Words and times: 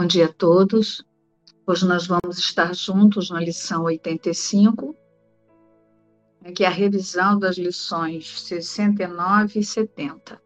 Bom 0.00 0.06
dia 0.06 0.26
a 0.26 0.32
todos. 0.32 1.04
Hoje 1.66 1.84
nós 1.84 2.06
vamos 2.06 2.38
estar 2.38 2.72
juntos 2.72 3.30
na 3.30 3.40
lição 3.40 3.82
85, 3.82 4.94
que 6.54 6.62
é 6.62 6.68
a 6.68 6.70
revisão 6.70 7.36
das 7.36 7.58
lições 7.58 8.40
69 8.42 9.58
e 9.58 9.64
70. 9.64 10.40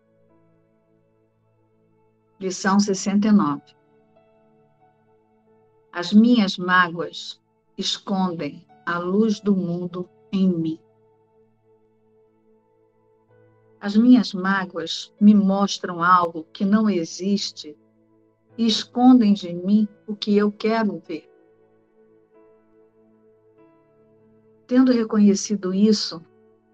Lição 2.40 2.80
69. 2.80 3.60
As 5.92 6.14
minhas 6.14 6.56
mágoas 6.56 7.38
escondem 7.76 8.66
a 8.86 8.98
luz 8.98 9.38
do 9.38 9.54
mundo 9.54 10.08
em 10.32 10.48
mim. 10.48 10.80
As 13.78 13.94
minhas 13.94 14.32
mágoas 14.32 15.12
me 15.20 15.34
mostram 15.34 16.02
algo 16.02 16.44
que 16.54 16.64
não 16.64 16.88
existe 16.88 17.76
e 18.56 18.66
escondem 18.66 19.32
de 19.32 19.52
mim 19.52 19.88
o 20.06 20.14
que 20.14 20.36
eu 20.36 20.52
quero 20.52 20.98
ver. 20.98 21.28
Tendo 24.66 24.92
reconhecido 24.92 25.74
isso, 25.74 26.24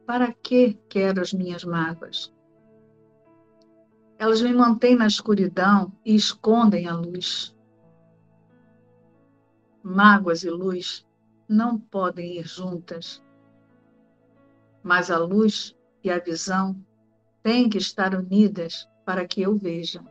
para 0.07 0.33
que 0.33 0.75
quero 0.89 1.21
as 1.21 1.33
minhas 1.33 1.65
mágoas? 1.65 2.33
Elas 4.19 4.43
me 4.43 4.53
mantêm 4.53 4.97
na 4.97 5.07
escuridão 5.07 5.93
e 6.05 6.15
escondem 6.15 6.89
a 6.89 6.95
luz. 6.95 7.55
Mágoas 9.83 10.43
e 10.43 10.51
luz 10.51 11.07
não 11.49 11.79
podem 11.79 12.39
ir 12.39 12.47
juntas, 12.47 13.23
mas 14.83 15.11
a 15.11 15.19
luz 15.19 15.77
e 16.03 16.11
a 16.11 16.19
visão 16.19 16.77
têm 17.43 17.69
que 17.69 17.79
estar 17.79 18.15
unidas 18.15 18.89
para 19.05 19.27
que 19.27 19.42
eu 19.42 19.57
veja. 19.57 20.05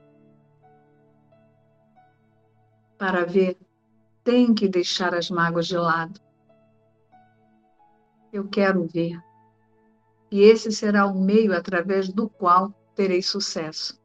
Para 2.98 3.26
ver, 3.26 3.58
tem 4.24 4.54
que 4.54 4.68
deixar 4.68 5.14
as 5.14 5.30
mágoas 5.30 5.68
de 5.68 5.78
lado. 5.78 6.20
Eu 8.34 8.48
quero 8.48 8.86
ver. 8.88 9.22
E 10.30 10.42
esse 10.42 10.72
será 10.72 11.06
o 11.06 11.20
meio 11.20 11.56
através 11.56 12.10
do 12.10 12.30
qual 12.30 12.72
terei 12.96 13.22
sucesso. 13.22 14.02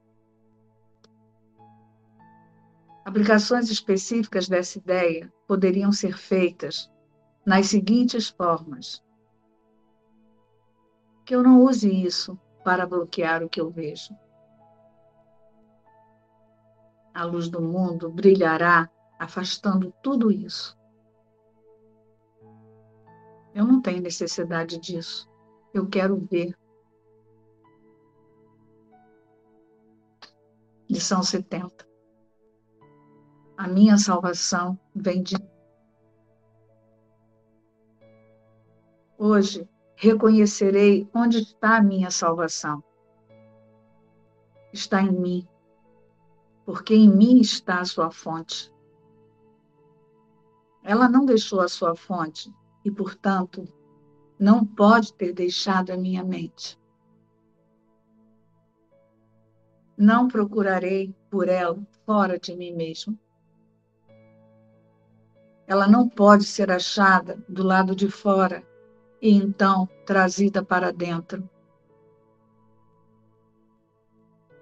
Aplicações 3.04 3.68
específicas 3.68 4.48
dessa 4.48 4.78
ideia 4.78 5.32
poderiam 5.48 5.90
ser 5.90 6.16
feitas 6.16 6.90
nas 7.44 7.66
seguintes 7.66 8.28
formas: 8.28 9.02
que 11.24 11.34
eu 11.34 11.42
não 11.42 11.62
use 11.62 11.90
isso 11.90 12.38
para 12.62 12.86
bloquear 12.86 13.42
o 13.42 13.48
que 13.48 13.60
eu 13.60 13.70
vejo. 13.70 14.14
A 17.14 17.24
luz 17.24 17.48
do 17.48 17.60
mundo 17.60 18.10
brilhará 18.10 18.90
afastando 19.18 19.92
tudo 20.02 20.30
isso. 20.30 20.76
Eu 23.54 23.66
não 23.66 23.82
tenho 23.82 24.00
necessidade 24.00 24.78
disso. 24.78 25.28
Eu 25.74 25.86
quero 25.86 26.16
ver. 26.16 26.56
Lição 30.88 31.22
70. 31.22 31.86
A 33.56 33.68
minha 33.68 33.96
salvação 33.98 34.78
vem 34.94 35.22
de 35.22 35.36
Hoje 39.18 39.68
reconhecerei 39.94 41.08
onde 41.14 41.38
está 41.38 41.76
a 41.76 41.82
minha 41.82 42.10
salvação. 42.10 42.82
Está 44.72 45.00
em 45.00 45.12
mim 45.12 45.48
porque 46.64 46.94
em 46.94 47.08
mim 47.08 47.40
está 47.40 47.80
a 47.80 47.84
sua 47.84 48.10
fonte. 48.10 48.72
Ela 50.82 51.08
não 51.08 51.24
deixou 51.24 51.60
a 51.60 51.68
sua 51.68 51.94
fonte 51.94 52.52
e, 52.84 52.90
portanto, 52.90 53.64
não 54.38 54.64
pode 54.64 55.14
ter 55.14 55.32
deixado 55.32 55.90
a 55.90 55.96
minha 55.96 56.24
mente. 56.24 56.78
Não 59.96 60.26
procurarei 60.26 61.14
por 61.30 61.48
ela 61.48 61.78
fora 62.04 62.38
de 62.38 62.56
mim 62.56 62.72
mesmo. 62.72 63.18
Ela 65.66 65.86
não 65.86 66.08
pode 66.08 66.44
ser 66.44 66.70
achada 66.70 67.42
do 67.48 67.62
lado 67.62 67.94
de 67.94 68.10
fora 68.10 68.66
e 69.20 69.30
então 69.30 69.88
trazida 70.04 70.64
para 70.64 70.92
dentro. 70.92 71.48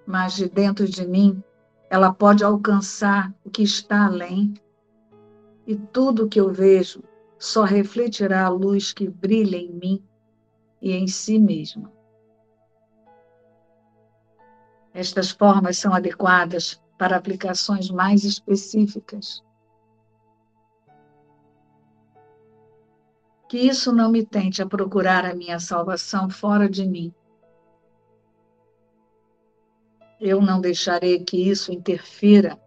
Mas 0.07 0.35
de 0.35 0.49
dentro 0.49 0.87
de 0.87 1.07
mim 1.07 1.43
ela 1.91 2.15
pode 2.15 2.45
alcançar 2.45 3.35
o 3.45 3.51
que 3.51 3.65
está 3.65 4.07
além, 4.07 4.55
e 5.67 5.75
tudo 5.75 6.29
que 6.29 6.39
eu 6.39 6.53
vejo 6.53 7.03
só 7.37 7.65
refletirá 7.65 8.47
a 8.47 8.49
luz 8.49 8.93
que 8.93 9.09
brilha 9.09 9.57
em 9.57 9.73
mim 9.73 10.05
e 10.81 10.93
em 10.93 11.09
si 11.09 11.37
mesma. 11.37 11.93
Estas 14.95 15.31
formas 15.31 15.79
são 15.79 15.93
adequadas 15.93 16.81
para 16.97 17.17
aplicações 17.17 17.91
mais 17.91 18.23
específicas. 18.23 19.43
Que 23.49 23.59
isso 23.59 23.93
não 23.93 24.13
me 24.13 24.25
tente 24.25 24.63
a 24.63 24.67
procurar 24.67 25.25
a 25.25 25.35
minha 25.35 25.59
salvação 25.59 26.31
fora 26.31 26.69
de 26.69 26.87
mim, 26.87 27.13
eu 30.21 30.43
não 30.43 30.61
deixarei 30.61 31.25
que 31.25 31.49
isso 31.49 31.73
interfira 31.73 32.61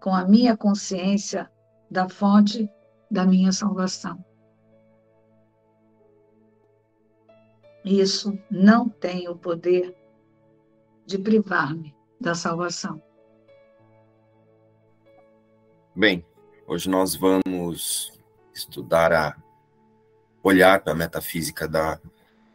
com 0.00 0.14
a 0.14 0.24
minha 0.24 0.56
consciência 0.56 1.50
da 1.90 2.08
fonte 2.08 2.68
da 3.10 3.26
minha 3.26 3.52
salvação. 3.52 4.24
Isso 7.84 8.38
não 8.50 8.88
tem 8.88 9.28
o 9.28 9.36
poder 9.36 9.94
de 11.04 11.18
privar-me 11.18 11.94
da 12.18 12.34
salvação. 12.34 13.02
Bem, 15.94 16.24
hoje 16.66 16.88
nós 16.88 17.14
vamos 17.14 18.18
estudar 18.54 19.12
a 19.12 19.36
olhar 20.42 20.82
para 20.82 20.94
a 20.94 20.96
metafísica 20.96 21.68
da, 21.68 22.00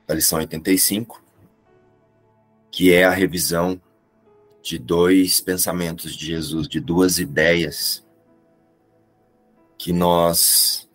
da 0.08 0.16
lição 0.16 0.40
85, 0.40 1.24
que 2.72 2.92
é 2.92 3.06
a 3.06 3.12
revisão 3.12 3.80
de 4.70 4.78
dois 4.78 5.42
pensamentos 5.42 6.16
de 6.16 6.28
Jesus, 6.28 6.68
de 6.68 6.80
duas 6.80 7.18
ideias 7.18 8.06
que 9.80 9.92
nós 9.92 10.88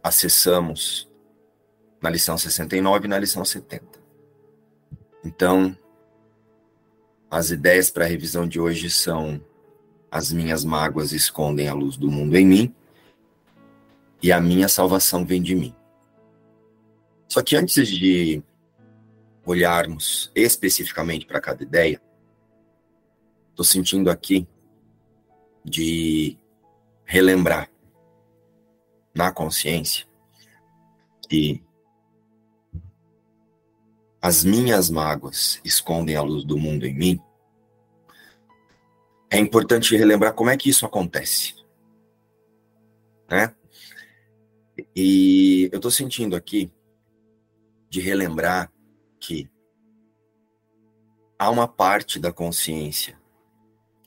acessamos 0.00 1.10
na 2.00 2.08
lição 2.08 2.38
69 2.38 3.06
e 3.06 3.08
na 3.08 3.18
lição 3.18 3.44
70. 3.44 3.84
Então, 5.24 5.76
as 7.28 7.50
ideias 7.50 7.90
para 7.90 8.04
a 8.04 8.08
revisão 8.08 8.46
de 8.46 8.60
hoje 8.60 8.88
são: 8.90 9.44
as 10.08 10.30
minhas 10.30 10.64
mágoas 10.64 11.10
escondem 11.10 11.66
a 11.66 11.74
luz 11.74 11.96
do 11.96 12.08
mundo 12.08 12.36
em 12.36 12.46
mim 12.46 12.74
e 14.22 14.30
a 14.30 14.40
minha 14.40 14.68
salvação 14.68 15.26
vem 15.26 15.42
de 15.42 15.56
mim. 15.56 15.74
Só 17.26 17.42
que 17.42 17.56
antes 17.56 17.88
de 17.88 18.40
olharmos 19.44 20.30
especificamente 20.34 21.26
para 21.26 21.40
cada 21.40 21.62
ideia, 21.62 22.00
estou 23.50 23.64
sentindo 23.64 24.10
aqui 24.10 24.46
de 25.64 26.38
relembrar 27.04 27.70
na 29.14 29.32
consciência 29.32 30.06
que 31.28 31.62
as 34.22 34.44
minhas 34.44 34.90
mágoas 34.90 35.60
escondem 35.64 36.16
a 36.16 36.22
luz 36.22 36.44
do 36.44 36.58
mundo 36.58 36.86
em 36.86 36.94
mim, 36.94 37.20
é 39.30 39.38
importante 39.38 39.96
relembrar 39.96 40.34
como 40.34 40.50
é 40.50 40.56
que 40.56 40.68
isso 40.68 40.84
acontece. 40.84 41.54
Né? 43.30 43.54
E 44.94 45.68
eu 45.72 45.76
estou 45.76 45.90
sentindo 45.90 46.34
aqui 46.34 46.70
de 47.88 48.00
relembrar 48.00 48.72
que 49.20 49.50
há 51.38 51.50
uma 51.50 51.68
parte 51.68 52.18
da 52.18 52.32
consciência 52.32 53.20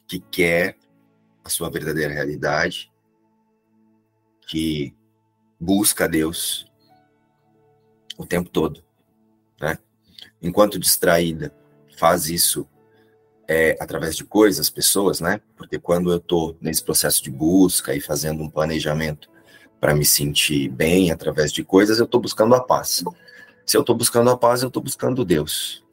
que 0.08 0.20
quer 0.20 0.78
a 1.44 1.50
sua 1.50 1.70
verdadeira 1.70 2.14
realidade, 2.14 2.92
que 4.48 4.96
busca 5.60 6.08
Deus 6.08 6.70
o 8.18 8.26
tempo 8.26 8.50
todo, 8.50 8.84
né? 9.60 9.78
Enquanto 10.42 10.80
distraída, 10.80 11.54
faz 11.98 12.30
isso 12.30 12.68
é, 13.48 13.78
através 13.80 14.16
de 14.16 14.24
coisas, 14.24 14.70
pessoas, 14.70 15.20
né? 15.20 15.42
Porque 15.56 15.80
quando 15.80 16.12
eu 16.12 16.18
estou 16.18 16.58
nesse 16.62 16.84
processo 16.84 17.24
de 17.24 17.32
busca 17.32 17.96
e 17.96 18.02
fazendo 18.02 18.44
um 18.44 18.50
planejamento 18.50 19.30
para 19.80 19.96
me 19.96 20.06
sentir 20.06 20.70
bem 20.70 21.12
através 21.12 21.52
de 21.52 21.64
coisas, 21.64 22.00
eu 22.00 22.06
estou 22.06 22.22
buscando 22.22 22.56
a 22.56 22.62
paz. 22.62 23.04
Se 23.66 23.78
eu 23.78 23.82
estou 23.82 23.96
buscando 23.96 24.30
a 24.30 24.38
paz, 24.38 24.62
eu 24.62 24.68
estou 24.68 24.84
buscando 24.84 25.24
Deus. 25.24 25.84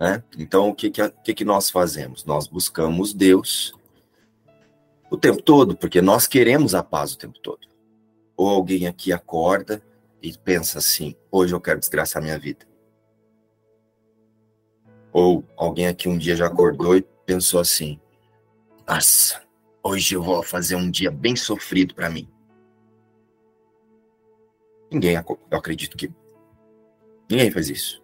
Né? 0.00 0.22
Então, 0.38 0.68
o 0.68 0.74
que, 0.74 0.90
que, 0.90 1.34
que, 1.34 1.44
nós 1.44 1.70
fazemos? 1.70 2.24
Nós 2.24 2.46
buscamos 2.46 3.14
Deus 3.14 3.74
o 5.10 5.16
tempo 5.16 5.42
todo, 5.42 5.76
porque 5.76 6.02
nós 6.02 6.26
queremos 6.26 6.74
a 6.74 6.82
paz 6.82 7.14
o 7.14 7.18
tempo 7.18 7.38
todo. 7.38 7.66
Ou 8.36 8.48
alguém 8.48 8.86
aqui 8.86 9.12
acorda 9.12 9.82
e 10.20 10.36
pensa 10.36 10.78
assim: 10.78 11.14
hoje 11.30 11.54
eu 11.54 11.60
quero 11.60 11.78
desgraçar 11.78 12.22
minha 12.22 12.38
vida. 12.38 12.66
Ou 15.12 15.44
alguém 15.56 15.86
aqui 15.86 16.08
um 16.08 16.18
dia 16.18 16.34
já 16.34 16.46
acordou 16.46 16.96
e 16.96 17.02
pensou 17.24 17.60
assim: 17.60 18.00
nossa, 18.86 19.40
hoje 19.82 20.14
eu 20.14 20.22
vou 20.22 20.42
fazer 20.42 20.74
um 20.74 20.90
dia 20.90 21.10
bem 21.10 21.36
sofrido 21.36 21.94
para 21.94 22.10
mim. 22.10 22.28
Ninguém, 24.94 25.16
eu 25.16 25.58
acredito 25.58 25.96
que 25.96 26.08
ninguém 27.28 27.50
faz 27.50 27.68
isso. 27.68 28.00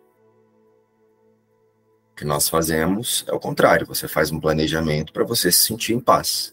O 2.10 2.16
que 2.16 2.24
nós 2.24 2.48
fazemos 2.48 3.24
é 3.28 3.32
o 3.32 3.38
contrário, 3.38 3.86
você 3.86 4.08
faz 4.08 4.32
um 4.32 4.40
planejamento 4.40 5.12
para 5.12 5.22
você 5.22 5.52
se 5.52 5.62
sentir 5.62 5.94
em 5.94 6.00
paz. 6.00 6.52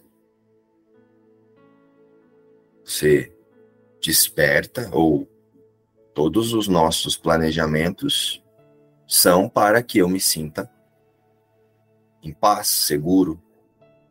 Você 2.86 3.36
desperta 4.00 4.88
ou 4.94 5.28
todos 6.14 6.54
os 6.54 6.68
nossos 6.68 7.18
planejamentos 7.18 8.44
são 9.08 9.50
para 9.50 9.82
que 9.82 9.98
eu 9.98 10.08
me 10.08 10.20
sinta 10.20 10.72
em 12.22 12.32
paz, 12.32 12.68
seguro, 12.68 13.42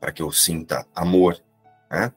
para 0.00 0.10
que 0.10 0.22
eu 0.22 0.32
sinta 0.32 0.84
amor, 0.92 1.40
né? 1.88 2.12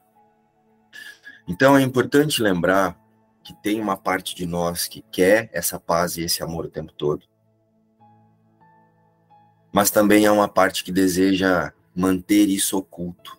Então 1.46 1.78
é 1.78 1.82
importante 1.82 2.42
lembrar 2.42 2.99
que 3.42 3.54
tem 3.54 3.80
uma 3.80 3.96
parte 3.96 4.34
de 4.34 4.46
nós 4.46 4.86
que 4.86 5.02
quer 5.02 5.48
essa 5.52 5.78
paz 5.78 6.16
e 6.16 6.22
esse 6.22 6.42
amor 6.42 6.66
o 6.66 6.70
tempo 6.70 6.92
todo. 6.92 7.26
Mas 9.72 9.90
também 9.90 10.26
há 10.26 10.32
uma 10.32 10.48
parte 10.48 10.84
que 10.84 10.92
deseja 10.92 11.72
manter 11.94 12.48
isso 12.48 12.76
oculto. 12.76 13.38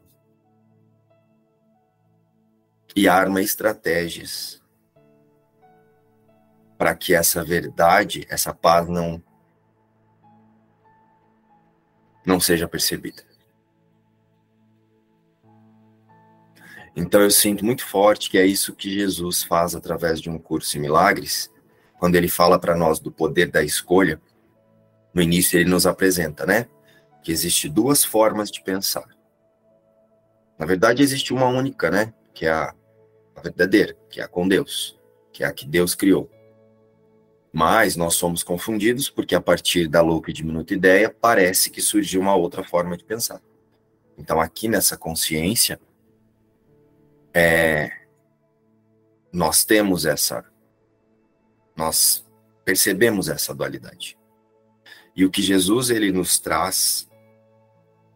E 2.96 3.08
arma 3.08 3.42
estratégias 3.42 4.62
para 6.78 6.96
que 6.96 7.14
essa 7.14 7.44
verdade, 7.44 8.26
essa 8.28 8.54
paz 8.54 8.88
não 8.88 9.24
não 12.26 12.40
seja 12.40 12.68
percebida. 12.68 13.31
Então 16.96 17.22
eu 17.22 17.32
sinto 17.32 17.64
muito 17.64 17.86
forte 17.86 18.30
que 18.30 18.38
é 18.38 18.46
isso 18.46 18.76
que 18.76 18.90
Jesus 18.90 19.44
faz 19.44 19.76
através 19.76 20.20
de 20.20 20.30
um 20.30 20.38
curso 20.38 20.78
em 20.78 20.82
milagres, 20.82 21.50
quando 21.98 22.16
ele 22.16 22.28
fala 22.28 22.60
para 22.60 22.76
nós 22.76 23.00
do 23.00 23.12
poder 23.12 23.50
da 23.50 23.64
escolha. 23.64 24.22
No 25.14 25.22
início 25.22 25.58
ele 25.58 25.70
nos 25.70 25.86
apresenta, 25.86 26.46
né, 26.46 26.68
que 27.24 27.32
existe 27.32 27.70
duas 27.70 28.04
formas 28.04 28.52
de 28.52 28.62
pensar. 28.64 29.08
Na 30.58 30.66
verdade 30.66 31.02
existe 31.02 31.34
uma 31.34 31.48
única, 31.48 31.90
né, 31.90 32.14
que 32.34 32.46
é 32.46 32.52
a, 32.52 32.74
a 33.36 33.42
verdadeira, 33.42 33.96
que 34.10 34.20
é 34.20 34.24
a 34.24 34.28
com 34.28 34.48
Deus, 34.48 35.00
que 35.32 35.44
é 35.44 35.48
a 35.48 35.54
que 35.54 35.66
Deus 35.66 35.96
criou. 35.96 36.30
Mas 37.54 37.96
nós 37.96 38.16
somos 38.16 38.44
confundidos 38.44 39.10
porque 39.10 39.36
a 39.36 39.42
partir 39.42 39.88
da 39.88 40.02
louca 40.02 40.30
e 40.30 40.34
diminuta 40.34 40.74
ideia 40.74 41.10
parece 41.10 41.70
que 41.70 41.82
surgiu 41.82 42.22
uma 42.22 42.36
outra 42.36 42.64
forma 42.64 42.98
de 42.98 43.04
pensar. 43.04 43.42
Então 44.18 44.40
aqui 44.40 44.68
nessa 44.68 44.98
consciência 44.98 45.80
é, 47.34 47.92
nós 49.32 49.64
temos 49.64 50.06
essa, 50.06 50.46
nós 51.76 52.26
percebemos 52.66 53.30
essa 53.30 53.54
dualidade. 53.54 54.18
E 55.16 55.26
o 55.26 55.32
que 55.32 55.42
Jesus 55.42 55.90
ele 55.90 56.12
nos 56.12 56.40
traz 56.40 57.10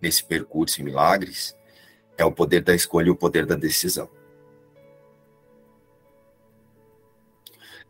nesse 0.01 0.23
percurso 0.23 0.81
em 0.81 0.83
milagres 0.83 1.55
é 2.17 2.23
o 2.23 2.31
poder 2.31 2.61
da 2.61 2.73
escolha 2.73 3.07
e 3.07 3.11
o 3.11 3.15
poder 3.15 3.45
da 3.45 3.55
decisão. 3.55 4.09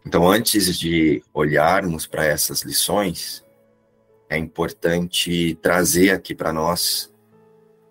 Então, 0.05 0.29
antes 0.29 0.77
de 0.77 1.23
olharmos 1.33 2.05
para 2.05 2.25
essas 2.25 2.61
lições, 2.61 3.43
é 4.29 4.37
importante 4.37 5.55
trazer 5.55 6.11
aqui 6.11 6.35
para 6.35 6.53
nós 6.53 7.11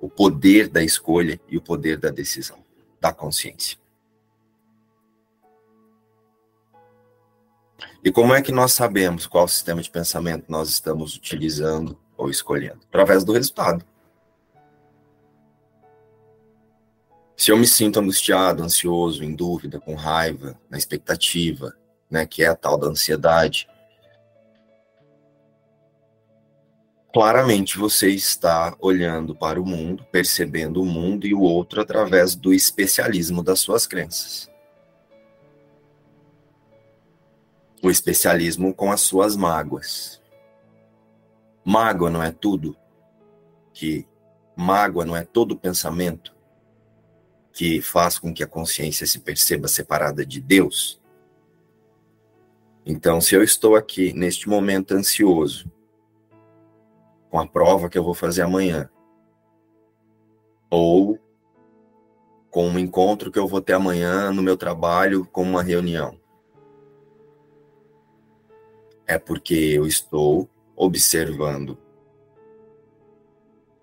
o 0.00 0.08
poder 0.08 0.68
da 0.68 0.82
escolha 0.82 1.40
e 1.48 1.56
o 1.56 1.62
poder 1.62 1.98
da 1.98 2.10
decisão 2.10 2.63
da 3.04 3.12
consciência. 3.12 3.76
E 8.02 8.10
como 8.10 8.32
é 8.32 8.40
que 8.40 8.50
nós 8.50 8.72
sabemos 8.72 9.26
qual 9.26 9.46
sistema 9.46 9.82
de 9.82 9.90
pensamento 9.90 10.46
nós 10.48 10.70
estamos 10.70 11.14
utilizando 11.14 11.98
ou 12.16 12.30
escolhendo? 12.30 12.80
Através 12.88 13.22
do 13.22 13.34
resultado. 13.34 13.84
Se 17.36 17.50
eu 17.50 17.58
me 17.58 17.66
sinto 17.66 18.00
angustiado, 18.00 18.62
ansioso, 18.62 19.22
em 19.22 19.34
dúvida, 19.34 19.78
com 19.78 19.94
raiva, 19.94 20.58
na 20.70 20.78
expectativa, 20.78 21.76
né, 22.10 22.24
que 22.24 22.42
é 22.42 22.46
a 22.46 22.56
tal 22.56 22.78
da 22.78 22.86
ansiedade, 22.86 23.68
claramente 27.14 27.78
você 27.78 28.10
está 28.10 28.74
olhando 28.80 29.36
para 29.36 29.62
o 29.62 29.64
mundo, 29.64 30.04
percebendo 30.10 30.82
o 30.82 30.84
mundo 30.84 31.28
e 31.28 31.32
o 31.32 31.42
outro 31.42 31.80
através 31.80 32.34
do 32.34 32.52
especialismo 32.52 33.40
das 33.40 33.60
suas 33.60 33.86
crenças. 33.86 34.50
O 37.80 37.88
especialismo 37.88 38.74
com 38.74 38.90
as 38.90 39.00
suas 39.00 39.36
mágoas. 39.36 40.20
Mágoa 41.64 42.10
não 42.10 42.20
é 42.20 42.32
tudo 42.32 42.76
que 43.72 44.04
mágoa 44.56 45.04
não 45.04 45.16
é 45.16 45.24
todo 45.24 45.56
pensamento 45.56 46.34
que 47.52 47.80
faz 47.80 48.18
com 48.18 48.34
que 48.34 48.42
a 48.42 48.48
consciência 48.48 49.06
se 49.06 49.20
perceba 49.20 49.68
separada 49.68 50.26
de 50.26 50.40
Deus. 50.40 51.00
Então, 52.84 53.20
se 53.20 53.36
eu 53.36 53.42
estou 53.44 53.76
aqui 53.76 54.12
neste 54.12 54.48
momento 54.48 54.94
ansioso, 54.94 55.72
com 57.34 57.40
a 57.40 57.46
prova 57.48 57.90
que 57.90 57.98
eu 57.98 58.04
vou 58.04 58.14
fazer 58.14 58.42
amanhã. 58.42 58.88
Ou 60.70 61.18
com 62.48 62.68
um 62.68 62.78
encontro 62.78 63.28
que 63.28 63.38
eu 63.40 63.48
vou 63.48 63.60
ter 63.60 63.72
amanhã 63.72 64.30
no 64.30 64.40
meu 64.40 64.56
trabalho, 64.56 65.26
com 65.32 65.42
uma 65.42 65.60
reunião. 65.60 66.16
É 69.04 69.18
porque 69.18 69.52
eu 69.52 69.84
estou 69.84 70.48
observando 70.76 71.76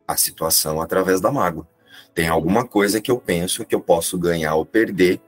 a 0.08 0.16
situação 0.16 0.80
através 0.80 1.20
da 1.20 1.30
mágoa. 1.30 1.68
Tem 2.14 2.30
alguma 2.30 2.66
coisa 2.66 3.02
que 3.02 3.12
eu 3.12 3.20
penso 3.20 3.66
que 3.66 3.76
eu 3.76 3.82
posso 3.82 4.18
ganhar 4.18 4.56
ou 4.56 4.66
perder 4.66 5.22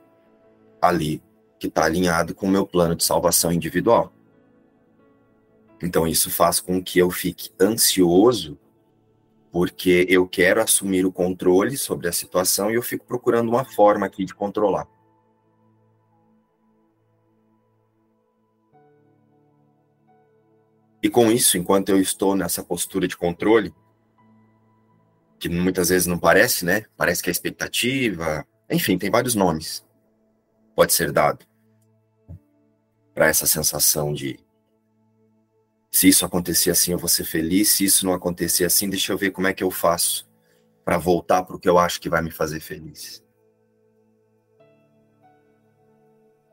ali, 0.82 1.22
que 1.60 1.68
está 1.68 1.84
alinhado 1.84 2.34
com 2.34 2.46
o 2.46 2.50
meu 2.50 2.66
plano 2.66 2.96
de 2.96 3.04
salvação 3.04 3.52
individual. 3.52 4.14
Então, 5.84 6.08
isso 6.08 6.32
faz 6.32 6.62
com 6.62 6.82
que 6.82 6.98
eu 6.98 7.12
fique 7.12 7.52
ansioso, 7.60 8.58
porque 9.52 10.06
eu 10.08 10.26
quero 10.26 10.62
assumir 10.62 11.06
o 11.06 11.12
controle 11.12 11.78
sobre 11.78 12.08
a 12.08 12.14
situação 12.14 12.72
e 12.72 12.76
eu 12.76 12.82
fico 12.82 13.06
procurando 13.06 13.50
uma 13.50 13.66
forma 13.66 14.06
aqui 14.06 14.24
de 14.24 14.34
controlar. 14.34 14.88
E 21.02 21.10
com 21.10 21.30
isso, 21.30 21.58
enquanto 21.58 21.90
eu 21.90 22.00
estou 22.00 22.34
nessa 22.34 22.64
postura 22.64 23.06
de 23.06 23.18
controle, 23.18 23.76
que 25.38 25.50
muitas 25.50 25.90
vezes 25.90 26.08
não 26.08 26.18
parece, 26.18 26.64
né? 26.64 26.86
Parece 26.96 27.22
que 27.22 27.30
é 27.30 27.32
expectativa, 27.32 28.48
enfim, 28.72 28.98
tem 28.98 29.12
vários 29.12 29.36
nomes. 29.36 29.86
Pode 30.74 30.94
ser 30.94 31.12
dado 31.12 31.46
para 33.14 33.28
essa 33.28 33.46
sensação 33.46 34.14
de 34.14 34.40
se 35.94 36.08
isso 36.08 36.26
acontecer 36.26 36.72
assim, 36.72 36.92
eu 36.92 36.98
vou 36.98 37.08
ser 37.08 37.24
feliz. 37.24 37.70
Se 37.70 37.86
isso 37.86 38.04
não 38.04 38.14
acontecer 38.14 38.66
assim, 38.66 38.90
deixa 38.90 39.14
eu 39.14 39.18
ver 39.18 39.30
como 39.30 39.46
é 39.46 39.54
que 39.54 39.64
eu 39.64 39.70
faço 39.70 40.28
para 40.84 40.98
voltar 40.98 41.44
para 41.44 41.56
o 41.56 41.60
que 41.60 41.70
eu 41.70 41.78
acho 41.78 42.02
que 42.02 42.10
vai 42.10 42.20
me 42.20 42.32
fazer 42.32 42.60
feliz. 42.60 43.24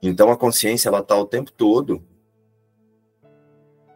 Então 0.02 0.30
a 0.30 0.37
consciência 0.37 0.90
ela 0.90 1.00
está 1.00 1.16
o 1.16 1.25
tempo 1.25 1.50
todo 1.50 2.06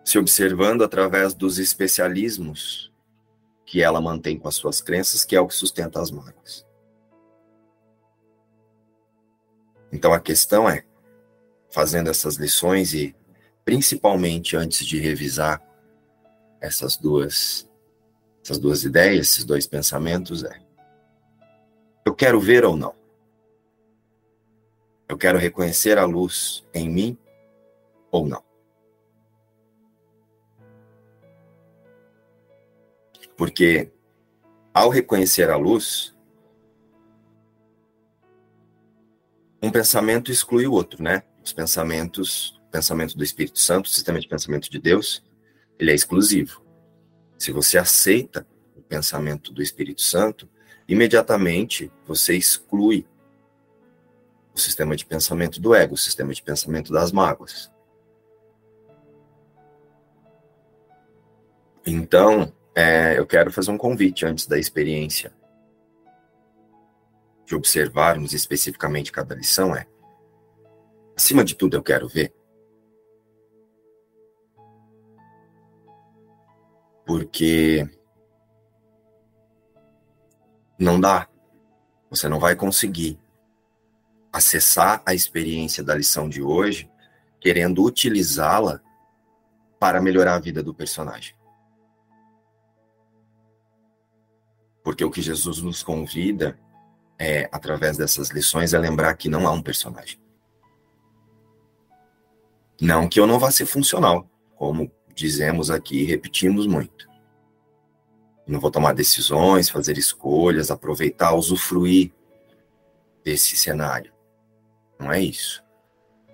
se 0.03 0.19
observando 0.19 0.83
através 0.83 1.35
dos 1.35 1.59
especialismos 1.59 2.91
que 3.67 3.83
ela 3.83 4.01
mantém 4.01 4.39
com 4.39 4.49
as 4.49 4.55
suas 4.55 4.81
crenças, 4.81 5.27
que 5.27 5.37
é 5.37 5.41
o 5.41 5.47
que 5.47 5.55
sustenta 5.55 6.01
as 6.01 6.11
mágoas. 6.11 6.67
Então 9.93 10.11
a 10.15 10.21
questão 10.21 10.67
é, 10.67 10.87
fazendo 11.71 12.09
essas 12.09 12.37
lições 12.37 12.95
e 12.95 13.15
principalmente 13.64 14.56
antes 14.56 14.87
de 14.87 14.99
revisar 14.99 15.62
essas 16.61 16.97
duas 16.97 17.68
essas 18.42 18.59
duas 18.59 18.85
ideias, 18.85 19.28
esses 19.28 19.44
dois 19.44 19.66
pensamentos 19.66 20.44
é: 20.44 20.61
eu 22.04 22.14
quero 22.14 22.38
ver 22.38 22.64
ou 22.64 22.76
não? 22.76 22.94
Eu 25.09 25.16
quero 25.16 25.38
reconhecer 25.38 25.97
a 25.97 26.04
luz 26.04 26.64
em 26.75 26.88
mim 26.88 27.18
ou 28.11 28.26
não? 28.26 28.44
Porque 33.37 33.90
ao 34.73 34.90
reconhecer 34.90 35.50
a 35.50 35.56
luz, 35.56 36.14
um 39.62 39.71
pensamento 39.71 40.30
exclui 40.30 40.66
o 40.66 40.73
outro, 40.73 41.02
né? 41.02 41.23
Os 41.42 41.52
pensamentos, 41.52 42.54
pensamento 42.75 43.16
do 43.16 43.23
Espírito 43.23 43.61
Santo, 43.61 43.87
o 43.87 43.88
sistema 43.88 44.19
de 44.19 44.26
pensamento 44.26 44.69
de 44.69 44.81
Deus, 44.81 45.23
ele 45.78 45.93
é 45.93 45.95
exclusivo. 45.95 46.61
Se 47.38 47.52
você 47.52 47.78
aceita 47.78 48.45
o 48.75 48.83
pensamento 48.83 49.52
do 49.52 49.62
Espírito 49.62 50.02
Santo, 50.02 50.50
imediatamente 50.88 51.93
você 52.04 52.35
exclui 52.37 53.07
o 54.52 54.59
sistema 54.59 54.97
de 54.97 55.07
pensamento 55.07 55.61
do 55.61 55.73
ego, 55.73 55.95
o 55.95 55.97
sistema 55.97 56.35
de 56.35 56.43
pensamento 56.43 56.93
das 56.93 57.12
mágoas. 57.12 57.71
Então, 61.87 62.52
é, 62.75 63.16
eu 63.16 63.25
quero 63.25 63.52
fazer 63.52 63.71
um 63.71 63.78
convite 63.78 64.26
antes 64.26 64.49
da 64.49 64.59
experiência 64.59 65.33
de 67.47 67.54
observarmos 67.54 68.33
especificamente 68.33 69.12
cada 69.12 69.33
lição 69.37 69.76
é, 69.76 69.87
acima 71.16 71.45
de 71.45 71.54
tudo, 71.54 71.76
eu 71.76 71.83
quero 71.83 72.09
ver 72.09 72.35
porque 77.05 77.89
não 80.79 81.01
dá. 81.01 81.29
Você 82.11 82.29
não 82.29 82.39
vai 82.39 82.55
conseguir 82.55 83.19
acessar 84.33 85.03
a 85.05 85.15
experiência 85.15 85.83
da 85.83 85.95
lição 85.95 86.29
de 86.29 86.43
hoje 86.43 86.91
querendo 87.41 87.85
utilizá-la 87.85 88.81
para 89.79 90.01
melhorar 90.01 90.35
a 90.35 90.41
vida 90.41 90.63
do 90.63 90.75
personagem. 90.75 91.37
Porque 94.83 95.05
o 95.05 95.11
que 95.11 95.23
Jesus 95.23 95.61
nos 95.61 95.83
convida 95.83 96.59
é, 97.19 97.49
através 97.53 97.97
dessas 97.97 98.31
lições, 98.31 98.75
é 98.75 98.79
lembrar 98.79 99.15
que 99.15 99.29
não 99.29 99.47
há 99.47 99.53
um 99.53 99.63
personagem. 99.63 100.21
Não 102.81 103.09
que 103.09 103.21
eu 103.21 103.27
não 103.27 103.39
vá 103.39 103.51
ser 103.51 103.67
funcional, 103.67 104.29
como 104.57 104.91
dizemos 105.14 105.71
aqui 105.71 106.00
e 106.00 106.04
repetimos 106.04 106.66
muito. 106.66 107.09
Não 108.47 108.61
vou 108.61 108.71
tomar 108.71 108.92
decisões, 108.92 109.71
fazer 109.71 109.97
escolhas, 109.97 110.71
aproveitar, 110.71 111.35
usufruir 111.35 112.12
desse 113.25 113.56
cenário. 113.56 114.12
Não 114.99 115.11
é 115.11 115.21
isso. 115.21 115.62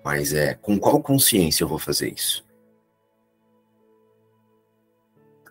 Mas 0.04 0.32
é 0.32 0.54
com 0.54 0.78
qual 0.78 1.00
consciência 1.02 1.62
eu 1.62 1.68
vou 1.68 1.78
fazer 1.78 2.12
isso? 2.12 2.44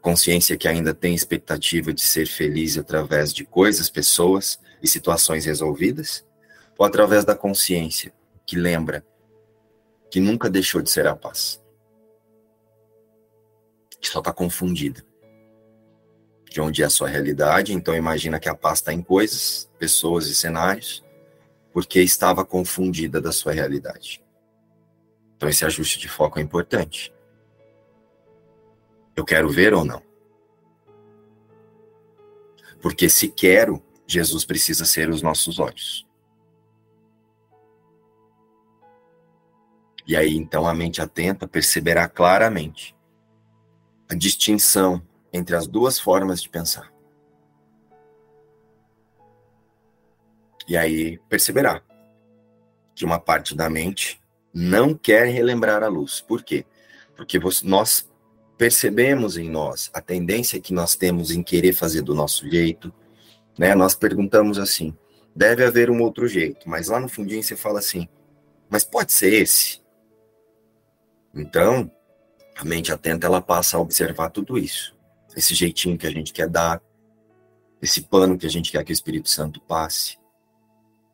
Consciência 0.02 0.58
que 0.58 0.68
ainda 0.68 0.94
tem 0.94 1.14
expectativa 1.14 1.94
de 1.94 2.02
ser 2.02 2.26
feliz 2.26 2.78
através 2.78 3.34
de 3.34 3.46
coisas, 3.46 3.90
pessoas 3.90 4.60
e 4.82 4.88
situações 4.88 5.46
resolvidas? 5.46 6.26
Ou 6.78 6.86
através 6.86 7.26
da 7.26 7.36
consciência 7.36 8.14
que 8.46 8.56
lembra 8.56 9.06
que 10.10 10.20
nunca 10.20 10.50
deixou 10.50 10.82
de 10.82 10.90
ser 10.90 11.06
a 11.06 11.16
paz? 11.16 11.62
Que 14.00 14.08
só 14.08 14.20
está 14.20 14.34
confundida. 14.34 15.04
De 16.50 16.60
onde 16.60 16.82
é 16.82 16.86
a 16.86 16.90
sua 16.90 17.08
realidade, 17.08 17.74
então 17.74 17.96
imagina 17.96 18.40
que 18.40 18.50
a 18.50 18.56
paz 18.56 18.80
está 18.80 18.92
em 18.92 19.02
coisas, 19.02 19.70
pessoas 19.78 20.28
e 20.28 20.34
cenários, 20.34 21.04
porque 21.72 22.02
estava 22.02 22.44
confundida 22.44 23.22
da 23.22 23.32
sua 23.32 23.52
realidade. 23.52 24.24
Então 25.38 25.48
esse 25.48 25.64
ajuste 25.64 26.00
de 26.00 26.10
foco 26.10 26.40
é 26.40 26.42
importante. 26.42 27.14
Eu 29.16 29.24
quero 29.24 29.50
ver 29.50 29.74
ou 29.74 29.86
não? 29.86 30.02
Porque 32.82 33.10
se 33.10 33.28
quero, 33.28 33.82
Jesus 34.08 34.44
precisa 34.44 34.86
ser 34.86 35.10
os 35.10 35.22
nossos 35.22 35.60
olhos. 35.60 36.08
E 40.08 40.16
aí 40.16 40.36
então 40.36 40.66
a 40.66 40.74
mente 40.74 41.02
atenta 41.02 41.48
perceberá 41.48 42.10
claramente 42.10 42.98
a 44.10 44.16
distinção 44.16 45.02
entre 45.32 45.56
as 45.56 45.68
duas 45.68 46.00
formas 46.00 46.42
de 46.42 46.50
pensar. 46.50 46.92
E 50.68 50.76
aí 50.76 51.18
perceberá 51.30 51.82
que 52.96 53.06
uma 53.06 53.20
parte 53.20 53.56
da 53.56 53.70
mente 53.70 54.22
não 54.54 54.94
quer 54.94 55.28
relembrar 55.28 55.84
a 55.84 55.88
luz. 55.88 56.22
Por 56.22 56.44
quê? 56.44 56.66
Porque 57.16 57.40
nós 57.64 58.10
percebemos 58.58 59.38
em 59.38 59.50
nós 59.50 59.90
a 59.94 60.02
tendência 60.02 60.60
que 60.60 60.74
nós 60.74 60.96
temos 60.96 61.32
em 61.32 61.42
querer 61.42 61.74
fazer 61.74 62.02
do 62.02 62.14
nosso 62.14 62.50
jeito, 62.50 62.94
né? 63.58 63.74
Nós 63.74 63.96
perguntamos 63.96 64.60
assim: 64.60 64.96
deve 65.36 65.64
haver 65.64 65.90
um 65.90 66.02
outro 66.02 66.28
jeito, 66.28 66.68
mas 66.68 66.88
lá 66.88 67.00
no 67.00 67.08
fundinho 67.08 67.42
você 67.42 67.56
fala 67.56 67.80
assim: 67.80 68.08
mas 68.70 68.84
pode 68.84 69.12
ser 69.12 69.34
esse? 69.34 69.82
Então, 71.34 71.92
a 72.60 72.66
mente 72.66 72.92
atenta 72.92 73.26
ela 73.26 73.42
passa 73.42 73.78
a 73.78 73.80
observar 73.80 74.30
tudo 74.32 74.58
isso, 74.58 74.94
esse 75.34 75.56
jeitinho 75.56 75.98
que 75.98 76.06
a 76.06 76.12
gente 76.12 76.34
quer 76.34 76.50
dar, 76.50 76.82
esse 77.82 78.02
pano 78.02 78.38
que 78.38 78.46
a 78.46 78.50
gente 78.50 78.70
quer 78.70 78.84
que 78.84 78.92
o 78.92 78.94
Espírito 78.94 79.30
Santo 79.30 79.62
passe, 79.62 80.18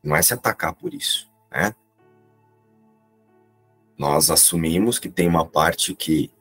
não 0.04 0.16
é 0.16 0.24
se 0.24 0.34
atacar 0.34 0.74
por 0.74 0.92
isso, 0.92 1.30
né? 1.52 1.76
Nós 3.96 4.32
assumimos 4.32 4.98
que 4.98 5.08
tem 5.08 5.28
uma 5.28 5.46
parte 5.46 5.94
que 5.94 6.32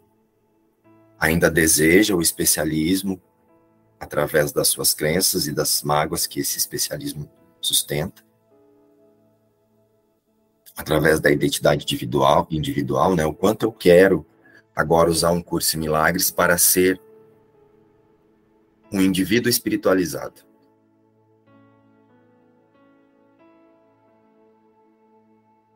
ainda 1.20 1.50
deseja 1.50 2.14
o 2.16 2.23
especialismo 2.23 3.20
através 4.00 4.52
das 4.52 4.68
suas 4.68 4.94
crenças 4.94 5.46
e 5.46 5.52
das 5.52 5.82
mágoas 5.82 6.26
que 6.26 6.40
esse 6.40 6.56
especialismo 6.56 7.30
sustenta, 7.61 8.25
através 10.75 11.20
da 11.20 11.30
identidade 11.30 11.84
individual, 11.84 12.49
individual, 12.50 13.14
né? 13.14 13.26
O 13.26 13.34
quanto 13.34 13.64
eu 13.64 13.73
quero 13.73 14.26
agora 14.74 15.10
usar 15.10 15.30
um 15.30 15.42
curso 15.42 15.76
em 15.76 15.80
milagres 15.80 16.30
para 16.30 16.58
ser 16.58 17.00
um 18.92 19.00
indivíduo 19.00 19.50
espiritualizado. 19.50 20.44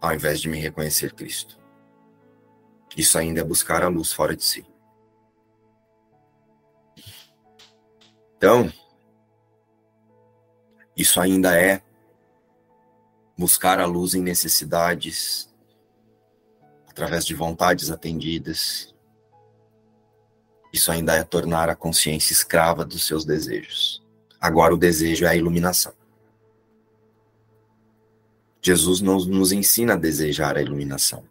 ao 0.01 0.15
invés 0.15 0.41
de 0.41 0.49
me 0.49 0.59
reconhecer 0.59 1.13
Cristo. 1.13 1.59
Isso 2.97 3.19
ainda 3.19 3.41
é 3.41 3.45
buscar 3.45 3.83
a 3.83 3.89
luz 3.89 4.13
fora 4.13 4.35
de 4.35 4.45
si. 4.45 4.67
Então, 8.37 8.73
isso 10.97 11.21
ainda 11.21 11.61
é 11.61 11.83
buscar 13.37 13.81
a 13.81 13.87
luz 13.87 14.15
em 14.15 14.23
necessidades, 14.23 15.48
através 16.99 17.25
de 17.25 17.33
vontades 17.33 17.93
atendidas. 17.93 18.93
Isso 20.73 20.91
ainda 20.91 21.15
é 21.15 21.23
tornar 21.23 21.71
a 21.71 21.77
consciência 21.77 22.33
escrava 22.33 22.85
dos 22.85 23.07
seus 23.07 23.25
desejos. 23.25 24.05
Agora 24.41 24.75
o 24.75 24.77
desejo 24.77 25.25
é 25.25 25.29
a 25.29 25.37
iluminação. 25.37 25.95
Jesus 28.61 29.01
nos, 29.01 29.29
nos 29.29 29.53
ensina 29.53 29.95
a 29.95 29.97
desejar 29.97 30.57
a 30.57 30.61
iluminação. 30.61 31.25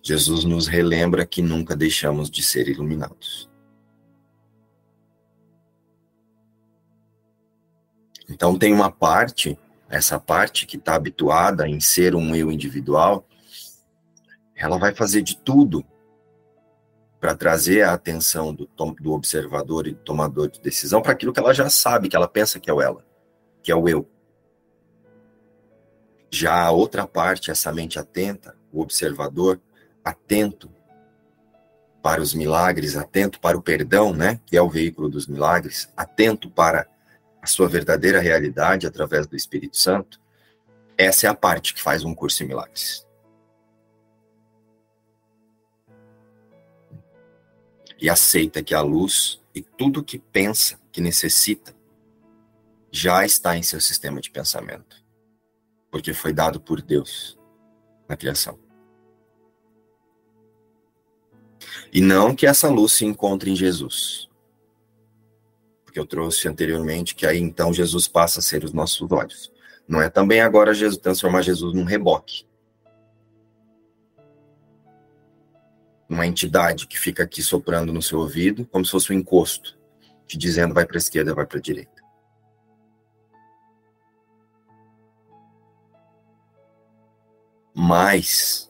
Jesus 0.00 0.44
nos 0.44 0.68
relembra 0.68 1.26
que 1.26 1.42
nunca 1.42 1.74
deixamos 1.74 2.30
de 2.30 2.44
ser 2.44 2.68
iluminados. 2.68 3.50
Então 8.28 8.56
tem 8.56 8.72
uma 8.72 8.90
parte, 8.90 9.58
essa 9.88 10.18
parte 10.20 10.64
que 10.64 10.76
está 10.76 10.94
habituada 10.94 11.68
em 11.68 11.80
ser 11.80 12.14
um 12.14 12.36
eu 12.36 12.52
individual, 12.52 13.26
ela 14.60 14.78
vai 14.78 14.94
fazer 14.94 15.22
de 15.22 15.38
tudo 15.38 15.82
para 17.18 17.34
trazer 17.34 17.82
a 17.82 17.94
atenção 17.94 18.54
do, 18.54 18.68
do 19.00 19.12
observador 19.12 19.86
e 19.86 19.92
do 19.92 20.00
tomador 20.00 20.50
de 20.50 20.60
decisão 20.60 21.00
para 21.00 21.12
aquilo 21.12 21.32
que 21.32 21.40
ela 21.40 21.54
já 21.54 21.68
sabe, 21.70 22.08
que 22.08 22.16
ela 22.16 22.28
pensa 22.28 22.60
que 22.60 22.70
é 22.70 22.72
o 22.72 22.80
ela, 22.80 23.04
que 23.62 23.72
é 23.72 23.74
o 23.74 23.88
eu. 23.88 24.06
Já 26.30 26.62
a 26.62 26.70
outra 26.70 27.06
parte, 27.06 27.50
essa 27.50 27.72
mente 27.72 27.98
atenta, 27.98 28.54
o 28.70 28.80
observador, 28.80 29.60
atento 30.04 30.70
para 32.02 32.20
os 32.20 32.34
milagres, 32.34 32.96
atento 32.96 33.40
para 33.40 33.56
o 33.56 33.62
perdão, 33.62 34.14
né, 34.14 34.40
que 34.46 34.56
é 34.56 34.62
o 34.62 34.70
veículo 34.70 35.08
dos 35.08 35.26
milagres, 35.26 35.90
atento 35.96 36.50
para 36.50 36.86
a 37.42 37.46
sua 37.46 37.68
verdadeira 37.68 38.20
realidade 38.20 38.86
através 38.86 39.26
do 39.26 39.36
Espírito 39.36 39.76
Santo, 39.76 40.20
essa 40.96 41.26
é 41.26 41.30
a 41.30 41.34
parte 41.34 41.72
que 41.72 41.82
faz 41.82 42.04
um 42.04 42.14
curso 42.14 42.44
em 42.44 42.46
milagres. 42.46 43.06
E 48.00 48.08
aceita 48.08 48.62
que 48.62 48.74
a 48.74 48.80
luz 48.80 49.40
e 49.54 49.60
tudo 49.60 50.02
que 50.02 50.18
pensa, 50.18 50.80
que 50.90 51.00
necessita, 51.00 51.74
já 52.90 53.24
está 53.24 53.56
em 53.56 53.62
seu 53.62 53.80
sistema 53.80 54.20
de 54.20 54.30
pensamento 54.30 55.00
porque 55.90 56.14
foi 56.14 56.32
dado 56.32 56.60
por 56.60 56.80
Deus 56.80 57.36
na 58.08 58.16
criação. 58.16 58.58
E 61.92 62.00
não 62.00 62.34
que 62.34 62.46
essa 62.46 62.68
luz 62.68 62.92
se 62.92 63.04
encontre 63.04 63.50
em 63.50 63.56
Jesus. 63.56 64.28
Porque 65.84 65.98
eu 65.98 66.06
trouxe 66.06 66.46
anteriormente 66.46 67.14
que 67.14 67.26
aí 67.26 67.38
então 67.38 67.72
Jesus 67.72 68.06
passa 68.06 68.38
a 68.38 68.42
ser 68.42 68.62
os 68.62 68.72
nossos 68.72 69.10
olhos. 69.10 69.52
Não 69.88 70.00
é 70.00 70.08
também 70.08 70.40
agora 70.40 70.72
Jesus 70.72 70.98
transformar 70.98 71.42
Jesus 71.42 71.74
num 71.74 71.84
reboque. 71.84 72.46
Uma 76.10 76.26
entidade 76.26 76.88
que 76.88 76.98
fica 76.98 77.22
aqui 77.22 77.40
soprando 77.40 77.92
no 77.92 78.02
seu 78.02 78.18
ouvido, 78.18 78.66
como 78.66 78.84
se 78.84 78.90
fosse 78.90 79.12
um 79.12 79.16
encosto, 79.16 79.78
te 80.26 80.36
dizendo 80.36 80.74
vai 80.74 80.84
para 80.84 80.96
a 80.96 80.98
esquerda, 80.98 81.32
vai 81.32 81.46
para 81.46 81.58
a 81.58 81.62
direita. 81.62 82.02
Mas 87.72 88.68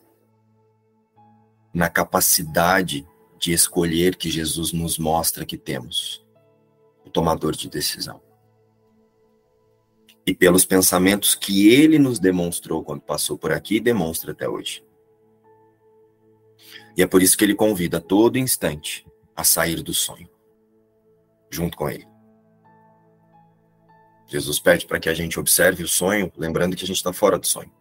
na 1.72 1.88
capacidade 1.88 3.08
de 3.38 3.52
escolher 3.52 4.16
que 4.16 4.28
Jesus 4.28 4.72
nos 4.72 4.98
mostra 4.98 5.46
que 5.46 5.56
temos, 5.56 6.22
o 7.06 7.08
tomador 7.08 7.56
de 7.56 7.70
decisão. 7.70 8.20
E 10.26 10.34
pelos 10.34 10.66
pensamentos 10.66 11.34
que 11.34 11.72
ele 11.72 11.98
nos 11.98 12.18
demonstrou 12.18 12.84
quando 12.84 13.00
passou 13.00 13.38
por 13.38 13.50
aqui 13.50 13.76
e 13.76 13.80
demonstra 13.80 14.32
até 14.32 14.46
hoje. 14.46 14.84
E 16.96 17.02
é 17.02 17.06
por 17.06 17.22
isso 17.22 17.36
que 17.36 17.44
ele 17.44 17.54
convida 17.54 17.98
a 17.98 18.00
todo 18.00 18.38
instante 18.38 19.06
a 19.34 19.44
sair 19.44 19.82
do 19.82 19.94
sonho, 19.94 20.28
junto 21.50 21.76
com 21.76 21.88
ele. 21.88 22.06
Jesus 24.26 24.60
pede 24.60 24.86
para 24.86 25.00
que 25.00 25.08
a 25.08 25.14
gente 25.14 25.40
observe 25.40 25.82
o 25.82 25.88
sonho, 25.88 26.32
lembrando 26.36 26.76
que 26.76 26.84
a 26.84 26.86
gente 26.86 26.98
está 26.98 27.12
fora 27.12 27.38
do 27.38 27.46
sonho. 27.46 27.72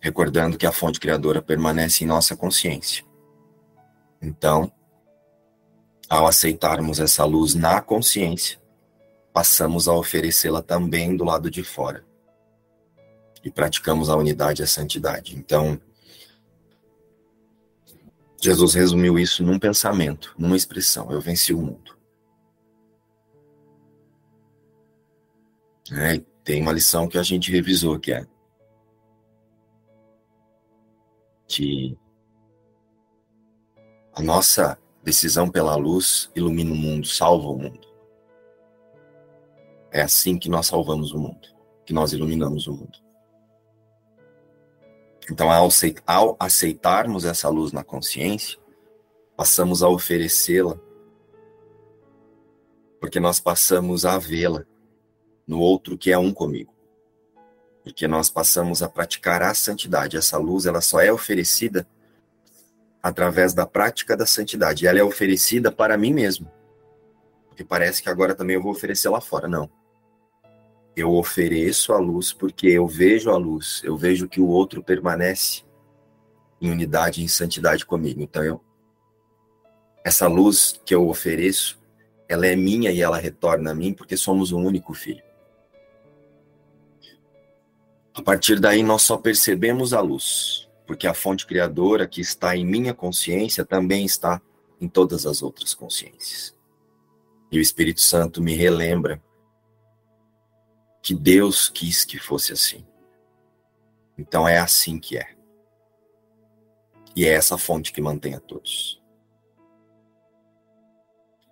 Recordando 0.00 0.56
que 0.56 0.66
a 0.66 0.72
fonte 0.72 0.98
criadora 0.98 1.42
permanece 1.42 2.04
em 2.04 2.06
nossa 2.06 2.34
consciência. 2.34 3.04
Então, 4.22 4.72
ao 6.08 6.26
aceitarmos 6.26 7.00
essa 7.00 7.24
luz 7.24 7.54
na 7.54 7.82
consciência, 7.82 8.58
passamos 9.32 9.88
a 9.88 9.92
oferecê-la 9.92 10.62
também 10.62 11.16
do 11.16 11.24
lado 11.24 11.50
de 11.50 11.62
fora. 11.62 12.04
E 13.44 13.50
praticamos 13.50 14.08
a 14.08 14.16
unidade 14.16 14.62
e 14.62 14.64
a 14.64 14.66
santidade. 14.66 15.36
Então, 15.36 15.80
Jesus 18.42 18.74
resumiu 18.74 19.18
isso 19.18 19.44
num 19.44 19.58
pensamento, 19.58 20.34
numa 20.38 20.56
expressão: 20.56 21.10
eu 21.12 21.20
venci 21.20 21.52
o 21.52 21.60
mundo. 21.60 21.98
É, 25.92 26.18
tem 26.44 26.62
uma 26.62 26.72
lição 26.72 27.08
que 27.08 27.18
a 27.18 27.22
gente 27.22 27.50
revisou 27.50 27.98
que 27.98 28.12
é 28.12 28.26
que 31.50 31.98
a 34.12 34.22
nossa 34.22 34.78
decisão 35.02 35.50
pela 35.50 35.74
luz 35.74 36.30
ilumina 36.34 36.72
o 36.72 36.76
mundo, 36.76 37.08
salva 37.08 37.48
o 37.48 37.58
mundo. 37.58 37.88
É 39.90 40.02
assim 40.02 40.38
que 40.38 40.48
nós 40.48 40.68
salvamos 40.68 41.12
o 41.12 41.18
mundo, 41.18 41.48
que 41.84 41.92
nós 41.92 42.12
iluminamos 42.12 42.68
o 42.68 42.72
mundo. 42.72 43.09
Então, 45.28 45.48
ao 46.06 46.36
aceitarmos 46.38 47.24
essa 47.24 47.48
luz 47.48 47.72
na 47.72 47.82
consciência, 47.82 48.58
passamos 49.36 49.82
a 49.82 49.88
oferecê-la, 49.88 50.78
porque 53.00 53.18
nós 53.18 53.40
passamos 53.40 54.04
a 54.04 54.18
vê-la 54.18 54.64
no 55.46 55.58
outro 55.58 55.98
que 55.98 56.12
é 56.12 56.18
um 56.18 56.32
comigo. 56.32 56.72
Porque 57.82 58.06
nós 58.06 58.28
passamos 58.28 58.82
a 58.82 58.88
praticar 58.88 59.42
a 59.42 59.54
santidade. 59.54 60.16
Essa 60.16 60.36
luz, 60.36 60.66
ela 60.66 60.80
só 60.80 61.00
é 61.00 61.10
oferecida 61.10 61.88
através 63.02 63.54
da 63.54 63.66
prática 63.66 64.16
da 64.16 64.26
santidade. 64.26 64.86
Ela 64.86 64.98
é 64.98 65.02
oferecida 65.02 65.72
para 65.72 65.96
mim 65.96 66.12
mesmo. 66.12 66.50
Porque 67.48 67.64
parece 67.64 68.02
que 68.02 68.10
agora 68.10 68.34
também 68.34 68.56
eu 68.56 68.62
vou 68.62 68.72
oferecer 68.72 69.08
lá 69.08 69.20
fora. 69.20 69.48
Não. 69.48 69.70
Eu 70.96 71.14
ofereço 71.14 71.92
a 71.92 71.98
luz 71.98 72.32
porque 72.32 72.66
eu 72.66 72.86
vejo 72.86 73.30
a 73.30 73.36
luz, 73.36 73.80
eu 73.84 73.96
vejo 73.96 74.28
que 74.28 74.40
o 74.40 74.46
outro 74.46 74.82
permanece 74.82 75.62
em 76.60 76.70
unidade, 76.70 77.22
em 77.22 77.28
santidade 77.28 77.86
comigo. 77.86 78.20
Então, 78.20 78.44
eu, 78.44 78.60
essa 80.04 80.26
luz 80.26 80.80
que 80.84 80.94
eu 80.94 81.08
ofereço, 81.08 81.80
ela 82.28 82.46
é 82.46 82.54
minha 82.54 82.90
e 82.90 83.00
ela 83.00 83.18
retorna 83.18 83.70
a 83.70 83.74
mim 83.74 83.92
porque 83.92 84.16
somos 84.16 84.52
um 84.52 84.64
único 84.64 84.92
filho. 84.92 85.22
A 88.14 88.22
partir 88.22 88.60
daí, 88.60 88.82
nós 88.82 89.02
só 89.02 89.16
percebemos 89.16 89.94
a 89.94 90.00
luz, 90.00 90.68
porque 90.86 91.06
a 91.06 91.14
fonte 91.14 91.46
criadora 91.46 92.06
que 92.06 92.20
está 92.20 92.56
em 92.56 92.66
minha 92.66 92.92
consciência 92.92 93.64
também 93.64 94.04
está 94.04 94.42
em 94.80 94.88
todas 94.88 95.26
as 95.26 95.42
outras 95.42 95.74
consciências. 95.74 96.54
E 97.50 97.58
o 97.58 97.62
Espírito 97.62 98.00
Santo 98.00 98.42
me 98.42 98.54
relembra 98.54 99.22
que 101.02 101.14
Deus 101.14 101.68
quis 101.68 102.04
que 102.04 102.18
fosse 102.18 102.52
assim. 102.52 102.86
Então 104.16 104.46
é 104.46 104.58
assim 104.58 104.98
que 104.98 105.16
é. 105.16 105.34
E 107.16 107.24
é 107.24 107.32
essa 107.32 107.56
fonte 107.58 107.92
que 107.92 108.00
mantém 108.00 108.34
a 108.34 108.40
todos. 108.40 109.02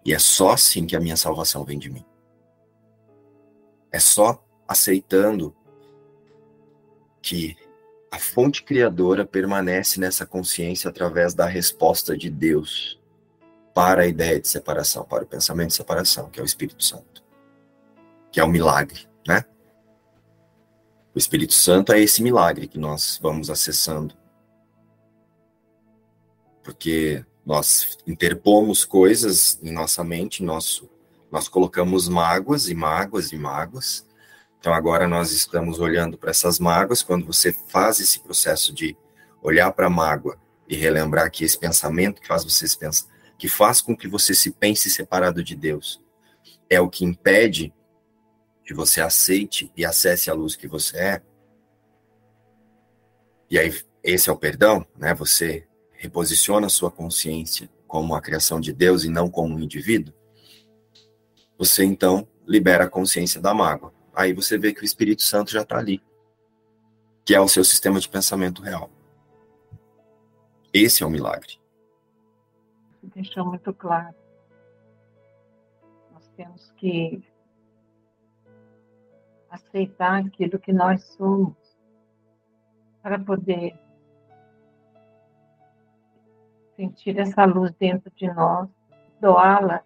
E 0.05 0.13
é 0.13 0.19
só 0.19 0.51
assim 0.51 0.87
que 0.87 0.97
a 0.97 1.01
minha 1.01 1.17
salvação 1.17 1.65
vem 1.65 1.79
de 1.79 1.91
mim. 1.91 2.05
É 3.91 3.99
só 3.99 4.45
aceitando 4.67 5.55
que 7.23 7.57
a 8.11 8.19
fonte 8.19 8.63
criadora 8.63 9.27
permanece 9.27 10.01
nessa 10.01 10.25
consciência 10.25 10.89
através 10.89 11.35
da 11.35 11.47
resposta 11.47 12.17
de 12.17 12.31
Deus 12.31 12.99
para 13.75 14.03
a 14.03 14.07
ideia 14.07 14.41
de 14.41 14.49
separação, 14.49 15.05
para 15.05 15.25
o 15.25 15.27
pensamento 15.27 15.69
de 15.69 15.75
separação, 15.75 16.31
que 16.31 16.41
é 16.41 16.43
o 16.43 16.47
Espírito 16.47 16.83
Santo, 16.83 17.23
que 18.31 18.41
é 18.41 18.45
o 18.45 18.49
milagre 18.49 19.09
né? 19.29 19.45
O 21.15 21.19
Espírito 21.19 21.53
Santo 21.53 21.93
é 21.93 22.01
esse 22.01 22.23
milagre 22.23 22.67
que 22.67 22.79
nós 22.79 23.19
vamos 23.23 23.51
acessando. 23.51 24.17
Porque 26.63 27.25
nós 27.45 27.99
interpomos 28.07 28.85
coisas 28.85 29.59
em 29.63 29.71
nossa 29.71 30.03
mente, 30.03 30.43
nosso, 30.43 30.89
nós 31.31 31.49
colocamos 31.49 32.09
mágoas 32.09 32.69
e 32.69 32.75
mágoas 32.75 33.33
e 33.33 33.37
mágoas. 33.37 34.07
Então 34.59 34.73
agora 34.73 35.07
nós 35.07 35.31
estamos 35.31 35.79
olhando 35.79 36.17
para 36.17 36.31
essas 36.31 36.59
mágoas. 36.59 37.03
Quando 37.03 37.27
você 37.27 37.53
faz 37.53 38.01
esse 38.01 38.21
processo 38.21 38.73
de 38.73 38.97
olhar 39.43 39.71
para 39.73 39.87
a 39.87 39.91
mágoa 39.91 40.39
e 40.69 40.75
relembrar 40.77 41.31
que 41.31 41.45
esse 41.45 41.59
pensamento 41.59 42.21
que 42.21 42.29
faz 42.29 42.45
você 42.45 42.67
pensar, 42.77 43.09
que 43.37 43.49
faz 43.49 43.81
com 43.81 43.97
que 43.97 44.09
você 44.09 44.35
se 44.35 44.51
pense 44.51 44.91
separado 44.91 45.43
de 45.43 45.55
Deus, 45.55 46.03
é 46.69 46.81
o 46.81 46.89
que 46.89 47.05
impede 47.05 47.73
que 48.69 48.75
você 48.75 49.01
aceite 49.01 49.73
e 49.75 49.83
acesse 49.83 50.29
a 50.29 50.35
luz 50.35 50.55
que 50.55 50.69
você 50.69 50.99
é. 50.99 51.23
E 53.51 53.59
aí, 53.59 53.75
esse 54.05 54.29
é 54.29 54.33
o 54.33 54.37
perdão, 54.37 54.87
né? 54.95 55.15
Você 55.15 55.67
reposiciona 55.93 56.67
a 56.67 56.71
sua 56.71 56.91
consciência 56.91 57.71
como 57.87 58.15
a 58.15 58.21
criação 58.21 58.61
de 58.61 58.71
Deus 58.71 59.05
e 59.05 59.09
não 59.09 59.31
como 59.31 59.55
um 59.55 59.59
indivíduo. 59.59 60.13
Você 61.57 61.83
então 61.83 62.29
libera 62.47 62.85
a 62.85 62.91
consciência 62.91 63.41
da 63.41 63.55
mágoa. 63.55 63.91
Aí 64.15 64.35
você 64.35 64.59
vê 64.59 64.75
que 64.75 64.83
o 64.83 64.85
Espírito 64.85 65.23
Santo 65.23 65.51
já 65.51 65.63
está 65.63 65.79
ali, 65.79 66.03
que 67.25 67.35
é 67.35 67.41
o 67.41 67.49
seu 67.49 67.65
sistema 67.65 67.99
de 67.99 68.09
pensamento 68.11 68.61
real. 68.61 68.91
Esse 70.75 71.03
é 71.03 71.07
o 71.07 71.11
milagre. 71.11 71.59
Deixou 73.15 73.47
muito 73.47 73.73
claro. 73.73 74.15
Nós 76.13 76.29
temos 76.37 76.71
que 76.77 77.23
aceitar 79.51 80.25
aquilo 80.25 80.59
que 80.59 80.73
nós 80.73 81.03
somos, 81.03 81.57
para 83.03 83.19
poder 83.19 83.79
sentir 86.77 87.19
essa 87.19 87.45
luz 87.45 87.73
dentro 87.75 88.11
de 88.15 88.33
nós, 88.33 88.69
doá-la 89.21 89.83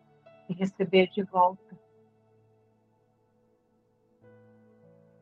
e 0.48 0.54
receber 0.54 1.08
de 1.08 1.22
volta. 1.22 1.78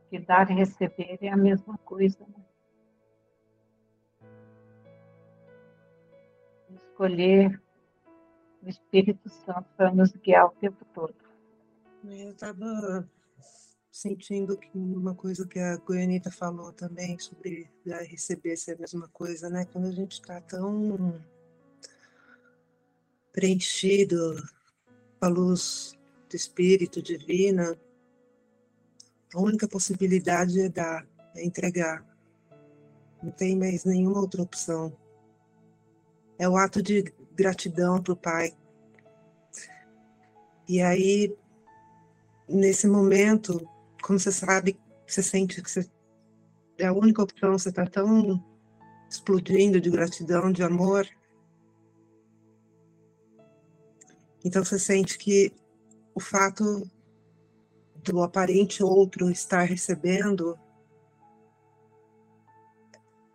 Que 0.09 0.19
dar 0.19 0.51
e 0.51 0.55
receber 0.55 1.19
é 1.21 1.29
a 1.29 1.37
mesma 1.37 1.79
coisa. 1.79 2.27
Né? 2.27 2.45
Escolher 6.71 7.63
o 8.63 8.69
Espírito 8.69 9.29
Santo 9.29 9.69
para 9.77 9.93
nos 9.95 10.11
guiar 10.13 10.47
o 10.47 10.51
tempo 10.51 10.85
todo. 10.93 11.15
Eu 12.05 12.31
estava 12.31 13.09
sentindo 13.91 14.57
que 14.57 14.71
uma 14.75 15.15
coisa 15.15 15.47
que 15.47 15.59
a 15.59 15.77
Goianita 15.77 16.31
falou 16.31 16.73
também 16.73 17.19
sobre 17.19 17.69
receber 18.09 18.57
ser 18.57 18.77
a 18.77 18.79
mesma 18.79 19.09
coisa, 19.09 19.51
né? 19.51 19.67
Quando 19.73 19.89
a 19.89 19.93
gente 19.93 20.13
está 20.13 20.41
tão 20.41 21.21
preenchido 23.33 24.37
com 25.19 25.27
a 25.27 25.29
luz 25.29 25.99
do 26.29 26.37
Espírito 26.37 27.03
Divina, 27.03 27.77
a 29.35 29.41
única 29.41 29.69
possibilidade 29.69 30.61
é 30.61 30.69
dar, 30.69 31.07
é 31.35 31.45
entregar. 31.45 32.05
Não 33.23 33.31
tem 33.31 33.57
mais 33.57 33.85
nenhuma 33.85 34.21
outra 34.21 34.43
opção. 34.43 34.97
É 36.39 36.49
o 36.49 36.57
ato 36.57 36.83
de 36.83 37.13
gratidão 37.35 38.03
para 38.03 38.13
o 38.13 38.17
Pai 38.17 38.57
E 40.69 40.81
aí, 40.81 41.37
nesse 42.49 42.87
momento, 42.87 43.69
como 44.03 44.19
você 44.19 44.33
sabe, 44.33 44.79
você 45.07 45.23
sente 45.23 45.63
que 45.63 45.71
você, 45.71 45.89
é 46.79 46.87
a 46.87 46.93
única 46.93 47.23
opção, 47.23 47.59
você 47.59 47.69
está 47.69 47.87
tão 47.87 48.45
explodindo 49.09 49.81
de 49.81 49.91
gratidão, 49.91 50.53
de 50.53 50.63
amor. 50.63 51.07
Então 54.45 54.65
você 54.65 54.79
sente 54.79 55.19
que 55.19 55.53
o 56.15 56.21
fato 56.21 56.89
do 58.03 58.23
aparente 58.23 58.83
outro 58.83 59.31
estar 59.31 59.63
recebendo 59.65 60.59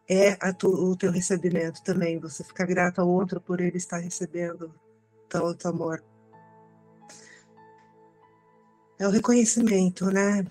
é 0.07 0.53
tu, 0.53 0.69
o 0.69 0.95
teu 0.95 1.11
recebimento 1.11 1.83
também. 1.83 2.19
Você 2.19 2.43
fica 2.43 2.65
grato 2.65 3.01
ao 3.01 3.09
outro 3.09 3.41
por 3.41 3.59
ele 3.59 3.77
estar 3.77 3.97
recebendo 3.97 4.73
tanto 5.27 5.67
amor. 5.67 6.03
É 8.97 9.07
o 9.07 9.11
reconhecimento, 9.11 10.05
né? 10.05 10.45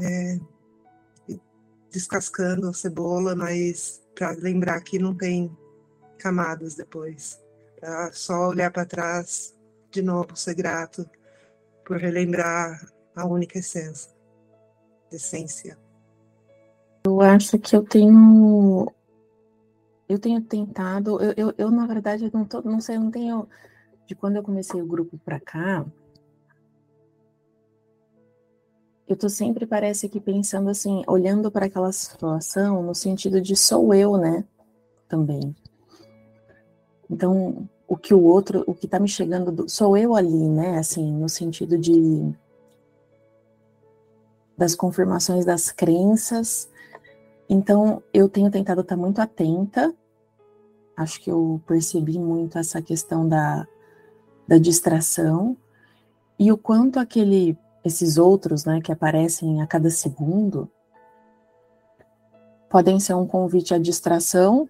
É, 0.00 0.40
descascando 1.90 2.68
a 2.68 2.72
cebola, 2.72 3.36
mas 3.36 4.02
para 4.14 4.32
lembrar 4.32 4.80
que 4.80 4.98
não 4.98 5.14
tem 5.14 5.56
camadas 6.18 6.74
depois. 6.74 7.40
Pra 7.78 8.10
só 8.12 8.48
olhar 8.48 8.70
para 8.70 8.86
trás, 8.86 9.54
de 9.90 10.02
novo, 10.02 10.34
ser 10.34 10.54
grato 10.54 11.08
por 11.84 11.98
relembrar 11.98 12.80
a 13.14 13.26
única 13.26 13.58
essência, 13.58 14.10
essência. 15.10 15.78
Eu 17.04 17.20
acho 17.20 17.58
que 17.58 17.76
eu 17.76 17.82
tenho. 17.82 18.90
Eu 20.08 20.18
tenho 20.18 20.40
tentado. 20.40 21.20
Eu, 21.20 21.34
eu, 21.36 21.54
eu 21.58 21.70
na 21.70 21.86
verdade, 21.86 22.30
não, 22.32 22.44
tô, 22.44 22.62
não 22.62 22.80
sei, 22.80 22.98
não 22.98 23.10
tenho. 23.10 23.48
De 24.06 24.14
quando 24.14 24.36
eu 24.36 24.42
comecei 24.42 24.80
o 24.80 24.86
grupo 24.86 25.18
para 25.18 25.40
cá, 25.40 25.84
eu 29.12 29.16
tô 29.16 29.28
sempre, 29.28 29.66
parece 29.66 30.08
que, 30.08 30.20
pensando 30.20 30.70
assim, 30.70 31.02
olhando 31.06 31.50
para 31.50 31.66
aquela 31.66 31.92
situação 31.92 32.82
no 32.82 32.94
sentido 32.94 33.40
de 33.40 33.56
sou 33.56 33.94
eu, 33.94 34.16
né? 34.16 34.44
Também. 35.08 35.54
Então, 37.10 37.68
o 37.86 37.96
que 37.96 38.14
o 38.14 38.22
outro, 38.22 38.64
o 38.66 38.74
que 38.74 38.88
tá 38.88 38.98
me 38.98 39.08
chegando, 39.08 39.52
do, 39.52 39.68
sou 39.68 39.96
eu 39.96 40.14
ali, 40.14 40.48
né? 40.48 40.78
Assim, 40.78 41.12
no 41.12 41.28
sentido 41.28 41.78
de. 41.78 42.34
das 44.56 44.74
confirmações 44.74 45.44
das 45.44 45.70
crenças 45.70 46.70
então, 47.52 48.02
eu 48.14 48.30
tenho 48.30 48.50
tentado 48.50 48.80
estar 48.80 48.96
muito 48.96 49.20
atenta. 49.20 49.94
Acho 50.96 51.20
que 51.20 51.30
eu 51.30 51.60
percebi 51.66 52.18
muito 52.18 52.56
essa 52.56 52.80
questão 52.80 53.28
da, 53.28 53.68
da 54.48 54.56
distração 54.56 55.54
e 56.38 56.50
o 56.50 56.56
quanto 56.56 56.98
aquele, 56.98 57.54
esses 57.84 58.16
outros, 58.18 58.64
né, 58.64 58.80
que 58.80 58.92
aparecem 58.92 59.60
a 59.60 59.66
cada 59.66 59.90
segundo, 59.90 60.70
podem 62.70 62.98
ser 63.00 63.14
um 63.14 63.26
convite 63.26 63.74
à 63.74 63.78
distração 63.78 64.68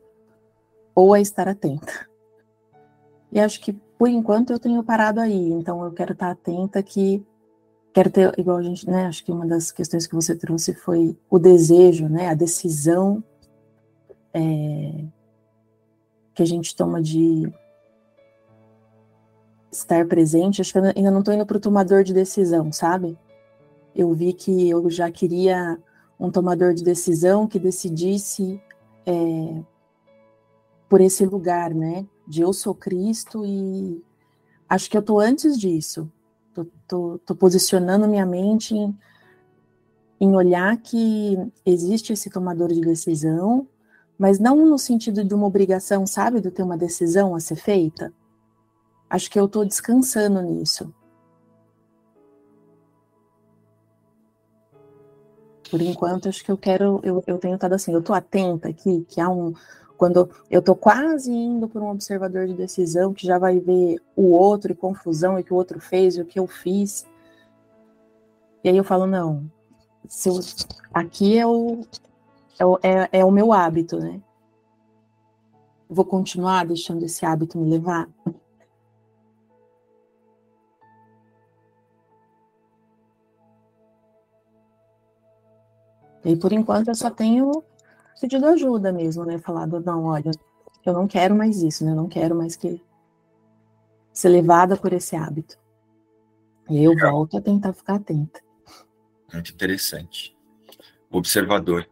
ou 0.95 1.15
a 1.15 1.21
estar 1.21 1.47
atenta. 1.49 2.09
E 3.31 3.39
acho 3.39 3.61
que 3.61 3.73
por 3.73 4.09
enquanto 4.09 4.53
eu 4.53 4.59
tenho 4.59 4.83
parado 4.83 5.21
aí, 5.21 5.53
então 5.53 5.85
eu 5.85 5.93
quero 5.93 6.13
estar 6.13 6.31
atenta 6.31 6.83
que 6.83 7.25
quero 7.93 8.11
ter, 8.11 8.37
igual 8.39 8.57
a 8.57 8.63
gente, 8.63 8.89
né, 8.89 9.07
acho 9.07 9.25
que 9.25 9.31
uma 9.31 9.47
das 9.47 9.71
questões 9.71 10.07
que 10.07 10.15
você 10.15 10.35
trouxe 10.35 10.75
foi 10.75 11.17
o 11.31 11.39
desejo, 11.39 12.09
né, 12.09 12.29
a 12.29 12.35
decisão 12.35 13.23
é, 14.35 15.05
que 16.35 16.43
a 16.43 16.47
gente 16.47 16.75
toma 16.75 17.01
de 17.01 17.53
estar 19.73 20.07
presente. 20.07 20.61
Acho 20.61 20.73
que 20.73 20.79
eu 20.79 20.85
ainda 20.95 21.11
não 21.11 21.21
estou 21.21 21.35
indo 21.35 21.47
para 21.47 21.57
o 21.57 21.61
tomador 21.61 22.05
de 22.05 22.13
decisão, 22.13 22.71
sabe? 22.71 23.19
Eu 23.97 24.13
vi 24.13 24.33
que 24.33 24.69
eu 24.69 24.89
já 24.91 25.11
queria 25.11 25.79
um 26.21 26.31
tomador 26.31 26.75
de 26.75 26.85
decisão 26.85 27.49
que 27.49 27.59
decidisse 27.59 28.61
é, 29.05 29.63
por 30.89 31.01
esse 31.01 31.25
lugar, 31.25 31.75
né, 31.75 32.07
de 32.29 32.43
eu 32.43 32.53
sou 32.53 32.75
Cristo 32.75 33.45
e 33.45 34.03
acho 34.69 34.89
que 34.89 34.97
eu 34.97 35.01
estou 35.01 35.19
antes 35.19 35.59
disso. 35.59 36.11
Tô, 36.55 36.67
tô, 36.87 37.19
tô 37.27 37.35
posicionando 37.35 38.07
minha 38.07 38.27
mente 38.27 38.75
em, 38.75 38.97
em 40.21 40.37
olhar 40.37 40.77
que 40.77 41.37
existe 41.65 42.13
esse 42.13 42.31
tomador 42.31 42.69
de 42.69 42.81
decisão, 42.81 43.67
mas 44.19 44.39
não 44.39 44.65
no 44.67 44.79
sentido 44.79 45.25
de 45.25 45.35
uma 45.35 45.47
obrigação, 45.47 46.07
sabe, 46.07 46.41
de 46.41 46.51
ter 46.51 46.63
uma 46.63 46.77
decisão 46.77 47.35
a 47.35 47.41
ser 47.41 47.57
feita. 47.57 48.13
Acho 49.13 49.31
que 49.31 49.39
eu 49.39 49.45
estou 49.45 49.63
descansando 49.63 50.41
nisso. 50.41 50.91
Por 55.71 55.83
enquanto, 55.83 56.31
acho 56.31 56.43
que 56.43 56.51
eu 56.51 56.57
quero, 56.57 56.99
eu, 57.03 57.23
eu 57.27 57.37
tenho 57.37 57.57
estado 57.57 57.75
assim, 57.75 57.93
eu 57.93 58.01
estou 58.01 58.17
atenta 58.17 58.71
aqui, 58.71 59.05
que 59.07 59.21
há 59.21 59.29
um, 59.29 59.53
quando 59.99 60.31
eu 60.51 60.61
estou 60.61 60.75
quase 60.75 61.31
indo 61.31 61.69
por 61.69 61.83
um 61.83 61.91
observador 61.91 62.47
de 62.47 62.55
decisão 62.55 63.13
que 63.13 63.27
já 63.27 63.39
vai 63.39 63.61
ver 63.61 64.01
o 64.17 64.31
outro 64.31 64.73
e 64.73 64.75
confusão 64.75 65.39
e 65.39 65.45
que 65.45 65.53
o 65.53 65.57
outro 65.57 65.79
fez 65.79 66.17
e 66.17 66.23
o 66.23 66.27
que 66.27 66.39
eu 66.39 66.47
fiz. 66.47 67.07
E 68.65 68.71
aí 68.71 68.77
eu 68.79 68.85
falo, 68.85 69.07
não, 69.07 69.45
eu, 70.25 70.41
aqui 70.95 71.37
é 71.37 71.47
o, 71.47 71.83
é 72.59 72.65
o, 72.65 72.79
é, 72.83 73.09
é 73.13 73.25
o 73.27 73.31
meu 73.31 73.53
hábito, 73.53 73.99
né? 73.99 74.23
Vou 75.87 76.07
continuar 76.07 76.65
deixando 76.65 77.05
esse 77.05 77.27
hábito 77.27 77.59
me 77.59 77.69
levar? 77.69 78.09
E 86.25 86.37
por 86.37 86.53
enquanto 86.53 86.89
eu 86.89 86.95
só 86.95 87.11
tenho 87.11 87.63
pedido 88.21 88.47
ajuda 88.47 88.93
mesmo, 88.93 89.25
né? 89.25 89.39
Falado, 89.39 89.81
não, 89.81 90.05
olha, 90.05 90.31
eu 90.85 90.93
não 90.93 91.09
quero 91.09 91.35
mais 91.35 91.63
isso, 91.63 91.85
né? 91.85 91.91
Eu 91.91 91.97
não 91.97 92.09
quero 92.09 92.35
mais 92.35 92.55
que 92.55 92.81
ser 94.13 94.29
levada 94.29 94.77
por 94.77 94.93
esse 94.93 95.17
hábito. 95.17 95.59
E 96.69 96.79
aí 96.79 96.85
eu 96.85 96.93
Legal. 96.93 97.13
volto 97.13 97.37
a 97.39 97.41
tentar 97.41 97.73
ficar 97.73 97.95
atenta. 97.97 98.41
Muito 99.33 99.53
interessante. 99.53 100.37
observador. 101.11 101.89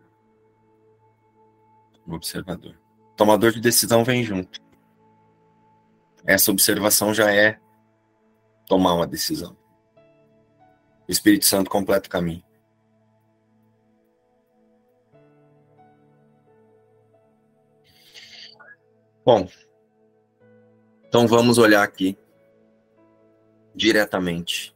Observador. 2.07 2.79
tomador 3.17 3.53
de 3.53 3.61
decisão 3.61 4.05
vem 4.05 4.23
junto. 4.25 4.61
Essa 6.25 6.51
observação 6.51 7.13
já 7.13 7.33
é 7.33 7.59
tomar 8.67 8.95
uma 8.95 9.07
decisão. 9.07 9.57
O 11.09 11.13
Espírito 11.13 11.45
Santo 11.45 11.71
completa 11.71 12.07
o 12.09 12.11
caminho. 12.11 12.43
Bom, 19.25 19.49
então 21.07 21.27
vamos 21.27 21.59
olhar 21.59 21.83
aqui 21.83 22.17
diretamente 23.75 24.75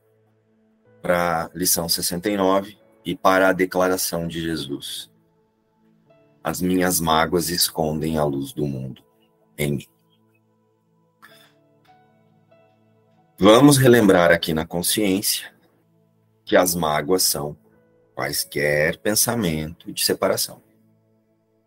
para 1.00 1.44
a 1.44 1.50
lição 1.54 1.88
69 1.88 2.78
e 3.04 3.16
para 3.16 3.48
a 3.48 3.52
declaração 3.52 4.28
de 4.28 4.40
Jesus. 4.42 5.10
As 6.42 6.60
minhas 6.60 7.00
mágoas 7.00 7.48
escondem 7.48 8.18
a 8.18 8.24
luz 8.24 8.52
do 8.52 8.66
mundo 8.66 9.02
em 9.56 9.72
mim. 9.72 9.86
Vamos 13.38 13.78
relembrar 13.78 14.30
aqui 14.30 14.52
na 14.52 14.66
consciência 14.66 15.54
que 16.44 16.54
as 16.54 16.74
mágoas 16.74 17.22
são 17.22 17.56
quaisquer 18.14 18.98
pensamento 18.98 19.92
de 19.92 20.04
separação. 20.04 20.62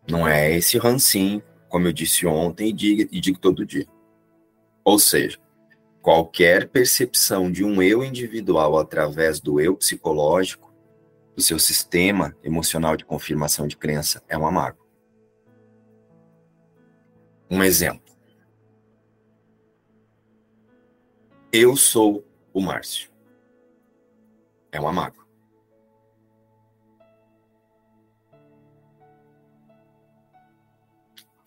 Não 0.08 0.26
é 0.26 0.50
esse 0.52 0.78
rancinho 0.78 1.42
como 1.68 1.86
eu 1.86 1.92
disse 1.92 2.26
ontem 2.26 2.68
e 2.68 2.72
digo, 2.72 3.08
e 3.12 3.20
digo 3.20 3.38
todo 3.38 3.66
dia. 3.66 3.86
Ou 4.84 4.98
seja, 4.98 5.38
qualquer 6.00 6.68
percepção 6.68 7.50
de 7.50 7.64
um 7.64 7.82
eu 7.82 8.02
individual 8.02 8.78
através 8.78 9.40
do 9.40 9.60
eu 9.60 9.76
psicológico, 9.76 10.72
do 11.36 11.42
seu 11.42 11.58
sistema 11.58 12.36
emocional 12.42 12.96
de 12.96 13.04
confirmação 13.04 13.66
de 13.68 13.76
crença, 13.76 14.22
é 14.28 14.36
uma 14.36 14.50
mágoa. 14.50 14.86
Um 17.50 17.62
exemplo. 17.62 18.14
Eu 21.52 21.76
sou 21.76 22.24
o 22.52 22.60
Márcio. 22.60 23.10
É 24.70 24.78
uma 24.80 24.92
mágoa. 24.92 25.17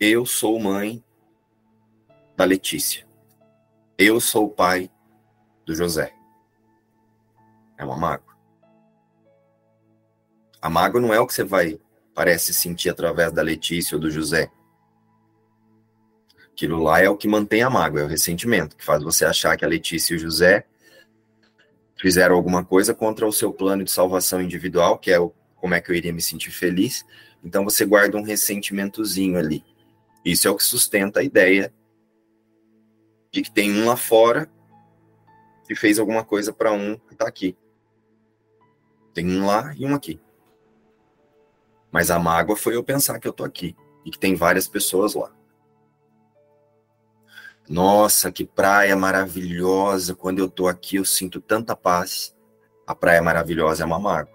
Eu 0.04 0.26
sou 0.26 0.58
mãe 0.58 1.00
da 2.36 2.44
Letícia. 2.44 3.06
Eu 3.96 4.20
sou 4.20 4.50
pai 4.50 4.90
do 5.64 5.76
José. 5.76 6.12
É 7.78 7.84
uma 7.84 7.96
mágoa. 7.96 8.34
A 10.60 10.68
mágoa 10.68 11.00
não 11.00 11.14
é 11.14 11.20
o 11.20 11.26
que 11.28 11.32
você 11.32 11.44
vai, 11.44 11.78
parece, 12.12 12.52
sentir 12.52 12.90
através 12.90 13.30
da 13.30 13.42
Letícia 13.42 13.94
ou 13.94 14.00
do 14.00 14.10
José. 14.10 14.50
Aquilo 16.50 16.82
lá 16.82 17.00
é 17.00 17.08
o 17.08 17.16
que 17.16 17.28
mantém 17.28 17.62
a 17.62 17.70
mágoa, 17.70 18.00
é 18.00 18.04
o 18.04 18.08
ressentimento, 18.08 18.76
que 18.76 18.84
faz 18.84 19.04
você 19.04 19.24
achar 19.24 19.56
que 19.56 19.64
a 19.64 19.68
Letícia 19.68 20.14
e 20.14 20.16
o 20.16 20.18
José 20.18 20.66
fizeram 21.94 22.34
alguma 22.34 22.64
coisa 22.64 22.92
contra 22.92 23.24
o 23.24 23.32
seu 23.32 23.52
plano 23.52 23.84
de 23.84 23.90
salvação 23.92 24.42
individual, 24.42 24.98
que 24.98 25.12
é 25.12 25.20
o 25.20 25.32
como 25.54 25.74
é 25.74 25.80
que 25.80 25.92
eu 25.92 25.94
iria 25.94 26.12
me 26.12 26.20
sentir 26.20 26.50
feliz. 26.50 27.06
Então 27.44 27.62
você 27.62 27.84
guarda 27.84 28.18
um 28.18 28.24
ressentimentozinho 28.24 29.38
ali. 29.38 29.64
Isso 30.24 30.46
é 30.46 30.50
o 30.50 30.56
que 30.56 30.64
sustenta 30.64 31.20
a 31.20 31.22
ideia 31.22 31.72
de 33.30 33.42
que 33.42 33.50
tem 33.50 33.72
um 33.72 33.86
lá 33.86 33.96
fora 33.96 34.50
que 35.66 35.74
fez 35.74 35.98
alguma 35.98 36.24
coisa 36.24 36.52
para 36.52 36.72
um 36.72 36.96
que 36.96 37.14
está 37.14 37.26
aqui. 37.26 37.56
Tem 39.14 39.26
um 39.26 39.46
lá 39.46 39.74
e 39.76 39.86
um 39.86 39.94
aqui. 39.94 40.20
Mas 41.90 42.10
a 42.10 42.18
mágoa 42.18 42.56
foi 42.56 42.76
eu 42.76 42.84
pensar 42.84 43.18
que 43.18 43.28
eu 43.28 43.32
tô 43.32 43.44
aqui 43.44 43.76
e 44.04 44.10
que 44.10 44.18
tem 44.18 44.34
várias 44.34 44.66
pessoas 44.66 45.14
lá. 45.14 45.32
Nossa, 47.68 48.32
que 48.32 48.44
praia 48.44 48.96
maravilhosa. 48.96 50.14
Quando 50.14 50.38
eu 50.38 50.48
tô 50.48 50.68
aqui, 50.68 50.96
eu 50.96 51.04
sinto 51.04 51.40
tanta 51.40 51.76
paz. 51.76 52.34
A 52.86 52.94
praia 52.94 53.22
maravilhosa 53.22 53.82
é 53.82 53.86
uma 53.86 53.98
mágoa. 53.98 54.34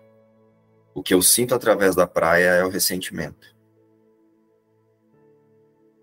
O 0.93 1.04
que 1.04 1.13
eu 1.13 1.21
sinto 1.21 1.54
através 1.54 1.95
da 1.95 2.08
praia 2.08 2.50
é 2.50 2.63
o 2.63 2.69
ressentimento. 2.69 3.57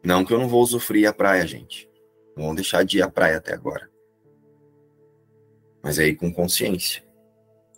Não 0.04 0.24
que 0.24 0.32
eu 0.32 0.38
não 0.38 0.48
vou 0.48 0.62
usufruir 0.62 1.08
a 1.08 1.12
praia, 1.12 1.46
gente. 1.46 1.88
Não 2.36 2.44
vão 2.44 2.54
deixar 2.54 2.84
de 2.84 2.98
ir 2.98 3.02
à 3.02 3.10
praia 3.10 3.38
até 3.38 3.54
agora. 3.54 3.90
Mas 5.82 5.98
aí 5.98 6.14
com 6.14 6.32
consciência 6.32 7.02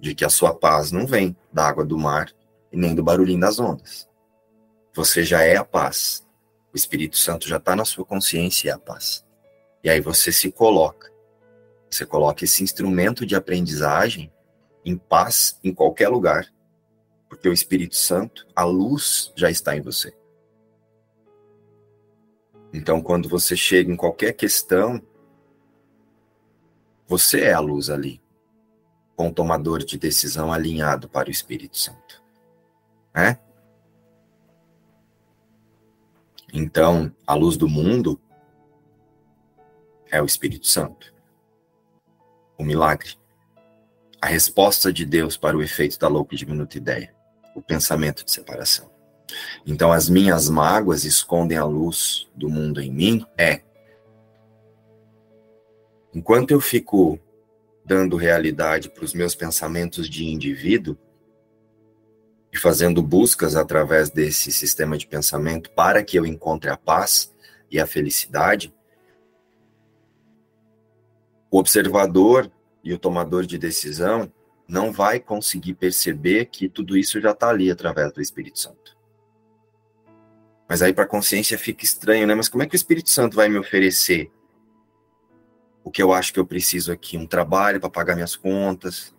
de 0.00 0.14
que 0.14 0.24
a 0.24 0.28
sua 0.28 0.54
paz 0.54 0.90
não 0.90 1.06
vem 1.06 1.36
da 1.52 1.66
água 1.66 1.84
do 1.84 1.96
mar 1.96 2.32
e 2.72 2.76
nem 2.76 2.94
do 2.94 3.02
barulhinho 3.02 3.40
das 3.40 3.58
ondas. 3.58 4.08
Você 4.94 5.22
já 5.22 5.42
é 5.42 5.56
a 5.56 5.64
paz. 5.64 6.26
O 6.72 6.76
Espírito 6.76 7.16
Santo 7.16 7.48
já 7.48 7.56
está 7.56 7.76
na 7.76 7.84
sua 7.84 8.04
consciência 8.04 8.68
e 8.68 8.70
é 8.70 8.74
a 8.74 8.78
paz. 8.78 9.24
E 9.82 9.88
aí 9.88 10.00
você 10.00 10.32
se 10.32 10.50
coloca. 10.50 11.10
Você 11.90 12.04
coloca 12.04 12.44
esse 12.44 12.62
instrumento 12.62 13.24
de 13.24 13.34
aprendizagem 13.34 14.32
em 14.84 14.96
paz 14.96 15.58
em 15.62 15.72
qualquer 15.72 16.08
lugar 16.08 16.50
porque 17.28 17.48
o 17.48 17.52
Espírito 17.52 17.96
Santo, 17.96 18.46
a 18.54 18.64
luz 18.64 19.32
já 19.36 19.50
está 19.50 19.76
em 19.76 19.80
você. 19.80 20.14
Então, 22.72 23.00
quando 23.00 23.28
você 23.28 23.56
chega 23.56 23.90
em 23.90 23.96
qualquer 23.96 24.32
questão, 24.32 25.00
você 27.06 27.42
é 27.42 27.52
a 27.52 27.60
luz 27.60 27.88
ali, 27.88 28.20
com 29.14 29.28
o 29.28 29.32
tomador 29.32 29.84
de 29.84 29.96
decisão 29.96 30.52
alinhado 30.52 31.08
para 31.08 31.28
o 31.28 31.32
Espírito 31.32 31.78
Santo. 31.78 32.22
Né? 33.14 33.38
Então, 36.52 37.14
a 37.26 37.34
luz 37.34 37.56
do 37.56 37.68
mundo 37.68 38.20
é 40.10 40.20
o 40.20 40.26
Espírito 40.26 40.66
Santo. 40.66 41.14
O 42.58 42.64
milagre. 42.64 43.16
A 44.20 44.26
resposta 44.26 44.92
de 44.92 45.04
Deus 45.04 45.36
para 45.36 45.56
o 45.56 45.62
efeito 45.62 45.98
da 45.98 46.08
louca 46.08 46.34
e 46.34 46.38
diminuta 46.38 46.76
ideia 46.76 47.14
o 47.54 47.62
pensamento 47.62 48.22
de 48.22 48.30
separação. 48.30 48.95
Então, 49.66 49.92
as 49.92 50.08
minhas 50.08 50.48
mágoas 50.48 51.04
escondem 51.04 51.58
a 51.58 51.64
luz 51.64 52.28
do 52.34 52.48
mundo 52.48 52.80
em 52.80 52.90
mim? 52.90 53.26
É. 53.36 53.62
Enquanto 56.14 56.50
eu 56.50 56.60
fico 56.60 57.18
dando 57.84 58.16
realidade 58.16 58.88
para 58.88 59.04
os 59.04 59.14
meus 59.14 59.34
pensamentos 59.34 60.08
de 60.08 60.26
indivíduo 60.26 60.96
e 62.52 62.58
fazendo 62.58 63.02
buscas 63.02 63.54
através 63.54 64.10
desse 64.10 64.50
sistema 64.50 64.96
de 64.96 65.06
pensamento 65.06 65.70
para 65.70 66.02
que 66.02 66.18
eu 66.18 66.26
encontre 66.26 66.70
a 66.70 66.76
paz 66.76 67.32
e 67.70 67.78
a 67.78 67.86
felicidade, 67.86 68.74
o 71.50 71.58
observador 71.58 72.50
e 72.82 72.92
o 72.92 72.98
tomador 72.98 73.44
de 73.46 73.58
decisão 73.58 74.32
não 74.66 74.92
vai 74.92 75.20
conseguir 75.20 75.74
perceber 75.74 76.46
que 76.46 76.68
tudo 76.68 76.96
isso 76.96 77.20
já 77.20 77.30
está 77.30 77.48
ali 77.48 77.70
através 77.70 78.12
do 78.12 78.20
Espírito 78.20 78.58
Santo. 78.58 78.95
Mas 80.68 80.82
aí 80.82 80.92
para 80.92 81.04
a 81.04 81.08
consciência 81.08 81.58
fica 81.58 81.84
estranho, 81.84 82.26
né? 82.26 82.34
Mas 82.34 82.48
como 82.48 82.62
é 82.62 82.66
que 82.66 82.74
o 82.74 82.76
Espírito 82.76 83.10
Santo 83.10 83.36
vai 83.36 83.48
me 83.48 83.58
oferecer 83.58 84.30
o 85.84 85.90
que 85.90 86.02
eu 86.02 86.12
acho 86.12 86.32
que 86.32 86.40
eu 86.40 86.46
preciso 86.46 86.90
aqui? 86.90 87.16
Um 87.16 87.26
trabalho 87.26 87.78
para 87.78 87.88
pagar 87.88 88.14
minhas 88.14 88.34
contas, 88.34 89.14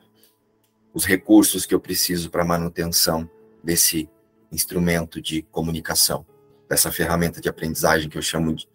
os 0.94 1.06
recursos 1.06 1.66
que 1.66 1.74
eu 1.74 1.80
preciso 1.80 2.30
para 2.30 2.44
manutenção 2.44 3.30
desse 3.64 4.10
instrumento 4.52 5.22
de 5.22 5.42
comunicação, 5.44 6.26
dessa 6.68 6.92
ferramenta 6.92 7.40
de 7.40 7.48
aprendizagem 7.48 8.10
que 8.10 8.18
eu 8.18 8.22
chamo 8.22 8.54
de, 8.54 8.68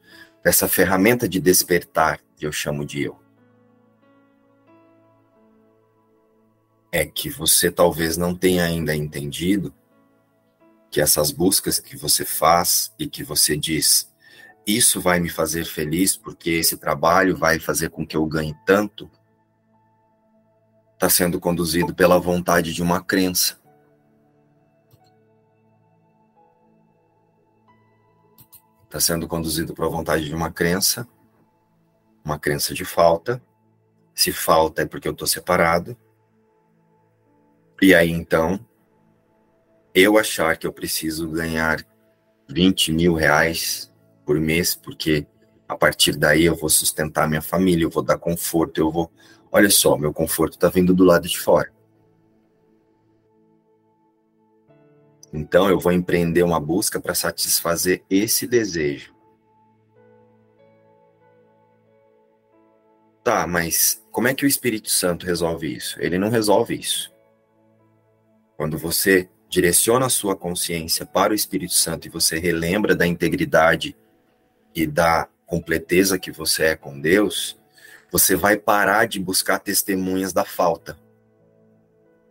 dessa 0.43 0.67
ferramenta 0.67 1.29
de 1.29 1.41
despertar 1.41 2.21
que 2.37 2.47
eu 2.47 2.53
chamo 2.53 2.85
de 2.85 3.03
eu. 3.03 3.23
é 6.93 7.07
que 7.07 7.31
você 7.31 7.71
talvez 7.71 8.19
não 8.19 8.35
tenha 8.35 8.65
ainda 8.65 8.95
entendido 8.95 9.75
que 10.93 11.01
essas 11.01 11.31
buscas 11.31 11.81
que 11.81 11.97
você 11.97 12.23
faz 12.23 12.95
e 12.99 13.09
que 13.09 13.25
você 13.25 13.57
diz, 13.57 14.13
isso 14.67 15.01
vai 15.01 15.19
me 15.19 15.31
fazer 15.31 15.65
feliz 15.65 16.19
porque 16.19 16.51
esse 16.51 16.77
trabalho 16.77 17.35
vai 17.35 17.59
fazer 17.59 17.89
com 17.89 18.07
que 18.07 18.15
eu 18.15 18.27
ganhe 18.27 18.55
tanto, 18.67 19.11
está 20.93 21.09
sendo 21.09 21.41
conduzido 21.41 21.95
pela 21.95 22.21
vontade 22.21 22.75
de 22.75 22.83
uma 22.83 23.03
crença. 23.03 23.59
Está 28.85 29.01
sendo 29.01 29.27
conduzido 29.27 29.73
pela 29.73 29.89
vontade 29.89 30.27
de 30.27 30.35
uma 30.35 30.53
crença, 30.53 31.09
uma 32.23 32.39
crença 32.39 32.75
de 32.75 32.85
falta. 32.85 33.43
Se 34.15 34.31
falta 34.31 34.83
é 34.83 34.87
porque 34.87 35.09
eu 35.09 35.13
estou 35.13 35.27
separado 35.27 35.97
e 37.81 37.95
aí 37.95 38.11
então, 38.11 38.65
eu 39.95 40.19
achar 40.19 40.57
que 40.57 40.67
eu 40.67 40.73
preciso 40.73 41.29
ganhar 41.29 41.85
20 42.49 42.93
mil 42.93 43.15
reais 43.15 43.93
por 44.25 44.39
mês, 44.39 44.75
porque 44.75 45.27
a 45.69 45.77
partir 45.77 46.17
daí 46.17 46.45
eu 46.45 46.55
vou 46.55 46.69
sustentar 46.69 47.29
minha 47.29 47.43
família, 47.43 47.85
eu 47.85 47.91
vou 47.91 48.03
dar 48.03 48.19
conforto, 48.19 48.79
eu 48.79 48.91
vou. 48.91 49.11
Olha 49.51 49.71
só, 49.71 49.97
meu 49.97 50.13
conforto 50.13 50.55
está 50.55 50.69
vindo 50.69 50.95
do 50.95 51.05
lado 51.05 51.29
de 51.29 51.39
fora. 51.39 51.73
Então 55.33 55.69
eu 55.69 55.79
vou 55.79 55.93
empreender 55.93 56.43
uma 56.43 56.61
busca 56.61 57.01
para 57.01 57.15
satisfazer 57.15 58.05
esse 58.09 58.47
desejo. 58.47 59.15
Tá, 63.25 63.47
mas 63.47 64.05
como 64.11 64.29
é 64.29 64.35
que 64.35 64.45
o 64.45 64.49
Espírito 64.49 64.91
Santo 64.91 65.25
resolve 65.25 65.75
isso? 65.75 65.97
Ele 66.01 66.19
não 66.19 66.29
resolve 66.29 66.75
isso. 66.75 67.13
Quando 68.57 68.77
você 68.77 69.31
direciona 69.53 70.07
a 70.07 70.09
sua 70.09 70.35
consciência 70.35 71.05
para 71.05 71.31
o 71.31 71.37
Espírito 71.37 71.75
Santo 71.75 72.09
e 72.09 72.11
você 72.11 72.39
relembra 72.39 72.97
da 72.97 73.07
integridade 73.07 73.95
e 74.75 74.87
da 74.87 75.29
completeza 75.45 76.19
que 76.19 76.31
você 76.31 76.69
é 76.69 76.75
com 76.75 76.99
Deus, 76.99 77.61
você 78.11 78.35
vai 78.35 78.57
parar 78.57 79.07
de 79.07 79.21
buscar 79.21 79.59
testemunhas 79.59 80.33
da 80.33 80.43
falta. 80.43 80.99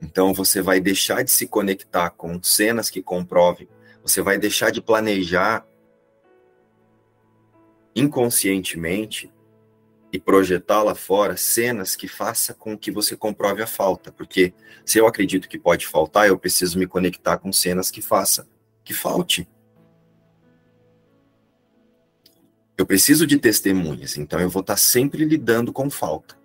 Então 0.02 0.34
você 0.34 0.64
vai 0.64 0.80
deixar 0.80 1.24
de 1.24 1.30
se 1.30 1.46
conectar 1.46 2.10
com 2.10 2.42
cenas 2.42 2.90
que 2.90 3.04
comprovem, 3.04 3.70
você 4.02 4.20
vai 4.20 4.40
deixar 4.40 4.72
de 4.72 4.82
planejar 4.82 5.64
inconscientemente 7.96 9.31
e 10.12 10.19
projetar 10.19 10.84
lá 10.84 10.93
fora 10.93 11.38
cenas 11.38 11.95
que 11.95 12.08
faça 12.08 12.54
com 12.54 12.78
que 12.78 12.91
você 12.91 13.15
comprove 13.15 13.62
a 13.62 13.67
falta, 13.67 14.12
porque 14.12 14.54
se 14.86 14.97
eu 14.97 15.08
acredito 15.08 15.47
que 15.47 15.58
pode 15.58 15.88
faltar, 15.88 16.28
eu 16.28 16.38
preciso 16.38 16.78
me 16.78 16.86
conectar 16.86 17.38
com 17.38 17.52
cenas 17.52 17.89
que 17.89 18.02
faça 18.02 18.47
que 18.84 18.93
falte. 18.93 19.47
Eu 22.78 22.86
preciso 22.86 23.28
de 23.28 23.38
testemunhas, 23.38 24.17
então 24.17 24.39
eu 24.39 24.50
vou 24.50 24.62
estar 24.62 24.78
sempre 24.78 25.24
lidando 25.24 25.71
com 25.71 25.89
falta. 25.89 26.36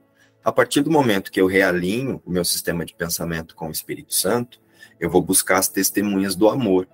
A 0.44 0.52
partir 0.52 0.82
do 0.82 0.90
momento 0.90 1.32
que 1.32 1.40
eu 1.40 1.46
realinho 1.46 2.22
o 2.24 2.30
meu 2.30 2.44
sistema 2.44 2.84
de 2.84 2.94
pensamento 2.94 3.56
com 3.56 3.68
o 3.68 3.72
Espírito 3.72 4.14
Santo, 4.14 4.60
eu 5.00 5.10
vou 5.10 5.20
buscar 5.20 5.58
as 5.58 5.68
testemunhas 5.68 6.36
do 6.36 6.48
amor. 6.48 6.86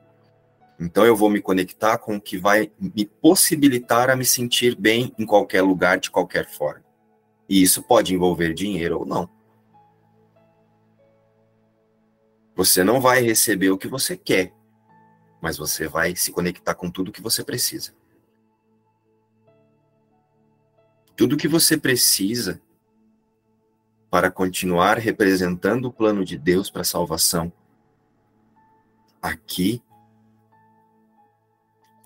Então 0.84 1.06
eu 1.06 1.14
vou 1.14 1.30
me 1.30 1.40
conectar 1.40 1.96
com 1.96 2.16
o 2.16 2.20
que 2.20 2.36
vai 2.36 2.72
me 2.76 3.06
possibilitar 3.06 4.10
a 4.10 4.16
me 4.16 4.24
sentir 4.24 4.74
bem 4.74 5.14
em 5.16 5.24
qualquer 5.24 5.62
lugar, 5.62 5.96
de 6.00 6.10
qualquer 6.10 6.50
forma. 6.50 6.84
E 7.48 7.62
isso 7.62 7.84
pode 7.84 8.12
envolver 8.12 8.52
dinheiro 8.52 8.98
ou 8.98 9.06
não. 9.06 9.30
Você 12.56 12.82
não 12.82 13.00
vai 13.00 13.22
receber 13.22 13.70
o 13.70 13.78
que 13.78 13.86
você 13.86 14.16
quer, 14.16 14.52
mas 15.40 15.56
você 15.56 15.86
vai 15.86 16.16
se 16.16 16.32
conectar 16.32 16.74
com 16.74 16.90
tudo 16.90 17.12
que 17.12 17.22
você 17.22 17.44
precisa. 17.44 17.94
Tudo 21.14 21.36
que 21.36 21.46
você 21.46 21.76
precisa 21.76 22.60
para 24.10 24.32
continuar 24.32 24.98
representando 24.98 25.84
o 25.84 25.92
plano 25.92 26.24
de 26.24 26.36
Deus 26.36 26.68
para 26.68 26.80
a 26.82 26.84
salvação 26.84 27.52
aqui 29.22 29.80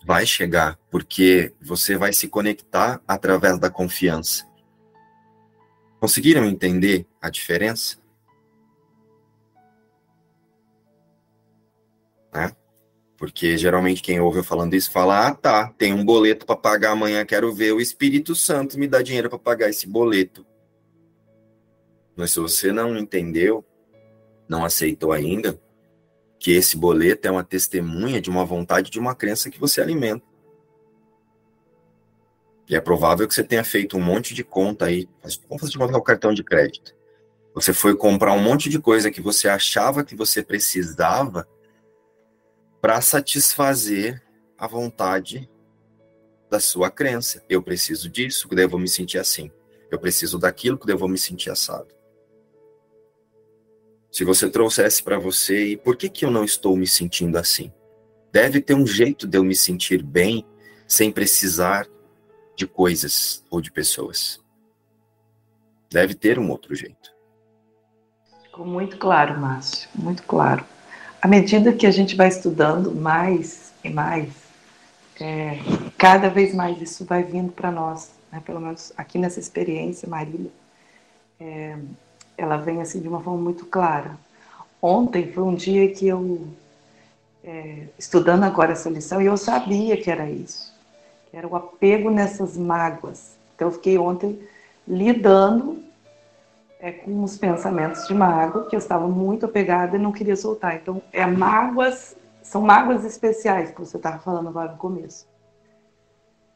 Vai 0.06 0.24
chegar, 0.24 0.78
porque 0.88 1.52
você 1.60 1.96
vai 1.96 2.12
se 2.12 2.28
conectar 2.28 3.02
através 3.08 3.58
da 3.58 3.68
confiança. 3.68 4.46
Conseguiram 5.98 6.44
entender 6.44 7.04
a 7.20 7.28
diferença? 7.28 7.98
Né? 12.32 12.54
Porque 13.16 13.58
geralmente 13.58 14.00
quem 14.00 14.20
ouve 14.20 14.38
eu 14.38 14.44
falando 14.44 14.74
isso 14.74 14.92
fala: 14.92 15.26
ah, 15.26 15.34
tá, 15.34 15.72
tem 15.76 15.92
um 15.92 16.04
boleto 16.04 16.46
para 16.46 16.54
pagar 16.54 16.92
amanhã, 16.92 17.26
quero 17.26 17.52
ver 17.52 17.72
o 17.72 17.80
Espírito 17.80 18.32
Santo 18.36 18.78
me 18.78 18.86
dá 18.86 19.02
dinheiro 19.02 19.28
para 19.28 19.40
pagar 19.40 19.70
esse 19.70 19.88
boleto. 19.88 20.46
Mas 22.14 22.30
se 22.30 22.38
você 22.38 22.70
não 22.70 22.96
entendeu, 22.96 23.66
não 24.48 24.64
aceitou 24.64 25.10
ainda, 25.10 25.60
que 26.38 26.52
esse 26.52 26.76
boleto 26.76 27.26
é 27.26 27.30
uma 27.30 27.44
testemunha 27.44 28.20
de 28.20 28.30
uma 28.30 28.44
vontade, 28.44 28.90
de 28.90 28.98
uma 28.98 29.14
crença 29.14 29.50
que 29.50 29.58
você 29.58 29.80
alimenta. 29.80 30.24
E 32.68 32.74
é 32.74 32.80
provável 32.80 33.26
que 33.28 33.34
você 33.34 33.44
tenha 33.44 33.64
feito 33.64 33.96
um 33.96 34.02
monte 34.02 34.34
de 34.34 34.42
conta 34.42 34.86
aí. 34.86 35.08
Vamos 35.48 35.72
fazer 35.72 35.96
o 35.96 36.02
cartão 36.02 36.34
de 36.34 36.42
crédito. 36.42 36.94
Você 37.54 37.72
foi 37.72 37.96
comprar 37.96 38.32
um 38.32 38.42
monte 38.42 38.68
de 38.68 38.78
coisa 38.78 39.10
que 39.10 39.20
você 39.20 39.48
achava 39.48 40.04
que 40.04 40.16
você 40.16 40.42
precisava 40.42 41.48
para 42.80 43.00
satisfazer 43.00 44.22
a 44.58 44.66
vontade 44.66 45.48
da 46.50 46.60
sua 46.60 46.90
crença. 46.90 47.42
Eu 47.48 47.62
preciso 47.62 48.10
disso, 48.10 48.48
que 48.48 48.54
daí 48.54 48.64
eu 48.64 48.68
vou 48.68 48.80
me 48.80 48.88
sentir 48.88 49.18
assim. 49.18 49.50
Eu 49.90 49.98
preciso 49.98 50.38
daquilo, 50.38 50.78
que 50.78 50.86
daí 50.86 50.94
eu 50.94 50.98
vou 50.98 51.08
me 51.08 51.18
sentir 51.18 51.50
assado. 51.50 51.95
Se 54.16 54.24
você 54.24 54.48
trouxesse 54.48 55.02
para 55.02 55.18
você, 55.18 55.72
e 55.72 55.76
por 55.76 55.94
que, 55.94 56.08
que 56.08 56.24
eu 56.24 56.30
não 56.30 56.42
estou 56.42 56.74
me 56.74 56.86
sentindo 56.86 57.36
assim? 57.36 57.70
Deve 58.32 58.62
ter 58.62 58.72
um 58.72 58.86
jeito 58.86 59.26
de 59.26 59.36
eu 59.36 59.44
me 59.44 59.54
sentir 59.54 60.02
bem 60.02 60.42
sem 60.88 61.12
precisar 61.12 61.86
de 62.56 62.66
coisas 62.66 63.44
ou 63.50 63.60
de 63.60 63.70
pessoas. 63.70 64.42
Deve 65.92 66.14
ter 66.14 66.38
um 66.38 66.48
outro 66.48 66.74
jeito. 66.74 67.14
Ficou 68.44 68.64
muito 68.64 68.96
claro, 68.96 69.38
Márcio, 69.38 69.86
muito 69.94 70.22
claro. 70.22 70.64
À 71.20 71.28
medida 71.28 71.74
que 71.74 71.86
a 71.86 71.90
gente 71.90 72.16
vai 72.16 72.28
estudando 72.28 72.94
mais 72.94 73.74
e 73.84 73.90
mais, 73.90 74.32
é, 75.20 75.58
cada 75.98 76.30
vez 76.30 76.54
mais 76.54 76.80
isso 76.80 77.04
vai 77.04 77.22
vindo 77.22 77.52
para 77.52 77.70
nós, 77.70 78.12
né? 78.32 78.42
pelo 78.46 78.62
menos 78.62 78.94
aqui 78.96 79.18
nessa 79.18 79.40
experiência, 79.40 80.08
Marília, 80.08 80.50
é, 81.38 81.76
ela 82.36 82.56
vem 82.56 82.80
assim 82.80 83.00
de 83.00 83.08
uma 83.08 83.20
forma 83.20 83.40
muito 83.40 83.66
clara. 83.66 84.16
Ontem 84.80 85.32
foi 85.32 85.42
um 85.42 85.54
dia 85.54 85.92
que 85.92 86.06
eu, 86.06 86.46
é, 87.42 87.88
estudando 87.98 88.44
agora 88.44 88.72
essa 88.72 88.90
lição, 88.90 89.20
e 89.20 89.26
eu 89.26 89.36
sabia 89.36 89.96
que 89.96 90.10
era 90.10 90.28
isso 90.30 90.76
era 91.36 91.46
o 91.46 91.54
apego 91.54 92.10
nessas 92.10 92.56
mágoas. 92.56 93.36
Então, 93.54 93.68
eu 93.68 93.72
fiquei 93.72 93.98
ontem 93.98 94.40
lidando 94.88 95.82
é, 96.80 96.90
com 96.90 97.22
os 97.22 97.36
pensamentos 97.36 98.06
de 98.06 98.14
mágoa, 98.14 98.66
que 98.66 98.74
eu 98.74 98.78
estava 98.78 99.06
muito 99.06 99.44
apegada 99.44 99.96
e 99.96 99.98
não 99.98 100.12
queria 100.12 100.34
soltar. 100.34 100.76
Então, 100.76 101.02
é 101.12 101.26
mágoas, 101.26 102.16
são 102.42 102.62
mágoas 102.62 103.04
especiais 103.04 103.70
que 103.70 103.80
você 103.80 103.98
estava 103.98 104.18
falando 104.18 104.48
agora 104.48 104.72
no 104.72 104.78
começo. 104.78 105.26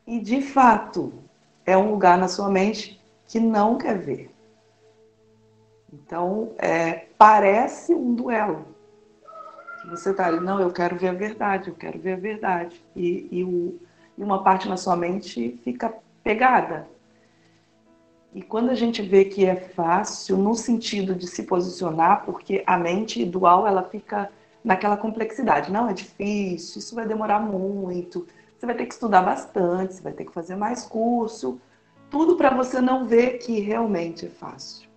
E, 0.06 0.18
de 0.18 0.40
fato, 0.40 1.12
é 1.66 1.76
um 1.76 1.90
lugar 1.90 2.16
na 2.16 2.28
sua 2.28 2.48
mente 2.48 2.98
que 3.26 3.38
não 3.38 3.76
quer 3.76 3.98
ver. 3.98 4.30
Então, 5.92 6.52
é, 6.58 7.06
parece 7.18 7.94
um 7.94 8.14
duelo. 8.14 8.66
Você 9.88 10.10
está 10.10 10.26
ali, 10.26 10.40
não, 10.40 10.60
eu 10.60 10.70
quero 10.70 10.96
ver 10.96 11.08
a 11.08 11.12
verdade, 11.12 11.68
eu 11.68 11.74
quero 11.74 11.98
ver 11.98 12.12
a 12.12 12.16
verdade. 12.16 12.84
E, 12.94 13.28
e 13.30 13.44
o, 13.44 13.78
e 14.16 14.22
uma 14.22 14.42
parte 14.42 14.68
na 14.68 14.76
sua 14.76 14.96
mente 14.96 15.58
fica 15.64 15.94
pegada. 16.22 16.86
E 18.32 18.42
quando 18.42 18.70
a 18.70 18.74
gente 18.74 19.02
vê 19.02 19.24
que 19.24 19.44
é 19.44 19.56
fácil, 19.56 20.36
no 20.36 20.54
sentido 20.54 21.14
de 21.14 21.26
se 21.26 21.42
posicionar, 21.42 22.24
porque 22.24 22.62
a 22.66 22.76
mente 22.76 23.24
dual 23.24 23.66
ela 23.66 23.82
fica 23.82 24.30
naquela 24.62 24.96
complexidade. 24.96 25.72
Não, 25.72 25.88
é 25.88 25.92
difícil, 25.92 26.78
isso 26.78 26.94
vai 26.94 27.06
demorar 27.06 27.40
muito, 27.40 28.26
você 28.56 28.66
vai 28.66 28.74
ter 28.76 28.86
que 28.86 28.94
estudar 28.94 29.22
bastante, 29.22 29.94
você 29.94 30.02
vai 30.02 30.12
ter 30.12 30.26
que 30.26 30.32
fazer 30.32 30.54
mais 30.54 30.84
curso, 30.84 31.58
tudo 32.10 32.36
para 32.36 32.54
você 32.54 32.80
não 32.80 33.06
ver 33.06 33.38
que 33.38 33.58
realmente 33.58 34.26
é 34.26 34.28
fácil. 34.28 34.89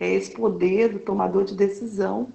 Que 0.00 0.04
é 0.04 0.14
esse 0.14 0.30
poder 0.30 0.94
do 0.94 0.98
tomador 0.98 1.44
de 1.44 1.54
decisão. 1.54 2.28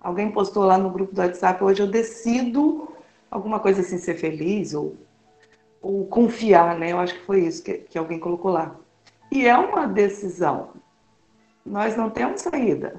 Alguém 0.00 0.30
postou 0.30 0.64
lá 0.64 0.78
no 0.78 0.88
grupo 0.88 1.14
do 1.14 1.20
WhatsApp 1.20 1.62
hoje, 1.62 1.82
eu 1.82 1.86
decido 1.86 2.88
alguma 3.30 3.60
coisa 3.60 3.82
assim, 3.82 3.98
ser 3.98 4.14
feliz 4.14 4.72
ou 4.72 4.96
o 5.82 6.06
confiar, 6.06 6.78
né? 6.78 6.92
Eu 6.92 6.98
acho 6.98 7.12
que 7.12 7.26
foi 7.26 7.40
isso 7.40 7.62
que, 7.62 7.74
que 7.74 7.98
alguém 7.98 8.18
colocou 8.18 8.50
lá. 8.50 8.74
E 9.30 9.46
é 9.46 9.54
uma 9.58 9.86
decisão. 9.86 10.70
Nós 11.66 11.94
não 11.98 12.08
temos 12.08 12.40
saída. 12.40 12.98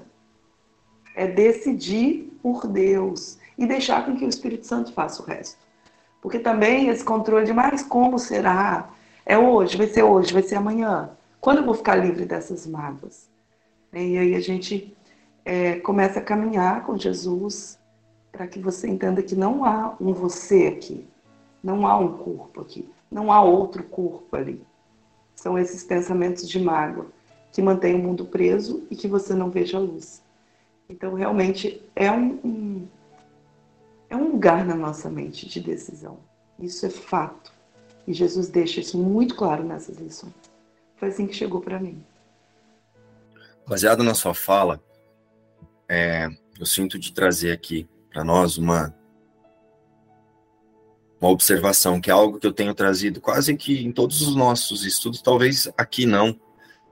É 1.15 1.25
decidir 1.25 2.37
por 2.43 2.67
Deus 2.67 3.39
e 3.57 3.65
deixar 3.65 4.05
com 4.05 4.15
que 4.15 4.25
o 4.25 4.29
Espírito 4.29 4.67
Santo 4.67 4.93
faça 4.93 5.23
o 5.23 5.25
resto. 5.25 5.57
Porque 6.21 6.37
também 6.37 6.89
esse 6.89 7.03
controle 7.03 7.47
de 7.47 7.53
mais 7.53 7.81
como 7.81 8.19
será? 8.19 8.91
É 9.25 9.39
hoje, 9.39 9.75
vai 9.75 9.87
ser 9.87 10.03
hoje, 10.03 10.33
vai 10.33 10.43
ser 10.43 10.57
amanhã. 10.57 11.09
Quando 11.41 11.57
eu 11.57 11.65
vou 11.65 11.73
ficar 11.73 11.95
livre 11.95 12.25
dessas 12.25 12.67
mágoas? 12.67 13.27
E 14.05 14.17
aí 14.17 14.35
a 14.35 14.39
gente 14.39 14.95
é, 15.43 15.79
começa 15.79 16.19
a 16.19 16.23
caminhar 16.23 16.85
com 16.85 16.97
Jesus 16.97 17.79
para 18.31 18.47
que 18.47 18.59
você 18.59 18.87
entenda 18.87 19.23
que 19.23 19.35
não 19.35 19.65
há 19.65 19.95
um 19.99 20.13
você 20.13 20.67
aqui. 20.67 21.07
Não 21.63 21.87
há 21.87 21.97
um 21.97 22.17
corpo 22.17 22.61
aqui, 22.61 22.87
não 23.11 23.31
há 23.31 23.41
outro 23.41 23.83
corpo 23.83 24.35
ali. 24.35 24.61
São 25.35 25.57
esses 25.57 25.83
pensamentos 25.83 26.47
de 26.47 26.59
mágoa 26.59 27.07
que 27.51 27.61
mantêm 27.61 27.95
o 27.95 27.99
mundo 27.99 28.25
preso 28.25 28.85
e 28.91 28.95
que 28.95 29.07
você 29.07 29.33
não 29.33 29.49
veja 29.49 29.77
a 29.77 29.81
luz. 29.81 30.21
Então, 30.87 31.15
realmente, 31.15 31.81
é 31.95 32.11
um, 32.11 32.39
um, 32.43 32.87
é 34.09 34.15
um 34.15 34.31
lugar 34.31 34.63
na 34.63 34.75
nossa 34.75 35.09
mente 35.09 35.49
de 35.49 35.59
decisão. 35.59 36.19
Isso 36.59 36.85
é 36.85 36.89
fato. 36.89 37.51
E 38.05 38.13
Jesus 38.13 38.47
deixa 38.47 38.79
isso 38.79 38.97
muito 38.97 39.35
claro 39.35 39.63
nessas 39.63 39.97
lições. 39.97 40.33
Foi 40.95 41.09
assim 41.09 41.27
que 41.27 41.33
chegou 41.33 41.59
para 41.59 41.79
mim. 41.79 42.01
Baseado 43.67 44.01
na 44.01 44.13
sua 44.13 44.33
fala, 44.33 44.81
é, 45.89 46.29
eu 46.59 46.65
sinto 46.65 46.97
de 46.97 47.11
trazer 47.11 47.51
aqui 47.51 47.87
para 48.09 48.23
nós 48.23 48.57
uma 48.57 48.95
uma 51.19 51.31
observação, 51.31 51.99
que 51.99 52.11
é 52.11 52.13
algo 52.13 52.39
que 52.39 52.45
eu 52.45 52.53
tenho 52.53 52.73
trazido 52.75 53.19
quase 53.19 53.55
que 53.57 53.83
em 53.83 53.91
todos 53.91 54.21
os 54.21 54.35
nossos 54.35 54.85
estudos, 54.85 55.19
talvez 55.19 55.67
aqui 55.75 56.05
não, 56.05 56.39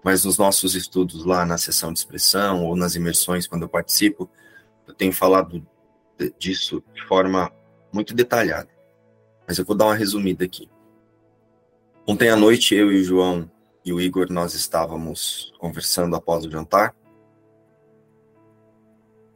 mas 0.04 0.26
nos 0.26 0.38
nossos 0.38 0.76
estudos 0.76 1.24
lá 1.26 1.46
na 1.46 1.58
sessão 1.58 1.94
de 1.94 2.00
expressão 2.00 2.66
ou 2.66 2.76
nas 2.76 2.96
imersões, 2.96 3.48
quando 3.48 3.64
eu 3.64 3.70
participo, 3.70 4.30
eu 4.88 4.94
tenho 4.94 5.14
falado 5.14 5.66
disso 6.40 6.84
de 6.94 7.04
forma 7.06 7.52
muito 7.92 8.14
detalhada. 8.14 8.70
Mas 9.48 9.58
eu 9.58 9.66
vou 9.66 9.76
dar 9.76 9.86
uma 9.86 9.96
resumida 9.96 10.44
aqui. 10.44 10.70
Ontem 12.08 12.30
à 12.30 12.36
noite, 12.36 12.74
eu 12.76 12.92
e 12.92 13.02
o 13.02 13.04
João 13.04 13.50
e 13.86 13.94
o 13.94 14.02
Igor, 14.02 14.32
nós 14.32 14.56
estávamos 14.56 15.54
conversando 15.60 16.16
após 16.16 16.44
o 16.44 16.50
jantar. 16.50 16.96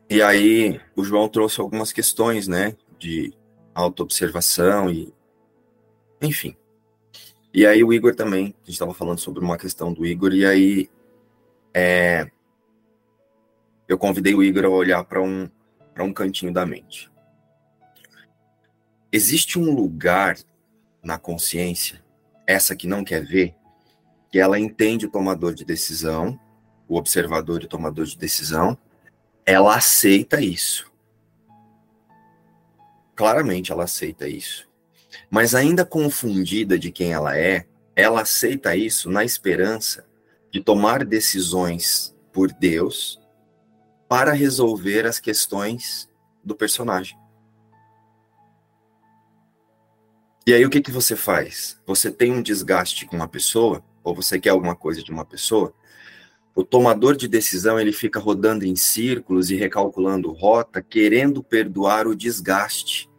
E 0.10 0.24
aí, 0.24 0.82
o 0.96 1.04
João 1.04 1.30
trouxe 1.30 1.62
algumas 1.62 1.92
questões, 1.92 2.48
né, 2.48 2.76
de 2.98 3.32
autoobservação 3.76 4.90
e. 4.90 5.14
Enfim. 6.20 6.58
E 7.54 7.66
aí 7.66 7.84
o 7.84 7.94
Igor 7.94 8.16
também, 8.16 8.46
a 8.46 8.66
gente 8.66 8.72
estava 8.72 8.94
falando 8.94 9.20
sobre 9.20 9.44
uma 9.44 9.58
questão 9.58 9.94
do 9.94 10.06
Igor, 10.06 10.34
e 10.34 10.46
aí 10.46 10.90
é, 11.74 12.30
eu 13.88 13.98
convidei 13.98 14.36
o 14.36 14.43
Igor 14.43 14.66
a 14.66 14.70
olhar 14.70 15.04
para 15.04 15.22
um, 15.22 15.50
um 16.00 16.14
cantinho 16.14 16.54
da 16.54 16.66
mente. 16.66 17.10
Existe 19.12 19.58
um 19.58 19.74
lugar 19.74 20.38
na 21.04 21.18
consciência, 21.18 22.04
essa 22.45 22.76
que 22.76 22.86
não 22.86 23.04
quer 23.04 23.26
ver, 23.26 23.56
que 24.32 24.39
ela 24.39 24.59
entende 24.59 25.05
o 25.05 25.09
tomador 25.09 25.53
de 25.53 25.65
decisão, 25.65 26.39
o 26.88 26.97
observador 26.97 27.61
e 27.61 27.65
o 27.65 27.69
tomador 27.69 28.05
de 28.05 28.17
decisão, 28.17 28.77
ela 29.45 29.75
aceita 29.75 30.41
isso. 30.41 30.91
Claramente 33.15 33.71
ela 33.71 33.84
aceita 33.84 34.27
isso. 34.27 34.67
Mas 35.30 35.55
ainda 35.55 35.84
confundida 35.84 36.77
de 36.77 36.91
quem 36.91 37.11
ela 37.11 37.38
é, 37.38 37.65
ela 37.95 38.21
aceita 38.21 38.75
isso 38.75 39.09
na 39.09 39.25
esperança 39.25 40.05
de 40.51 40.61
tomar 40.61 41.03
decisões 41.03 42.15
por 42.32 42.51
Deus 42.51 43.19
para 44.07 44.32
resolver 44.32 45.05
as 45.05 45.19
questões 45.19 46.09
do 46.43 46.55
personagem. 46.55 47.17
E 50.47 50.53
aí 50.53 50.65
o 50.65 50.69
que, 50.69 50.82
que 50.82 50.89
você 50.89 51.15
faz? 51.15 51.80
Você 51.86 52.09
tem 52.11 52.32
um 52.32 52.41
desgaste 52.41 53.05
com 53.05 53.15
uma 53.15 53.27
pessoa, 53.27 53.84
ou 54.04 54.16
você 54.16 54.39
quer 54.39 54.50
alguma 54.50 54.76
coisa 54.76 55.04
de 55.04 55.12
uma 55.12 55.26
pessoa, 55.26 55.74
o 56.56 56.64
tomador 56.64 57.16
de 57.16 57.28
decisão 57.28 57.80
ele 57.80 57.91
fica 57.91 58.20
rodando 58.20 58.66
em 58.66 58.76
círculos 58.76 59.50
e 59.50 59.56
recalculando 59.56 60.32
rota, 60.32 60.82
querendo 60.82 61.43
perdoar 61.43 62.08
o 62.08 62.16
desgaste 62.16 63.10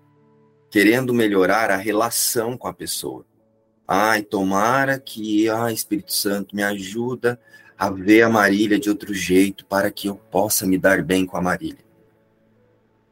querendo 0.71 1.13
melhorar 1.13 1.71
a 1.71 1.77
relação 1.77 2.57
com 2.57 2.69
a 2.69 2.73
pessoa. 2.73 3.27
Ai, 3.87 4.23
tomara 4.23 5.01
que, 5.01 5.49
ai, 5.49 5.75
Espírito 5.75 6.13
Santo, 6.13 6.55
me 6.55 6.63
ajuda 6.63 7.41
a 7.77 7.91
ver 7.91 8.23
a 8.23 8.29
Marília 8.29 8.79
de 8.79 8.89
outro 8.89 9.13
jeito 9.13 9.67
para 9.67 9.91
que 9.91 10.09
eu 10.09 10.15
possa 10.15 10.65
me 10.65 10.79
dar 10.79 11.03
bem 11.03 11.27
com 11.27 11.37
a 11.37 11.43
Marília. 11.43 11.85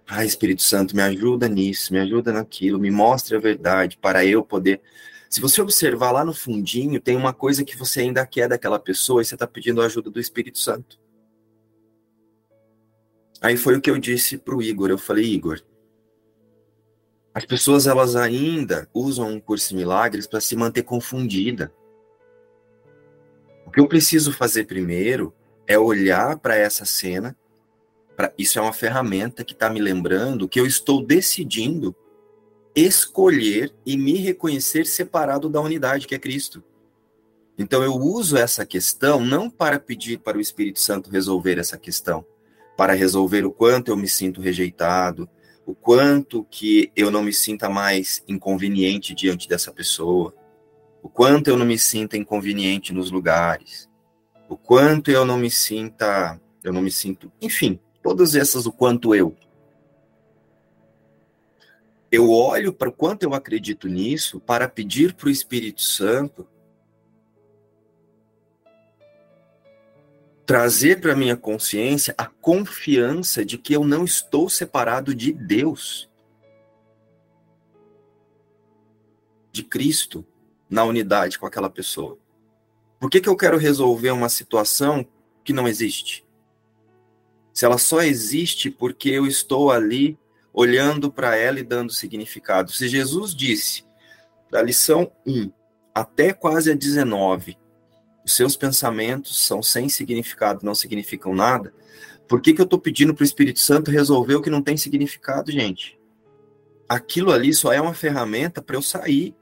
Ah, 0.07 0.25
Espírito 0.25 0.63
Santo, 0.63 0.95
me 0.95 1.03
ajuda 1.03 1.49
nisso, 1.49 1.93
me 1.93 1.99
ajuda 1.99 2.33
naquilo, 2.33 2.79
me 2.79 2.91
mostre 2.91 3.37
a 3.37 3.41
verdade 3.41 3.99
para 4.01 4.25
eu 4.25 4.43
poder. 4.45 4.81
Se 5.29 5.41
você 5.41 5.61
observar 5.61 6.11
lá 6.11 6.25
no 6.25 6.33
fundinho, 6.33 7.01
tem 7.01 7.17
uma 7.17 7.33
coisa 7.33 7.65
que 7.65 7.77
você 7.77 8.01
ainda 8.01 8.27
quer 8.27 8.49
daquela 8.49 8.79
pessoa 8.79 9.21
e 9.21 9.25
você 9.25 9.35
está 9.35 9.47
pedindo 9.47 9.83
a 9.83 9.87
ajuda 9.87 10.11
do 10.11 10.19
Espírito 10.19 10.59
Santo. 10.59 10.99
Aí 13.41 13.57
foi 13.57 13.77
o 13.77 13.81
que 13.81 13.91
eu 13.91 13.99
disse 13.99 14.39
para 14.39 14.57
o 14.57 14.63
Igor. 14.63 14.91
Eu 14.91 14.99
falei, 14.99 15.25
Igor, 15.25 15.61
as 17.35 17.45
pessoas 17.45 17.87
elas 17.87 18.17
ainda 18.17 18.89
usam 18.93 19.31
um 19.31 19.41
curso 19.41 19.69
de 19.69 19.77
milagres 19.77 20.27
para 20.27 20.41
se 20.41 20.57
manter 20.57 20.83
confundida. 20.83 21.73
O 23.67 23.71
que 23.71 23.81
eu 23.81 23.87
preciso 23.87 24.33
fazer 24.33 24.65
primeiro 24.65 25.35
é 25.67 25.79
olhar 25.79 26.39
para 26.39 26.57
essa 26.57 26.85
cena 26.85 27.37
Pra, 28.19 28.33
isso 28.37 28.59
é 28.59 28.63
uma 28.63 28.73
ferramenta 28.73 29.45
que 29.45 29.53
está 29.53 29.71
me 29.71 29.81
lembrando 29.81 30.49
que 30.49 30.59
eu 30.59 30.67
estou 30.67 31.07
decidindo 31.07 31.95
escolher 32.75 33.75
e 33.85 33.97
me 33.97 34.15
reconhecer 34.15 34.87
separado 34.87 35.49
da 35.49 35.61
unidade 35.61 36.07
que 36.07 36.15
é 36.15 36.19
Cristo. 36.19 36.63
Então 37.59 37.83
eu 37.83 37.95
uso 37.95 38.37
essa 38.37 38.65
questão 38.65 39.21
não 39.21 39.51
para 39.51 39.81
pedir 39.81 40.19
para 40.19 40.39
o 40.39 40.41
Espírito 40.41 40.81
Santo 40.81 41.11
resolver 41.11 41.59
essa 41.59 41.77
questão, 41.77 42.25
para 42.77 42.93
resolver 42.93 43.45
o 43.45 43.51
quanto 43.51 43.91
eu 43.91 43.97
me 43.97 44.09
sinto 44.09 44.41
rejeitado, 44.41 45.29
o 45.67 45.75
quanto 45.75 46.45
que 46.45 46.93
eu 46.95 47.11
não 47.11 47.23
me 47.23 47.33
sinta 47.33 47.69
mais 47.69 48.23
inconveniente 48.29 49.15
diante 49.15 49.49
dessa 49.49 49.73
pessoa, 49.73 50.33
o 51.03 51.09
quanto 51.09 51.49
eu 51.49 51.57
não 51.57 51.67
me 51.67 51.79
sinta 51.79 52.17
inconveniente 52.17 52.93
nos 52.93 53.11
lugares, 53.11 53.89
o 54.49 54.57
quanto 54.57 55.11
eu 55.11 55.25
não 55.25 55.37
me 55.37 55.51
sinta, 55.51 56.41
eu 56.63 56.73
não 56.73 56.81
me 56.81 56.91
sinto, 56.93 57.31
enfim, 57.43 57.81
Todas 58.03 58.35
essas, 58.35 58.65
o 58.67 58.73
quanto 58.73 59.15
eu. 59.15 59.37
Eu 62.11 62.31
olho 62.31 62.73
para 62.73 62.89
o 62.89 62.93
quanto 62.93 63.23
eu 63.23 63.35
acredito 63.35 63.89
nisso 63.89 64.41
para 64.41 64.69
pedir 64.69 65.15
para 65.15 65.29
o 65.29 65.31
Espírito 65.31 65.83
Santo 65.83 66.47
trazer 70.47 71.01
para 71.01 71.15
minha 71.15 71.37
consciência 71.37 72.15
a 72.17 72.25
confiança 72.25 73.45
de 73.45 73.59
que 73.59 73.75
eu 73.75 73.85
não 73.85 74.05
estou 74.05 74.49
separado 74.49 75.15
de 75.15 75.31
Deus, 75.31 76.09
de 79.53 79.63
Cristo, 79.63 80.25
na 80.71 80.85
unidade 80.85 81.39
com 81.39 81.45
aquela 81.45 81.69
pessoa. 81.69 82.19
Por 82.99 83.11
que, 83.11 83.21
que 83.21 83.29
eu 83.29 83.37
quero 83.37 83.59
resolver 83.59 84.11
uma 84.11 84.31
situação 84.31 85.07
que 85.45 85.53
não 85.53 85.69
existe? 85.69 86.27
se 87.59 87.65
ela 87.65 87.77
só 87.77 88.03
existe 88.03 88.71
porque 88.71 89.09
eu 89.09 89.27
estou 89.27 89.73
ali 89.73 90.17
olhando 90.59 91.13
para 91.13 91.37
ela 91.37 91.61
e 91.61 91.63
dando 91.63 91.93
significado. 91.93 92.73
Se 92.73 92.89
Jesus 92.89 93.33
disse, 93.33 93.85
da 94.51 94.61
lição 94.61 95.09
1 95.25 95.53
até 95.95 96.33
quase 96.33 96.73
a 96.73 96.75
19, 96.75 97.57
os 98.25 98.33
seus 98.33 98.57
pensamentos 98.57 99.47
são 99.47 99.63
sem 99.63 99.89
significado, 99.89 100.67
não 100.67 100.75
significam 100.75 101.33
nada, 101.33 101.73
por 102.27 102.41
que, 102.41 102.53
que 102.53 102.61
eu 102.61 102.65
estou 102.65 102.79
pedindo 102.79 103.15
para 103.15 103.23
o 103.23 103.25
Espírito 103.25 103.61
Santo 103.61 103.93
resolver 103.93 104.35
o 104.35 104.43
que 104.43 104.51
não 104.51 104.61
tem 104.61 104.77
significado, 104.77 105.53
gente? 105.53 105.97
Aquilo 106.89 107.31
ali 107.31 107.55
só 107.55 107.73
é 107.73 107.81
uma 107.81 107.95
ferramenta 107.95 108.61
para 108.61 108.75
eu 108.75 108.83
sair 108.83 109.37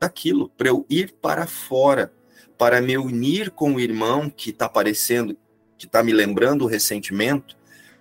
daquilo, 0.00 0.48
para 0.56 0.68
eu 0.68 0.86
ir 0.88 1.12
para 1.20 1.46
fora, 1.46 2.10
para 2.56 2.80
me 2.80 2.96
unir 2.96 3.50
com 3.50 3.74
o 3.74 3.80
irmão 3.80 4.30
que 4.30 4.48
está 4.48 4.64
aparecendo 4.64 5.36
que 5.76 5.84
está 5.84 6.02
me 6.02 6.12
lembrando 6.12 6.64
o 6.64 6.66
ressentimento, 6.66 7.57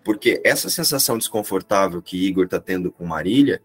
porque 0.07 0.39
essa 0.45 0.69
sensação 0.69 1.17
desconfortável 1.17 2.01
que 2.01 2.15
Igor 2.15 2.45
está 2.45 2.61
tendo 2.61 2.89
com 2.89 3.05
Marília, 3.05 3.61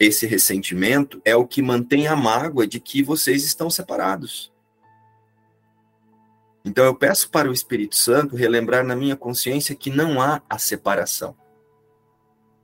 esse 0.00 0.26
ressentimento 0.26 1.20
é 1.26 1.36
o 1.36 1.46
que 1.46 1.60
mantém 1.60 2.06
a 2.06 2.16
mágoa 2.16 2.66
de 2.66 2.80
que 2.80 3.02
vocês 3.02 3.44
estão 3.44 3.68
separados. 3.68 4.50
Então 6.64 6.86
eu 6.86 6.94
peço 6.94 7.28
para 7.28 7.50
o 7.50 7.52
Espírito 7.52 7.96
Santo 7.96 8.34
relembrar 8.34 8.82
na 8.82 8.96
minha 8.96 9.14
consciência 9.14 9.74
que 9.74 9.90
não 9.90 10.22
há 10.22 10.40
a 10.48 10.58
separação. 10.58 11.36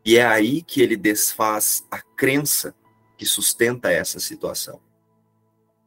E 0.02 0.16
é 0.16 0.24
aí 0.24 0.62
que 0.62 0.80
ele 0.80 0.96
desfaz 0.96 1.86
a 1.90 2.00
crença 2.00 2.74
que 3.18 3.26
sustenta 3.26 3.92
essa 3.92 4.18
situação. 4.18 4.80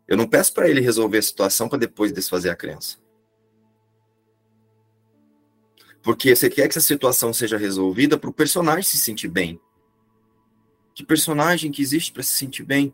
Eu 0.07 0.17
não 0.17 0.27
peço 0.27 0.53
para 0.53 0.69
ele 0.69 0.81
resolver 0.81 1.17
a 1.17 1.23
situação 1.23 1.67
para 1.67 1.79
depois 1.79 2.11
desfazer 2.11 2.51
a 2.51 2.55
crença. 2.55 3.02
Porque 6.03 6.35
você 6.35 6.49
quer 6.49 6.67
que 6.67 6.77
essa 6.77 6.81
situação 6.81 7.33
seja 7.33 7.57
resolvida 7.57 8.17
para 8.17 8.29
o 8.29 8.33
personagem 8.33 8.83
se 8.83 8.97
sentir 8.97 9.29
bem. 9.29 9.59
Que 10.93 11.03
personagem 11.03 11.71
que 11.71 11.81
existe 11.81 12.11
para 12.11 12.21
se 12.21 12.33
sentir 12.33 12.63
bem? 12.63 12.93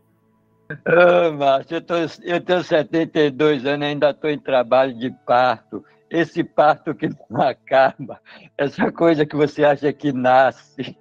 Ah, 0.85 1.31
Márcio, 1.31 1.77
eu, 1.77 1.81
tô, 1.81 1.95
eu 2.23 2.39
tenho 2.39 2.63
72 2.63 3.65
anos 3.65 3.87
e 3.87 3.89
ainda 3.89 4.11
estou 4.11 4.29
em 4.29 4.37
trabalho 4.37 4.93
de 4.97 5.09
parto. 5.25 5.83
Esse 6.07 6.43
parto 6.43 6.93
que 6.93 7.09
não 7.29 7.41
acaba, 7.41 8.21
essa 8.55 8.91
coisa 8.91 9.25
que 9.25 9.35
você 9.35 9.63
acha 9.63 9.91
que 9.91 10.13
nasce 10.13 10.95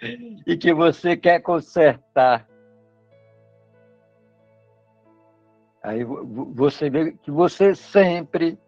e 0.46 0.56
que 0.56 0.74
você 0.74 1.16
quer 1.16 1.40
consertar. 1.40 2.46
Aí 5.82 6.04
você 6.04 6.90
vê 6.90 7.12
que 7.12 7.30
você 7.30 7.74
sempre 7.74 8.58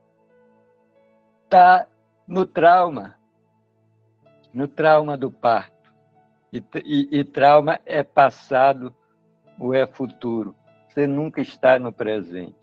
está 1.44 1.86
no 2.30 2.46
trauma, 2.46 3.16
no 4.54 4.68
trauma 4.68 5.18
do 5.18 5.32
parto. 5.32 5.92
E, 6.52 6.62
e, 6.84 7.18
e, 7.18 7.24
trauma 7.24 7.80
é 7.84 8.04
passado 8.04 8.94
ou 9.58 9.74
é 9.74 9.84
futuro. 9.84 10.54
Você 10.88 11.08
nunca 11.08 11.40
está 11.40 11.76
no 11.76 11.92
presente. 11.92 12.54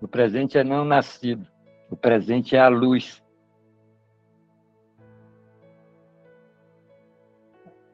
O 0.00 0.08
presente 0.08 0.56
é 0.56 0.64
não 0.64 0.86
nascido. 0.86 1.46
O 1.90 1.96
presente 1.96 2.56
é 2.56 2.60
a 2.60 2.68
luz. 2.68 3.22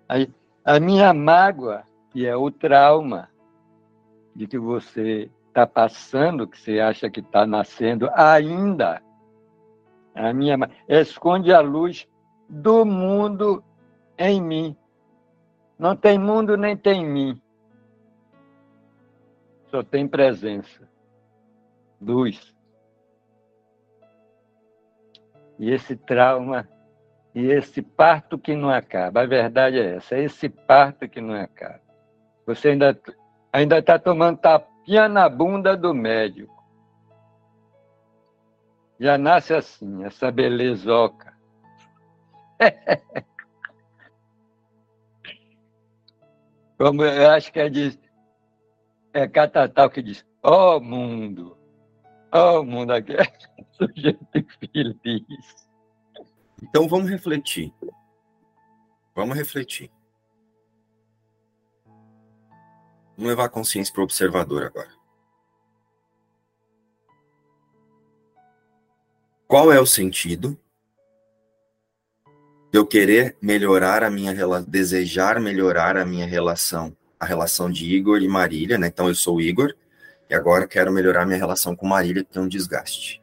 A, 0.08 0.14
a 0.76 0.80
minha 0.80 1.12
mágoa, 1.12 1.82
que 2.10 2.24
é 2.24 2.36
o 2.36 2.52
trauma 2.52 3.28
de 4.34 4.46
que 4.46 4.58
você 4.58 5.28
está 5.48 5.66
passando, 5.66 6.46
que 6.46 6.58
você 6.58 6.78
acha 6.78 7.10
que 7.10 7.18
está 7.18 7.44
nascendo 7.44 8.08
ainda, 8.14 9.02
a 10.28 10.32
minha 10.32 10.56
esconde 10.88 11.52
a 11.52 11.60
luz 11.60 12.06
do 12.48 12.84
mundo 12.84 13.64
em 14.18 14.40
mim. 14.40 14.76
Não 15.78 15.96
tem 15.96 16.18
mundo 16.18 16.56
nem 16.56 16.76
tem 16.76 17.06
mim. 17.06 17.40
Só 19.70 19.82
tem 19.82 20.06
presença, 20.06 20.88
luz. 22.00 22.54
E 25.58 25.70
esse 25.70 25.96
trauma 25.96 26.68
e 27.34 27.46
esse 27.46 27.80
parto 27.80 28.38
que 28.38 28.54
não 28.54 28.68
acaba. 28.68 29.22
A 29.22 29.26
verdade 29.26 29.78
é 29.78 29.96
essa, 29.96 30.16
é 30.16 30.24
esse 30.24 30.48
parto 30.48 31.08
que 31.08 31.20
não 31.20 31.34
acaba. 31.34 31.80
Você 32.46 32.70
ainda 32.70 32.98
ainda 33.52 33.78
está 33.78 33.98
tomando 33.98 34.38
tapinha 34.38 35.08
na 35.08 35.28
bunda 35.28 35.76
do 35.76 35.94
médico 35.94 36.59
já 39.00 39.16
nasce 39.16 39.54
assim, 39.54 40.04
essa 40.04 40.30
belezoca. 40.30 41.34
Como 46.76 47.02
eu 47.02 47.30
acho 47.30 47.50
que 47.50 47.58
é, 47.58 47.70
de, 47.70 47.98
é 49.12 49.26
Catatal 49.26 49.90
que 49.90 50.02
diz, 50.02 50.24
ó 50.42 50.76
oh, 50.76 50.80
mundo, 50.80 51.58
ó 52.30 52.60
oh, 52.60 52.64
mundo, 52.64 52.92
aqui 52.92 53.14
é 53.14 53.24
sujeito 53.72 54.46
feliz. 54.72 55.68
Então 56.62 56.86
vamos 56.86 57.08
refletir. 57.10 57.72
Vamos 59.14 59.36
refletir. 59.36 59.90
Vamos 63.16 63.30
levar 63.30 63.46
a 63.46 63.50
consciência 63.50 63.92
para 63.92 64.02
o 64.02 64.04
observador 64.04 64.64
agora. 64.64 64.99
Qual 69.50 69.72
é 69.72 69.80
o 69.80 69.84
sentido 69.84 70.56
de 72.70 72.78
eu 72.78 72.86
querer 72.86 73.36
melhorar 73.42 74.04
a 74.04 74.08
minha 74.08 74.30
relação, 74.30 74.70
desejar 74.70 75.40
melhorar 75.40 75.96
a 75.96 76.06
minha 76.06 76.24
relação, 76.24 76.96
a 77.18 77.26
relação 77.26 77.68
de 77.68 77.84
Igor 77.84 78.22
e 78.22 78.28
Marília, 78.28 78.78
né? 78.78 78.86
Então 78.86 79.08
eu 79.08 79.14
sou 79.16 79.38
o 79.38 79.40
Igor 79.40 79.74
e 80.30 80.36
agora 80.36 80.68
quero 80.68 80.92
melhorar 80.92 81.26
minha 81.26 81.36
relação 81.36 81.74
com 81.74 81.84
Marília, 81.84 82.22
que 82.22 82.32
tem 82.32 82.40
um 82.40 82.46
desgaste. 82.46 83.20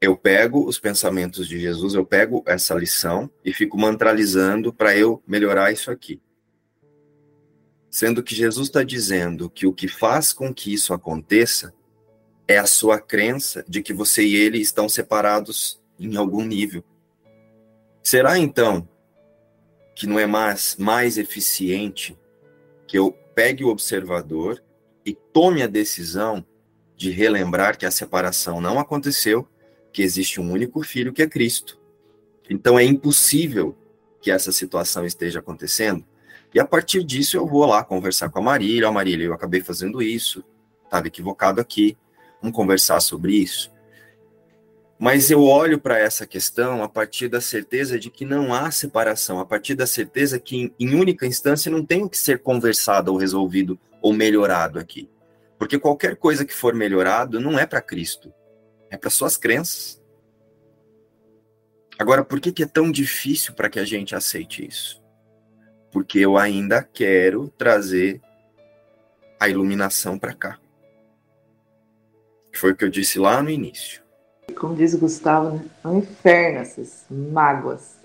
Eu 0.00 0.16
pego 0.16 0.66
os 0.66 0.80
pensamentos 0.80 1.46
de 1.46 1.60
Jesus, 1.60 1.94
eu 1.94 2.04
pego 2.04 2.42
essa 2.44 2.74
lição 2.74 3.30
e 3.44 3.52
fico 3.52 3.78
mantralizando 3.78 4.72
para 4.72 4.96
eu 4.96 5.22
melhorar 5.24 5.70
isso 5.70 5.92
aqui. 5.92 6.20
Sendo 7.88 8.20
que 8.20 8.34
Jesus 8.34 8.66
está 8.66 8.82
dizendo 8.82 9.48
que 9.48 9.64
o 9.64 9.72
que 9.72 9.86
faz 9.86 10.32
com 10.32 10.52
que 10.52 10.74
isso 10.74 10.92
aconteça 10.92 11.72
é 12.52 12.58
a 12.58 12.66
sua 12.66 13.00
crença 13.00 13.64
de 13.68 13.82
que 13.82 13.92
você 13.92 14.22
e 14.22 14.36
ele 14.36 14.58
estão 14.58 14.88
separados 14.88 15.80
em 15.98 16.16
algum 16.16 16.44
nível. 16.44 16.84
Será 18.02 18.38
então 18.38 18.88
que 19.94 20.06
não 20.06 20.18
é 20.18 20.26
mais, 20.26 20.76
mais 20.76 21.18
eficiente 21.18 22.18
que 22.86 22.98
eu 22.98 23.12
pegue 23.34 23.64
o 23.64 23.68
observador 23.68 24.62
e 25.04 25.14
tome 25.14 25.62
a 25.62 25.66
decisão 25.66 26.44
de 26.96 27.10
relembrar 27.10 27.76
que 27.76 27.86
a 27.86 27.90
separação 27.90 28.60
não 28.60 28.78
aconteceu, 28.78 29.48
que 29.92 30.02
existe 30.02 30.40
um 30.40 30.50
único 30.50 30.82
filho 30.82 31.12
que 31.12 31.22
é 31.22 31.26
Cristo. 31.26 31.80
Então 32.48 32.78
é 32.78 32.84
impossível 32.84 33.76
que 34.20 34.30
essa 34.30 34.52
situação 34.52 35.04
esteja 35.04 35.40
acontecendo. 35.40 36.04
E 36.54 36.60
a 36.60 36.66
partir 36.66 37.02
disso 37.02 37.36
eu 37.36 37.46
vou 37.46 37.64
lá 37.64 37.82
conversar 37.82 38.28
com 38.28 38.38
a 38.38 38.42
Marília. 38.42 38.88
Oh, 38.88 38.92
Marília, 38.92 39.26
eu 39.26 39.32
acabei 39.32 39.60
fazendo 39.60 40.02
isso, 40.02 40.44
estava 40.84 41.06
equivocado 41.06 41.60
aqui. 41.60 41.96
Vamos 42.42 42.56
conversar 42.56 43.00
sobre 43.00 43.34
isso. 43.36 43.72
Mas 44.98 45.30
eu 45.30 45.42
olho 45.42 45.80
para 45.80 45.98
essa 45.98 46.26
questão 46.26 46.82
a 46.82 46.88
partir 46.88 47.28
da 47.28 47.40
certeza 47.40 47.98
de 47.98 48.10
que 48.10 48.24
não 48.24 48.54
há 48.54 48.70
separação, 48.70 49.40
a 49.40 49.44
partir 49.44 49.74
da 49.74 49.86
certeza 49.86 50.38
que, 50.38 50.72
em, 50.78 50.94
única 50.94 51.26
instância, 51.26 51.70
não 51.70 51.84
tem 51.84 52.04
o 52.04 52.08
que 52.08 52.18
ser 52.18 52.40
conversado 52.40 53.10
ou 53.10 53.18
resolvido 53.18 53.78
ou 54.00 54.12
melhorado 54.12 54.78
aqui. 54.78 55.08
Porque 55.58 55.78
qualquer 55.78 56.16
coisa 56.16 56.44
que 56.44 56.54
for 56.54 56.74
melhorado 56.74 57.40
não 57.40 57.58
é 57.58 57.66
para 57.66 57.80
Cristo, 57.80 58.32
é 58.90 58.96
para 58.96 59.10
suas 59.10 59.36
crenças. 59.36 60.00
Agora, 61.98 62.24
por 62.24 62.40
que, 62.40 62.52
que 62.52 62.62
é 62.62 62.66
tão 62.66 62.90
difícil 62.90 63.54
para 63.54 63.68
que 63.68 63.80
a 63.80 63.84
gente 63.84 64.14
aceite 64.14 64.64
isso? 64.64 65.02
Porque 65.90 66.20
eu 66.20 66.38
ainda 66.38 66.80
quero 66.80 67.48
trazer 67.58 68.20
a 69.38 69.48
iluminação 69.48 70.16
para 70.16 70.32
cá. 70.32 70.61
Foi 72.52 72.72
o 72.72 72.76
que 72.76 72.84
eu 72.84 72.90
disse 72.90 73.18
lá 73.18 73.42
no 73.42 73.50
início. 73.50 74.02
Como 74.56 74.74
diz 74.74 74.94
o 74.94 74.98
Gustavo, 74.98 75.56
né? 75.56 75.64
é 75.82 75.88
um 75.88 75.98
inferno 75.98 76.58
essas 76.58 77.06
mágoas. 77.10 77.96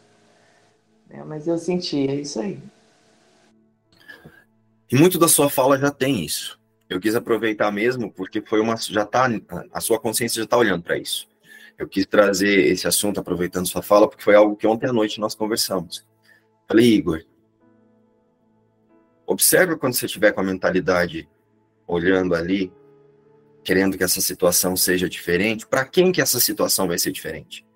É, 1.09 1.23
mas 1.23 1.47
eu 1.47 1.57
senti, 1.57 2.07
é 2.07 2.15
isso 2.15 2.39
aí. 2.39 2.59
E 4.89 4.95
muito 4.95 5.19
da 5.19 5.27
sua 5.27 5.49
fala 5.49 5.77
já 5.77 5.91
tem 5.91 6.23
isso. 6.23 6.59
Eu 6.89 6.99
quis 6.99 7.15
aproveitar 7.15 7.71
mesmo 7.71 8.11
porque 8.11 8.41
foi 8.41 8.61
uma 8.61 8.77
já 8.77 9.05
tá 9.05 9.29
a 9.73 9.81
sua 9.81 9.99
consciência 9.99 10.37
já 10.37 10.45
está 10.45 10.57
olhando 10.57 10.83
para 10.83 10.97
isso. 10.97 11.27
Eu 11.77 11.87
quis 11.87 12.05
trazer 12.05 12.71
esse 12.71 12.87
assunto 12.87 13.19
aproveitando 13.19 13.67
sua 13.67 13.81
fala 13.81 14.07
porque 14.07 14.23
foi 14.23 14.35
algo 14.35 14.55
que 14.55 14.65
ontem 14.65 14.87
à 14.87 14.93
noite 14.93 15.19
nós 15.19 15.35
conversamos. 15.35 16.07
Falei, 16.67 16.85
Igor, 16.93 17.23
observa 19.25 19.77
quando 19.77 19.93
você 19.93 20.05
estiver 20.05 20.31
com 20.31 20.39
a 20.39 20.43
mentalidade 20.43 21.29
olhando 21.85 22.33
ali 22.33 22.71
querendo 23.67 23.97
que 23.97 24.03
essa 24.05 24.21
situação 24.21 24.77
seja 24.77 25.09
diferente, 25.09 25.67
para 25.67 25.83
quem 25.83 26.13
que 26.13 26.21
essa 26.21 26.39
situação 26.39 26.87
vai 26.87 26.97
ser 26.97 27.11
diferente? 27.11 27.67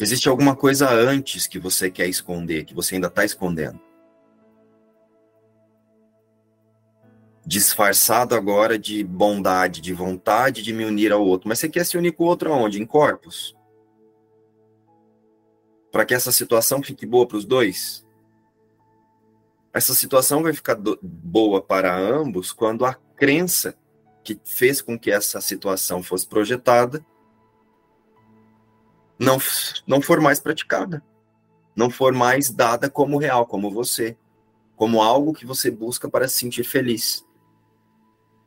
Existe 0.00 0.30
alguma 0.30 0.56
coisa 0.56 0.88
antes 0.88 1.46
que 1.46 1.58
você 1.58 1.90
quer 1.90 2.06
esconder, 2.08 2.64
que 2.64 2.72
você 2.72 2.94
ainda 2.94 3.08
está 3.08 3.22
escondendo? 3.22 3.78
Disfarçado 7.46 8.34
agora 8.34 8.78
de 8.78 9.04
bondade, 9.04 9.82
de 9.82 9.92
vontade 9.92 10.62
de 10.62 10.72
me 10.72 10.86
unir 10.86 11.12
ao 11.12 11.22
outro. 11.22 11.50
Mas 11.50 11.58
você 11.58 11.68
quer 11.68 11.84
se 11.84 11.98
unir 11.98 12.12
com 12.12 12.24
o 12.24 12.28
outro 12.28 12.50
aonde? 12.50 12.80
Em 12.80 12.86
corpos? 12.86 13.54
Para 15.92 16.06
que 16.06 16.14
essa 16.14 16.32
situação 16.32 16.82
fique 16.82 17.04
boa 17.04 17.28
para 17.28 17.36
os 17.36 17.44
dois? 17.44 18.07
Essa 19.72 19.94
situação 19.94 20.42
vai 20.42 20.52
ficar 20.52 20.74
do, 20.74 20.98
boa 21.02 21.62
para 21.62 21.96
ambos 21.96 22.52
quando 22.52 22.84
a 22.84 22.94
crença 22.94 23.76
que 24.24 24.38
fez 24.44 24.82
com 24.82 24.98
que 24.98 25.10
essa 25.10 25.40
situação 25.40 26.02
fosse 26.02 26.26
projetada 26.26 27.04
não, 29.18 29.38
não 29.86 30.00
for 30.00 30.20
mais 30.20 30.38
praticada, 30.38 31.02
não 31.74 31.90
for 31.90 32.12
mais 32.12 32.50
dada 32.50 32.88
como 32.88 33.18
real, 33.18 33.46
como 33.46 33.70
você, 33.70 34.16
como 34.76 35.02
algo 35.02 35.32
que 35.32 35.44
você 35.44 35.70
busca 35.70 36.08
para 36.08 36.28
se 36.28 36.36
sentir 36.36 36.64
feliz. 36.64 37.26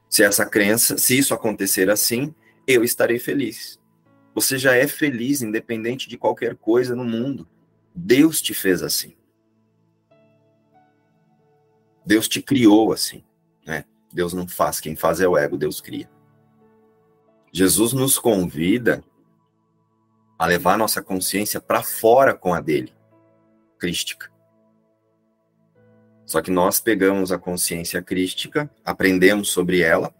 Se 0.09 0.23
essa 0.23 0.45
crença, 0.45 0.97
se 0.97 1.17
isso 1.17 1.33
acontecer 1.33 1.89
assim, 1.89 2.33
eu 2.65 2.83
estarei 2.83 3.19
feliz. 3.19 3.79
Você 4.33 4.57
já 4.57 4.75
é 4.75 4.87
feliz 4.87 5.41
independente 5.41 6.07
de 6.07 6.17
qualquer 6.17 6.55
coisa 6.55 6.95
no 6.95 7.03
mundo. 7.03 7.47
Deus 7.93 8.41
te 8.41 8.53
fez 8.53 8.81
assim. 8.81 9.15
Deus 12.11 12.27
te 12.27 12.41
criou 12.41 12.91
assim, 12.91 13.23
né? 13.65 13.85
Deus 14.11 14.33
não 14.33 14.45
faz, 14.45 14.81
quem 14.81 14.97
faz 14.97 15.21
é 15.21 15.27
o 15.29 15.37
ego, 15.37 15.57
Deus 15.57 15.79
cria. 15.79 16.11
Jesus 17.53 17.93
nos 17.93 18.19
convida 18.19 19.01
a 20.37 20.45
levar 20.45 20.77
nossa 20.77 21.01
consciência 21.01 21.61
para 21.61 21.81
fora 21.81 22.33
com 22.33 22.53
a 22.53 22.59
dele, 22.59 22.93
crística. 23.79 24.29
Só 26.25 26.41
que 26.41 26.51
nós 26.51 26.81
pegamos 26.81 27.31
a 27.31 27.39
consciência 27.39 28.01
crística, 28.01 28.69
aprendemos 28.83 29.49
sobre 29.49 29.79
ela 29.79 30.13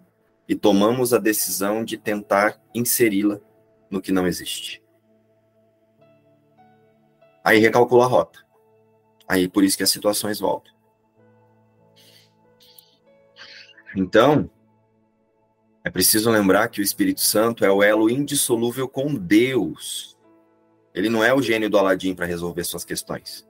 e 0.48 0.56
tomamos 0.56 1.14
a 1.14 1.18
decisão 1.18 1.84
de 1.84 1.98
tentar 1.98 2.58
inseri-la 2.74 3.38
no 3.90 4.02
que 4.02 4.14
não 4.14 4.26
existe. 4.26 4.82
Aí 7.44 7.60
recalcula 7.60 8.06
a 8.06 8.08
rota. 8.08 8.40
Aí 9.28 9.50
por 9.50 9.66
isso 9.66 9.76
que 9.76 9.84
as 9.84 9.92
situações 9.92 10.40
voltam. 10.40 10.71
Então, 13.96 14.50
é 15.84 15.90
preciso 15.90 16.30
lembrar 16.30 16.68
que 16.70 16.80
o 16.80 16.84
Espírito 16.84 17.22
Santo 17.22 17.66
é 17.66 17.72
o 17.72 17.82
elo 17.82 18.10
indissolúvel 18.10 18.88
com 18.88 19.14
Deus. 19.14 20.18
Ele 20.94 21.10
não 21.10 21.24
é 21.24 21.34
o 21.34 21.42
gênio 21.42 21.70
do 21.70 21.78
Aladim 21.78 22.14
para 22.14 22.26
resolver 22.26 22.64
suas 22.64 22.86
questões. 22.86 23.48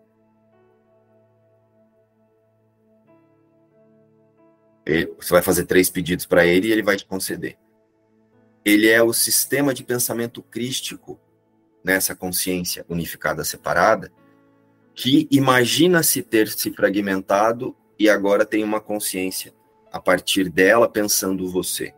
Ele, 4.85 5.13
você 5.19 5.33
vai 5.33 5.41
fazer 5.41 5.65
três 5.65 5.89
pedidos 5.89 6.25
para 6.25 6.45
ele 6.45 6.67
e 6.67 6.71
ele 6.71 6.83
vai 6.83 6.95
te 6.95 7.05
conceder. 7.05 7.57
Ele 8.63 8.87
é 8.87 9.01
o 9.01 9.13
sistema 9.13 9.73
de 9.73 9.83
pensamento 9.83 10.41
crístico 10.41 11.19
nessa 11.83 12.15
consciência 12.15 12.85
unificada 12.87 13.43
separada 13.43 14.11
que 14.93 15.27
imagina-se 15.31 16.21
ter 16.21 16.47
se 16.47 16.71
fragmentado 16.71 17.75
e 17.97 18.09
agora 18.09 18.45
tem 18.45 18.63
uma 18.63 18.79
consciência 18.79 19.53
a 19.91 19.99
partir 19.99 20.49
dela 20.49 20.87
pensando 20.87 21.49
você. 21.49 21.93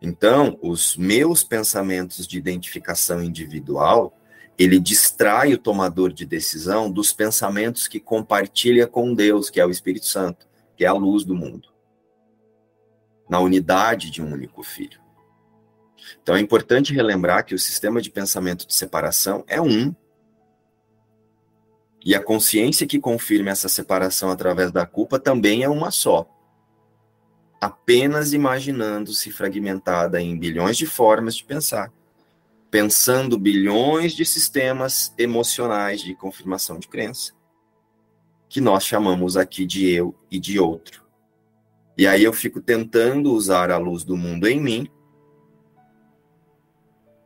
Então, 0.00 0.58
os 0.62 0.96
meus 0.96 1.44
pensamentos 1.44 2.26
de 2.26 2.38
identificação 2.38 3.22
individual, 3.22 4.16
ele 4.58 4.78
distrai 4.78 5.52
o 5.52 5.58
tomador 5.58 6.12
de 6.12 6.24
decisão 6.24 6.90
dos 6.90 7.12
pensamentos 7.12 7.86
que 7.86 8.00
compartilha 8.00 8.86
com 8.86 9.14
Deus, 9.14 9.50
que 9.50 9.60
é 9.60 9.66
o 9.66 9.70
Espírito 9.70 10.06
Santo, 10.06 10.48
que 10.76 10.84
é 10.84 10.88
a 10.88 10.92
luz 10.92 11.24
do 11.24 11.34
mundo. 11.34 11.68
Na 13.28 13.40
unidade 13.40 14.10
de 14.10 14.22
um 14.22 14.32
único 14.32 14.62
filho. 14.62 15.00
Então 16.22 16.34
é 16.34 16.40
importante 16.40 16.94
relembrar 16.94 17.44
que 17.44 17.54
o 17.54 17.58
sistema 17.58 18.00
de 18.00 18.10
pensamento 18.10 18.66
de 18.66 18.74
separação 18.74 19.44
é 19.46 19.60
um, 19.60 19.94
e 22.04 22.14
a 22.14 22.22
consciência 22.22 22.86
que 22.86 22.98
confirma 22.98 23.50
essa 23.50 23.68
separação 23.68 24.30
através 24.30 24.72
da 24.72 24.86
culpa 24.86 25.18
também 25.18 25.62
é 25.62 25.68
uma 25.68 25.90
só. 25.90 26.28
Apenas 27.60 28.32
imaginando-se 28.32 29.30
fragmentada 29.30 30.20
em 30.20 30.38
bilhões 30.38 30.78
de 30.78 30.86
formas 30.86 31.36
de 31.36 31.44
pensar, 31.44 31.92
pensando 32.70 33.38
bilhões 33.38 34.12
de 34.14 34.24
sistemas 34.24 35.12
emocionais 35.18 36.00
de 36.00 36.14
confirmação 36.14 36.78
de 36.78 36.88
crença, 36.88 37.32
que 38.48 38.60
nós 38.60 38.84
chamamos 38.84 39.36
aqui 39.36 39.66
de 39.66 39.90
eu 39.90 40.14
e 40.30 40.40
de 40.40 40.58
outro. 40.58 41.04
E 41.98 42.06
aí 42.06 42.24
eu 42.24 42.32
fico 42.32 42.62
tentando 42.62 43.30
usar 43.30 43.70
a 43.70 43.76
luz 43.76 44.04
do 44.04 44.16
mundo 44.16 44.48
em 44.48 44.58
mim 44.58 44.88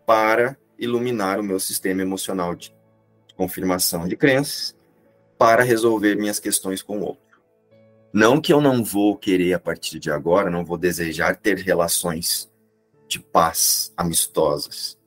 para 0.04 0.58
iluminar 0.76 1.38
o 1.38 1.44
meu 1.44 1.60
sistema 1.60 2.02
emocional 2.02 2.56
de 2.56 2.73
confirmação 3.36 4.06
de 4.06 4.16
crenças 4.16 4.74
para 5.38 5.62
resolver 5.62 6.16
minhas 6.16 6.38
questões 6.38 6.82
com 6.82 6.98
o 6.98 7.02
outro. 7.02 7.40
Não 8.12 8.40
que 8.40 8.52
eu 8.52 8.60
não 8.60 8.84
vou 8.84 9.16
querer 9.16 9.54
a 9.54 9.58
partir 9.58 9.98
de 9.98 10.10
agora, 10.10 10.48
não 10.48 10.64
vou 10.64 10.78
desejar 10.78 11.36
ter 11.36 11.58
relações 11.58 12.50
de 13.08 13.18
paz 13.18 13.92
amistosas. 13.96 14.98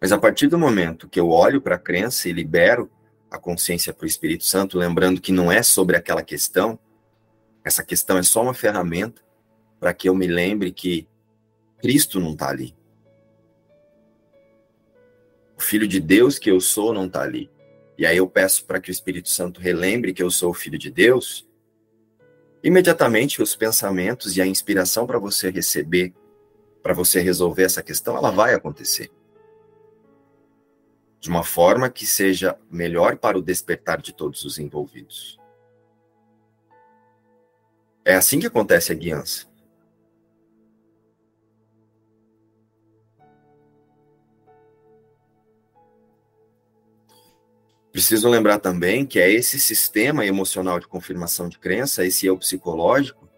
Mas 0.00 0.12
a 0.12 0.18
partir 0.18 0.46
do 0.46 0.58
momento 0.58 1.08
que 1.08 1.18
eu 1.18 1.28
olho 1.28 1.60
para 1.60 1.76
a 1.76 1.78
crença 1.78 2.28
e 2.28 2.32
libero 2.32 2.90
a 3.30 3.38
consciência 3.38 3.92
para 3.92 4.04
o 4.04 4.08
Espírito 4.08 4.44
Santo, 4.44 4.78
lembrando 4.78 5.20
que 5.20 5.32
não 5.32 5.50
é 5.50 5.62
sobre 5.62 5.96
aquela 5.96 6.22
questão, 6.22 6.78
essa 7.64 7.84
questão 7.84 8.18
é 8.18 8.22
só 8.22 8.42
uma 8.42 8.54
ferramenta 8.54 9.22
para 9.80 9.94
que 9.94 10.08
eu 10.08 10.14
me 10.14 10.26
lembre 10.26 10.70
que 10.70 11.08
Cristo 11.78 12.20
não 12.20 12.32
está 12.32 12.48
ali. 12.48 12.74
Filho 15.62 15.88
de 15.88 16.00
Deus 16.00 16.38
que 16.38 16.50
eu 16.50 16.60
sou 16.60 16.92
não 16.92 17.06
está 17.06 17.22
ali. 17.22 17.50
E 17.96 18.04
aí 18.04 18.16
eu 18.16 18.28
peço 18.28 18.64
para 18.66 18.80
que 18.80 18.90
o 18.90 18.92
Espírito 18.92 19.28
Santo 19.28 19.60
relembre 19.60 20.12
que 20.12 20.22
eu 20.22 20.30
sou 20.30 20.50
o 20.50 20.54
Filho 20.54 20.78
de 20.78 20.90
Deus. 20.90 21.48
Imediatamente 22.62 23.40
os 23.40 23.56
pensamentos 23.56 24.36
e 24.36 24.42
a 24.42 24.46
inspiração 24.46 25.06
para 25.06 25.18
você 25.18 25.50
receber 25.50 26.12
para 26.82 26.92
você 26.92 27.20
resolver 27.20 27.62
essa 27.62 27.82
questão, 27.82 28.16
ela 28.16 28.30
vai 28.30 28.54
acontecer. 28.54 29.10
De 31.20 31.28
uma 31.28 31.44
forma 31.44 31.88
que 31.88 32.04
seja 32.04 32.58
melhor 32.68 33.16
para 33.16 33.38
o 33.38 33.42
despertar 33.42 34.02
de 34.02 34.12
todos 34.12 34.44
os 34.44 34.58
envolvidos. 34.58 35.38
É 38.04 38.16
assim 38.16 38.40
que 38.40 38.46
acontece 38.48 38.90
a 38.90 38.96
guiança. 38.96 39.46
Preciso 47.92 48.26
lembrar 48.30 48.58
também 48.58 49.04
que 49.04 49.20
é 49.20 49.30
esse 49.30 49.60
sistema 49.60 50.24
emocional 50.24 50.80
de 50.80 50.88
confirmação 50.88 51.46
de 51.46 51.58
crença, 51.58 52.06
esse 52.06 52.24
eu 52.24 52.38
psicológico, 52.38 53.28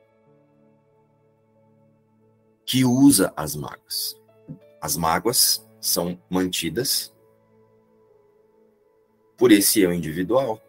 que 2.64 2.84
usa 2.84 3.32
as 3.36 3.56
mágoas. 3.56 4.16
As 4.80 4.96
mágoas 4.96 5.68
são 5.80 6.22
mantidas 6.30 7.12
por 9.36 9.50
esse 9.50 9.80
eu 9.80 9.92
individual, 9.92 10.62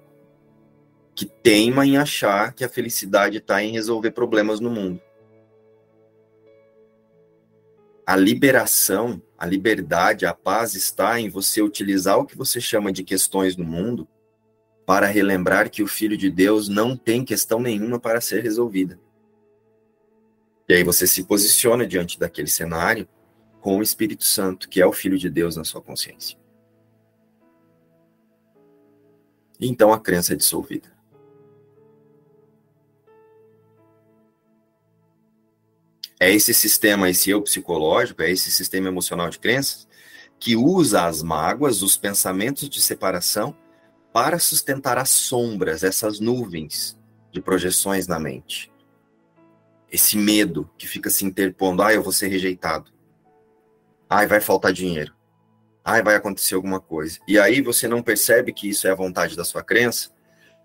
que 1.14 1.26
teima 1.26 1.86
em 1.86 1.96
achar 1.96 2.54
que 2.54 2.64
a 2.64 2.70
felicidade 2.70 3.38
está 3.38 3.64
em 3.64 3.72
resolver 3.72 4.12
problemas 4.12 4.60
no 4.60 4.72
mundo. 4.72 5.00
A 8.06 8.16
liberação, 8.16 9.22
a 9.38 9.46
liberdade, 9.46 10.26
a 10.26 10.34
paz 10.34 10.76
está 10.76 11.20
em 11.20 11.30
você 11.30 11.62
utilizar 11.62 12.18
o 12.18 12.26
que 12.26 12.38
você 12.38 12.62
chama 12.62 12.92
de 12.92 13.04
questões 13.04 13.58
no 13.58 13.66
mundo 13.66 14.08
para 14.86 15.08
relembrar 15.08 15.70
que 15.70 15.84
o 15.84 15.88
Filho 15.88 16.16
de 16.16 16.30
Deus 16.30 16.70
não 16.70 16.96
tem 16.96 17.26
questão 17.26 17.60
nenhuma 17.60 18.00
para 18.00 18.22
ser 18.22 18.42
resolvida. 18.42 19.00
E 20.70 20.74
aí 20.74 20.84
você 20.84 21.06
se 21.06 21.24
posiciona 21.24 21.86
diante 21.86 22.20
daquele 22.20 22.48
cenário 22.48 23.08
com 23.60 23.78
o 23.78 23.84
Espírito 23.84 24.24
Santo, 24.24 24.70
que 24.70 24.82
é 24.82 24.86
o 24.86 24.94
Filho 24.94 25.18
de 25.18 25.30
Deus 25.30 25.56
na 25.56 25.64
sua 25.64 25.82
consciência. 25.82 26.38
Então 29.60 29.92
a 29.92 30.00
crença 30.00 30.34
é 30.34 30.36
dissolvida. 30.36 30.95
É 36.26 36.34
esse 36.34 36.54
sistema, 36.54 37.10
esse 37.10 37.30
eu 37.30 37.42
psicológico, 37.42 38.22
é 38.22 38.32
esse 38.32 38.50
sistema 38.52 38.88
emocional 38.88 39.30
de 39.30 39.40
crenças 39.40 39.88
que 40.40 40.56
usa 40.56 41.06
as 41.06 41.22
mágoas, 41.22 41.82
os 41.82 41.96
pensamentos 41.96 42.70
de 42.70 42.82
separação, 42.82 43.56
para 44.12 44.40
sustentar 44.40 44.98
as 44.98 45.10
sombras, 45.10 45.84
essas 45.84 46.20
nuvens 46.20 46.98
de 47.32 47.42
projeções 47.42 48.08
na 48.08 48.20
mente 48.20 48.72
esse 49.96 50.18
medo 50.18 50.70
que 50.78 50.88
fica 50.88 51.10
se 51.10 51.26
interpondo, 51.26 51.82
ah, 51.82 51.94
eu 51.94 52.04
vou 52.04 52.12
ser 52.12 52.28
rejeitado. 52.28 52.92
Ai, 54.10 54.28
vai 54.28 54.42
faltar 54.42 54.74
dinheiro. 54.74 55.14
Ai, 55.84 56.04
vai 56.04 56.16
acontecer 56.16 56.56
alguma 56.56 56.82
coisa. 56.82 57.20
E 57.28 57.40
aí 57.40 57.62
você 57.62 57.88
não 57.88 58.04
percebe 58.04 58.52
que 58.52 58.70
isso 58.70 58.88
é 58.88 58.92
a 58.92 58.96
vontade 58.96 59.38
da 59.38 59.46
sua 59.46 59.64
crença 59.64 60.10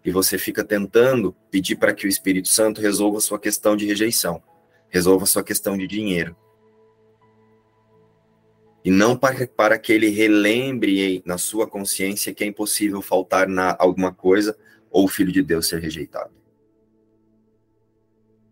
e 0.04 0.10
você 0.10 0.36
fica 0.36 0.64
tentando 0.64 1.32
pedir 1.50 1.76
para 1.76 1.94
que 1.94 2.06
o 2.06 2.08
Espírito 2.08 2.48
Santo 2.48 2.80
resolva 2.80 3.18
a 3.18 3.20
sua 3.20 3.38
questão 3.38 3.76
de 3.76 3.86
rejeição, 3.86 4.42
resolva 4.90 5.24
sua 5.24 5.42
questão 5.42 5.78
de 5.78 5.86
dinheiro. 5.86 6.36
E 8.84 8.90
não 8.90 9.16
para, 9.16 9.46
para 9.46 9.78
que 9.78 9.92
ele 9.92 10.08
relembre 10.08 11.22
na 11.24 11.38
sua 11.38 11.66
consciência 11.66 12.34
que 12.34 12.42
é 12.42 12.46
impossível 12.46 13.00
faltar 13.00 13.46
na 13.46 13.76
alguma 13.78 14.12
coisa 14.12 14.56
ou 14.90 15.04
o 15.04 15.08
filho 15.08 15.30
de 15.30 15.42
Deus 15.42 15.68
ser 15.68 15.80
rejeitado. 15.80 16.32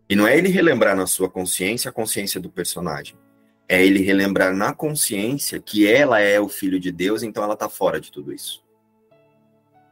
E 0.08 0.16
não 0.16 0.26
é 0.26 0.36
ele 0.36 0.48
relembrar 0.48 0.96
na 0.96 1.06
sua 1.06 1.28
consciência 1.28 1.88
a 1.90 1.92
consciência 1.92 2.40
do 2.40 2.50
personagem. 2.50 3.16
É 3.68 3.84
ele 3.84 4.00
relembrar 4.00 4.54
na 4.54 4.72
consciência 4.72 5.60
que 5.60 5.86
ela 5.86 6.20
é 6.20 6.40
o 6.40 6.48
filho 6.48 6.80
de 6.80 6.90
Deus, 6.90 7.22
então 7.22 7.42
ela 7.42 7.52
está 7.52 7.68
fora 7.68 8.00
de 8.00 8.10
tudo 8.10 8.32
isso. 8.32 8.64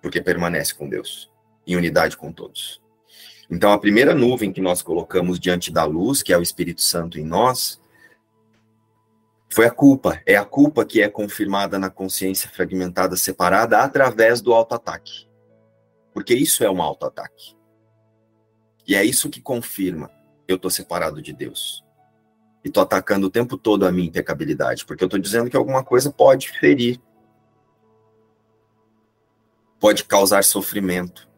Porque 0.00 0.22
permanece 0.22 0.74
com 0.74 0.88
Deus, 0.88 1.30
em 1.66 1.76
unidade 1.76 2.16
com 2.16 2.32
todos. 2.32 2.80
Então 3.50 3.72
a 3.72 3.78
primeira 3.78 4.14
nuvem 4.14 4.52
que 4.52 4.60
nós 4.60 4.82
colocamos 4.82 5.38
diante 5.38 5.72
da 5.72 5.84
luz, 5.84 6.22
que 6.22 6.32
é 6.32 6.38
o 6.38 6.42
Espírito 6.42 6.82
Santo 6.82 7.18
em 7.18 7.24
nós, 7.24 7.80
foi 9.48 9.66
a 9.66 9.70
culpa. 9.70 10.20
É 10.26 10.36
a 10.36 10.44
culpa 10.44 10.84
que 10.84 11.00
é 11.00 11.08
confirmada 11.08 11.78
na 11.78 11.88
consciência 11.88 12.48
fragmentada, 12.50 13.16
separada, 13.16 13.78
através 13.78 14.40
do 14.40 14.52
auto-ataque. 14.52 15.26
Porque 16.12 16.34
isso 16.34 16.64
é 16.64 16.70
um 16.70 16.82
auto-ataque. 16.82 17.56
E 18.86 18.94
é 18.94 19.04
isso 19.04 19.30
que 19.30 19.40
confirma 19.40 20.10
eu 20.48 20.56
estou 20.56 20.70
separado 20.70 21.20
de 21.20 21.32
Deus. 21.32 21.84
E 22.64 22.68
estou 22.68 22.82
atacando 22.82 23.26
o 23.26 23.30
tempo 23.30 23.56
todo 23.56 23.86
a 23.86 23.92
minha 23.92 24.08
impecabilidade, 24.08 24.84
porque 24.84 25.02
eu 25.02 25.06
estou 25.06 25.20
dizendo 25.20 25.50
que 25.50 25.56
alguma 25.56 25.82
coisa 25.82 26.10
pode 26.10 26.50
ferir, 26.50 27.00
pode 29.80 30.04
causar 30.04 30.44
sofrimento. 30.44 31.28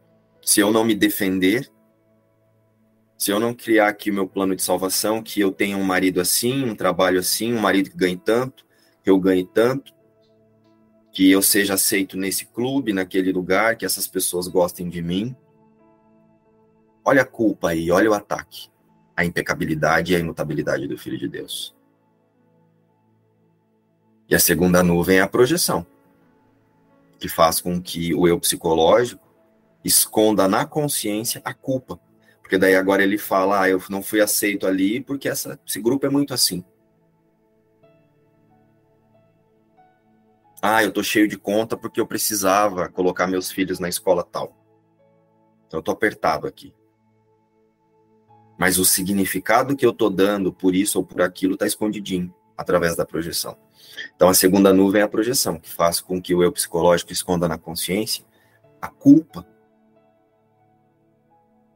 Se 0.41 0.59
eu 0.59 0.71
não 0.71 0.83
me 0.83 0.95
defender, 0.95 1.71
se 3.19 3.29
eu 3.29 3.39
não 3.39 3.53
criar 3.53 3.89
aqui 3.89 4.09
o 4.09 4.13
meu 4.13 4.27
plano 4.27 4.55
de 4.55 4.63
salvação, 4.63 5.21
que 5.21 5.39
eu 5.39 5.51
tenha 5.51 5.77
um 5.77 5.83
marido 5.83 6.19
assim, 6.19 6.67
um 6.67 6.73
trabalho 6.75 7.19
assim, 7.19 7.53
um 7.53 7.59
marido 7.59 7.91
que 7.91 7.97
ganhe 7.97 8.17
tanto, 8.17 8.65
que 9.03 9.11
eu 9.11 9.19
ganhe 9.19 9.45
tanto, 9.45 9.93
que 11.11 11.29
eu 11.29 11.43
seja 11.43 11.75
aceito 11.75 12.17
nesse 12.17 12.47
clube, 12.47 12.93
naquele 12.93 13.31
lugar, 13.31 13.75
que 13.75 13.85
essas 13.85 14.07
pessoas 14.07 14.47
gostem 14.47 14.89
de 14.89 15.03
mim, 15.03 15.35
Olha 17.09 17.23
a 17.23 17.25
culpa 17.25 17.69
aí, 17.69 17.89
olha 17.89 18.11
o 18.11 18.13
ataque. 18.13 18.69
A 19.17 19.25
impecabilidade 19.25 20.13
e 20.13 20.15
a 20.15 20.19
imutabilidade 20.19 20.87
do 20.87 20.95
Filho 20.95 21.17
de 21.17 21.27
Deus. 21.27 21.75
E 24.29 24.35
a 24.35 24.39
segunda 24.39 24.83
nuvem 24.83 25.17
é 25.17 25.21
a 25.21 25.27
projeção, 25.27 25.83
que 27.17 27.27
faz 27.27 27.59
com 27.59 27.81
que 27.81 28.13
o 28.13 28.27
eu 28.27 28.39
psicológico 28.39 29.27
esconda 29.83 30.47
na 30.47 30.67
consciência 30.67 31.41
a 31.43 31.51
culpa. 31.51 31.99
Porque 32.49 32.57
daí 32.57 32.75
agora 32.75 33.03
ele 33.03 33.19
fala, 33.19 33.61
ah, 33.61 33.69
eu 33.69 33.79
não 33.91 34.01
fui 34.01 34.21
aceito 34.21 34.65
ali 34.65 35.01
porque 35.01 35.29
essa, 35.29 35.59
esse 35.67 35.79
grupo 35.79 36.07
é 36.07 36.09
muito 36.09 36.33
assim. 36.33 36.65
Ah, 40.59 40.83
eu 40.83 40.91
tô 40.91 41.03
cheio 41.03 41.27
de 41.27 41.37
conta 41.37 41.77
porque 41.77 42.01
eu 42.01 42.07
precisava 42.07 42.89
colocar 42.89 43.27
meus 43.27 43.51
filhos 43.51 43.79
na 43.79 43.87
escola 43.87 44.23
tal. 44.23 44.57
Então 45.67 45.77
eu 45.77 45.83
tô 45.83 45.91
apertado 45.91 46.47
aqui 46.47 46.73
mas 48.59 48.77
o 48.77 48.83
significado 48.83 49.73
que 49.73 49.85
eu 49.85 49.91
estou 49.91 50.09
dando 50.09 50.51
por 50.51 50.75
isso 50.75 50.99
ou 50.99 51.05
por 51.05 51.21
aquilo 51.21 51.53
está 51.53 51.65
escondidinho 51.65 52.35
através 52.57 52.93
da 52.93 53.05
projeção. 53.05 53.57
Então, 54.13 54.27
a 54.27 54.33
segunda 54.33 54.73
nuvem 54.73 54.99
é 54.99 55.05
a 55.05 55.07
projeção, 55.07 55.57
que 55.57 55.69
faz 55.69 56.01
com 56.01 56.21
que 56.21 56.35
o 56.35 56.43
eu 56.43 56.51
psicológico 56.51 57.13
esconda 57.13 57.47
na 57.47 57.57
consciência 57.57 58.25
a 58.81 58.89
culpa 58.89 59.47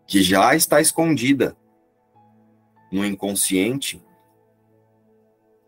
que 0.08 0.22
já 0.22 0.56
está 0.56 0.82
escondida 0.82 1.58
no 2.91 3.06
inconsciente, 3.06 4.04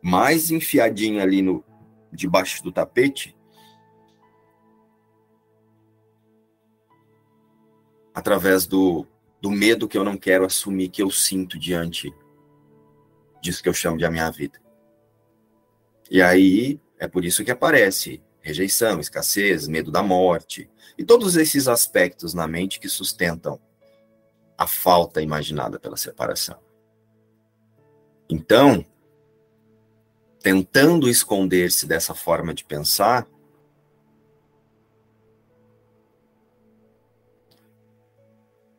mais 0.01 0.51
enfiadinha 0.51 1.23
ali 1.23 1.41
no 1.41 1.63
debaixo 2.11 2.63
do 2.63 2.71
tapete, 2.71 3.36
através 8.13 8.65
do 8.65 9.07
do 9.45 9.51
medo 9.51 9.88
que 9.88 9.95
eu 9.95 10.03
não 10.03 10.17
quero 10.17 10.43
assumir 10.43 10.89
que 10.89 11.03
eu 11.03 11.11
sinto 11.11 11.59
diante 11.59 12.11
disso 13.39 13.61
que 13.61 13.69
eu 13.69 13.73
chamo 13.75 13.95
de 13.95 14.03
a 14.03 14.09
minha 14.09 14.31
vida. 14.31 14.59
E 16.09 16.19
aí 16.19 16.81
é 16.97 17.07
por 17.07 17.23
isso 17.23 17.45
que 17.45 17.51
aparece 17.51 18.23
rejeição, 18.41 18.99
escassez, 18.99 19.67
medo 19.67 19.91
da 19.91 20.01
morte 20.01 20.67
e 20.97 21.03
todos 21.03 21.36
esses 21.36 21.67
aspectos 21.67 22.33
na 22.33 22.47
mente 22.47 22.79
que 22.79 22.89
sustentam 22.89 23.61
a 24.57 24.67
falta 24.67 25.21
imaginada 25.21 25.79
pela 25.79 25.97
separação. 25.97 26.57
Então, 28.29 28.85
tentando 30.41 31.09
esconder-se 31.09 31.85
dessa 31.85 32.13
forma 32.13 32.53
de 32.53 32.63
pensar, 32.63 33.27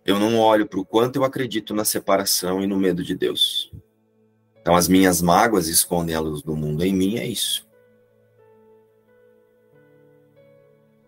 eu 0.05 0.19
não 0.19 0.39
olho 0.39 0.67
para 0.67 0.81
o 0.81 0.85
quanto 0.85 1.17
eu 1.17 1.25
acredito 1.25 1.75
na 1.75 1.85
separação 1.85 2.63
e 2.63 2.67
no 2.67 2.77
medo 2.77 3.03
de 3.03 3.15
Deus. 3.15 3.73
Então, 4.61 4.75
as 4.75 4.89
minhas 4.89 5.21
mágoas 5.21 5.69
escondem 5.69 6.15
a 6.15 6.21
luz 6.21 6.43
do 6.43 6.57
mundo 6.57 6.85
em 6.85 6.95
mim, 6.95 7.19
é 7.19 7.27
isso. 7.27 7.67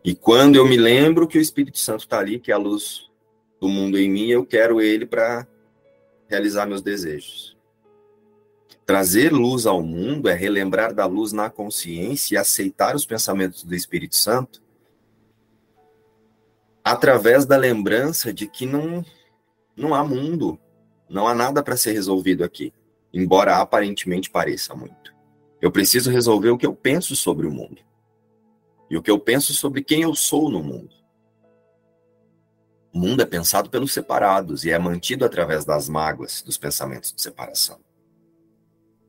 E 0.04 0.14
quando 0.14 0.56
eu 0.56 0.66
me 0.66 0.76
lembro 0.76 1.26
que 1.26 1.38
o 1.38 1.40
Espírito 1.40 1.78
Santo 1.78 2.00
está 2.00 2.18
ali, 2.18 2.38
que 2.38 2.50
é 2.50 2.54
a 2.54 2.58
luz 2.58 3.07
do 3.60 3.68
mundo 3.68 3.98
em 3.98 4.10
mim, 4.10 4.28
eu 4.28 4.44
quero 4.44 4.80
ele 4.80 5.06
para 5.06 5.46
realizar 6.28 6.66
meus 6.66 6.82
desejos. 6.82 7.56
Trazer 8.86 9.32
luz 9.32 9.66
ao 9.66 9.82
mundo 9.82 10.28
é 10.28 10.34
relembrar 10.34 10.94
da 10.94 11.04
luz 11.04 11.32
na 11.32 11.50
consciência 11.50 12.34
e 12.34 12.38
aceitar 12.38 12.96
os 12.96 13.04
pensamentos 13.04 13.62
do 13.62 13.74
Espírito 13.74 14.16
Santo 14.16 14.62
através 16.82 17.44
da 17.44 17.56
lembrança 17.56 18.32
de 18.32 18.46
que 18.46 18.64
não, 18.64 19.04
não 19.76 19.94
há 19.94 20.02
mundo, 20.02 20.58
não 21.08 21.28
há 21.28 21.34
nada 21.34 21.62
para 21.62 21.76
ser 21.76 21.92
resolvido 21.92 22.42
aqui. 22.42 22.72
embora 23.12 23.56
aparentemente 23.56 24.30
pareça 24.30 24.74
muito. 24.74 25.14
Eu 25.60 25.70
preciso 25.70 26.10
resolver 26.10 26.50
o 26.50 26.58
que 26.58 26.66
eu 26.66 26.74
penso 26.74 27.16
sobre 27.16 27.46
o 27.46 27.50
mundo 27.50 27.82
e 28.90 28.96
o 28.96 29.02
que 29.02 29.10
eu 29.10 29.18
penso 29.18 29.52
sobre 29.52 29.82
quem 29.82 30.02
eu 30.02 30.14
sou 30.14 30.50
no 30.50 30.62
mundo. 30.62 30.94
O 32.98 33.00
mundo 33.00 33.22
é 33.22 33.24
pensado 33.24 33.70
pelos 33.70 33.92
separados 33.92 34.64
e 34.64 34.72
é 34.72 34.76
mantido 34.76 35.24
através 35.24 35.64
das 35.64 35.88
mágoas 35.88 36.42
dos 36.42 36.58
pensamentos 36.58 37.12
de 37.12 37.22
separação. 37.22 37.78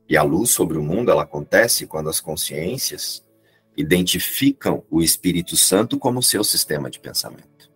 E 0.07 0.15
a 0.15 0.21
luz 0.21 0.51
sobre 0.51 0.77
o 0.77 0.83
mundo 0.83 1.09
ela 1.09 1.23
acontece 1.23 1.87
quando 1.87 2.07
as 2.07 2.19
consciências 2.19 3.25
identificam 3.75 4.85
o 4.91 5.01
Espírito 5.01 5.57
Santo 5.57 5.97
como 5.97 6.21
seu 6.21 6.43
sistema 6.43 6.87
de 6.87 6.99
pensamento. 6.99 7.71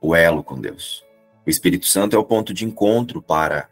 O 0.00 0.14
elo 0.14 0.44
com 0.44 0.60
Deus. 0.60 1.04
O 1.44 1.50
Espírito 1.50 1.86
Santo 1.86 2.14
é 2.14 2.18
o 2.20 2.24
ponto 2.24 2.54
de 2.54 2.64
encontro 2.64 3.20
para 3.20 3.68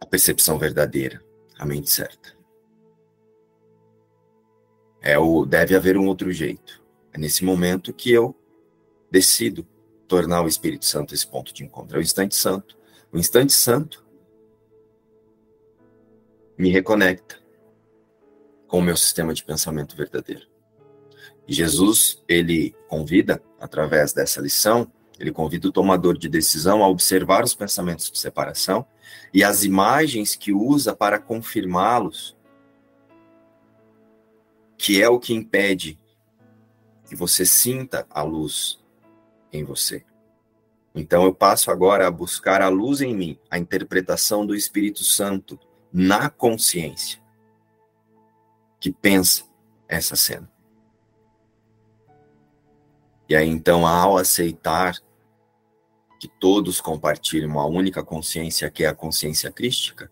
a 0.00 0.06
percepção 0.06 0.58
verdadeira, 0.58 1.22
a 1.58 1.66
mente 1.66 1.90
certa. 1.90 2.34
É 5.00 5.18
o 5.18 5.44
deve 5.44 5.76
haver 5.76 5.96
um 5.96 6.06
outro 6.06 6.32
jeito. 6.32 6.77
É 7.18 7.20
nesse 7.20 7.44
momento 7.44 7.92
que 7.92 8.12
eu 8.12 8.32
decido 9.10 9.66
tornar 10.06 10.42
o 10.42 10.48
Espírito 10.48 10.84
Santo 10.84 11.12
esse 11.12 11.26
ponto 11.26 11.52
de 11.52 11.64
encontro. 11.64 11.96
É 11.96 11.98
o 11.98 12.02
instante 12.02 12.36
santo. 12.36 12.78
O 13.12 13.18
instante 13.18 13.52
santo 13.52 14.06
me 16.56 16.70
reconecta 16.70 17.36
com 18.68 18.78
o 18.78 18.82
meu 18.82 18.96
sistema 18.96 19.34
de 19.34 19.44
pensamento 19.44 19.96
verdadeiro. 19.96 20.46
E 21.48 21.52
Jesus, 21.52 22.22
ele 22.28 22.72
convida, 22.86 23.42
através 23.58 24.12
dessa 24.12 24.40
lição, 24.40 24.90
ele 25.18 25.32
convida 25.32 25.66
o 25.66 25.72
tomador 25.72 26.16
de 26.16 26.28
decisão 26.28 26.84
a 26.84 26.88
observar 26.88 27.42
os 27.42 27.54
pensamentos 27.54 28.08
de 28.10 28.18
separação 28.18 28.86
e 29.34 29.42
as 29.42 29.64
imagens 29.64 30.36
que 30.36 30.52
usa 30.52 30.94
para 30.94 31.18
confirmá-los 31.18 32.36
que 34.76 35.02
é 35.02 35.08
o 35.08 35.18
que 35.18 35.34
impede 35.34 35.98
que 37.08 37.16
você 37.16 37.46
sinta 37.46 38.06
a 38.10 38.22
luz 38.22 38.78
em 39.52 39.64
você. 39.64 40.04
Então 40.94 41.24
eu 41.24 41.34
passo 41.34 41.70
agora 41.70 42.06
a 42.06 42.10
buscar 42.10 42.60
a 42.60 42.68
luz 42.68 43.00
em 43.00 43.14
mim, 43.14 43.38
a 43.50 43.58
interpretação 43.58 44.44
do 44.44 44.54
Espírito 44.54 45.04
Santo 45.04 45.58
na 45.92 46.28
consciência 46.28 47.20
que 48.80 48.92
pensa 48.92 49.44
essa 49.88 50.16
cena. 50.16 50.50
E 53.28 53.34
aí 53.34 53.48
então, 53.48 53.86
ao 53.86 54.16
aceitar 54.16 54.96
que 56.20 56.28
todos 56.28 56.80
compartilham 56.80 57.50
uma 57.50 57.66
única 57.66 58.02
consciência, 58.02 58.70
que 58.70 58.84
é 58.84 58.88
a 58.88 58.94
consciência 58.94 59.52
crística, 59.52 60.10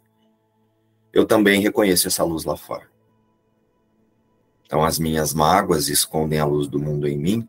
eu 1.13 1.27
também 1.27 1.61
reconheço 1.61 2.07
essa 2.07 2.23
luz 2.23 2.45
lá 2.45 2.57
fora. 2.57 2.89
Então, 4.67 4.83
as 4.83 4.99
minhas 4.99 5.33
mágoas 5.33 5.89
escondem 5.89 6.41
a 6.41 6.45
luz 6.45 6.67
do 6.67 6.81
mundo 6.81 7.07
em 7.07 7.17
mim. 7.17 7.49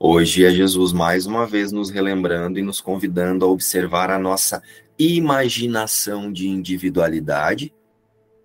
Hoje 0.00 0.44
é 0.44 0.50
Jesus 0.50 0.90
mais 0.90 1.26
uma 1.26 1.46
vez 1.46 1.70
nos 1.70 1.90
relembrando 1.90 2.58
e 2.58 2.62
nos 2.62 2.80
convidando 2.80 3.44
a 3.44 3.48
observar 3.48 4.10
a 4.10 4.18
nossa 4.18 4.62
imaginação 4.98 6.32
de 6.32 6.48
individualidade 6.48 7.74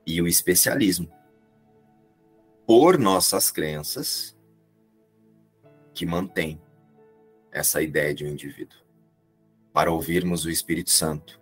e 0.06 0.22
o 0.22 0.28
especialismo. 0.28 1.10
Por 2.68 2.98
nossas 2.98 3.50
crenças 3.50 4.38
que 5.94 6.06
mantém 6.06 6.62
essa 7.50 7.82
ideia 7.82 8.14
de 8.14 8.26
um 8.26 8.28
indivíduo. 8.28 8.78
Para 9.72 9.90
ouvirmos 9.90 10.44
o 10.44 10.50
Espírito 10.50 10.90
Santo 10.90 11.40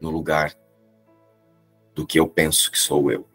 no 0.00 0.10
lugar 0.10 0.52
do 1.94 2.04
que 2.04 2.18
eu 2.18 2.26
penso 2.26 2.72
que 2.72 2.78
sou 2.78 3.12
eu. 3.12 3.29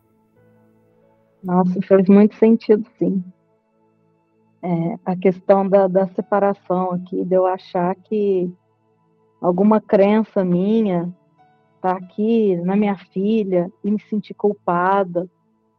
Nossa, 1.45 1.79
faz 1.87 2.09
muito 2.09 2.35
sentido, 2.37 2.83
sim. 2.97 3.23
É, 4.63 4.97
a 5.05 5.15
questão 5.15 5.69
da, 5.69 5.87
da 5.87 6.07
separação 6.07 6.89
aqui, 6.89 7.23
de 7.23 7.35
eu 7.35 7.45
achar 7.45 7.93
que 7.93 8.51
alguma 9.39 9.79
crença 9.79 10.43
minha 10.43 11.13
está 11.75 11.91
aqui 11.91 12.55
na 12.55 12.75
minha 12.75 12.97
filha 12.97 13.71
e 13.83 13.91
me 13.91 14.01
sentir 14.09 14.33
culpada. 14.33 15.29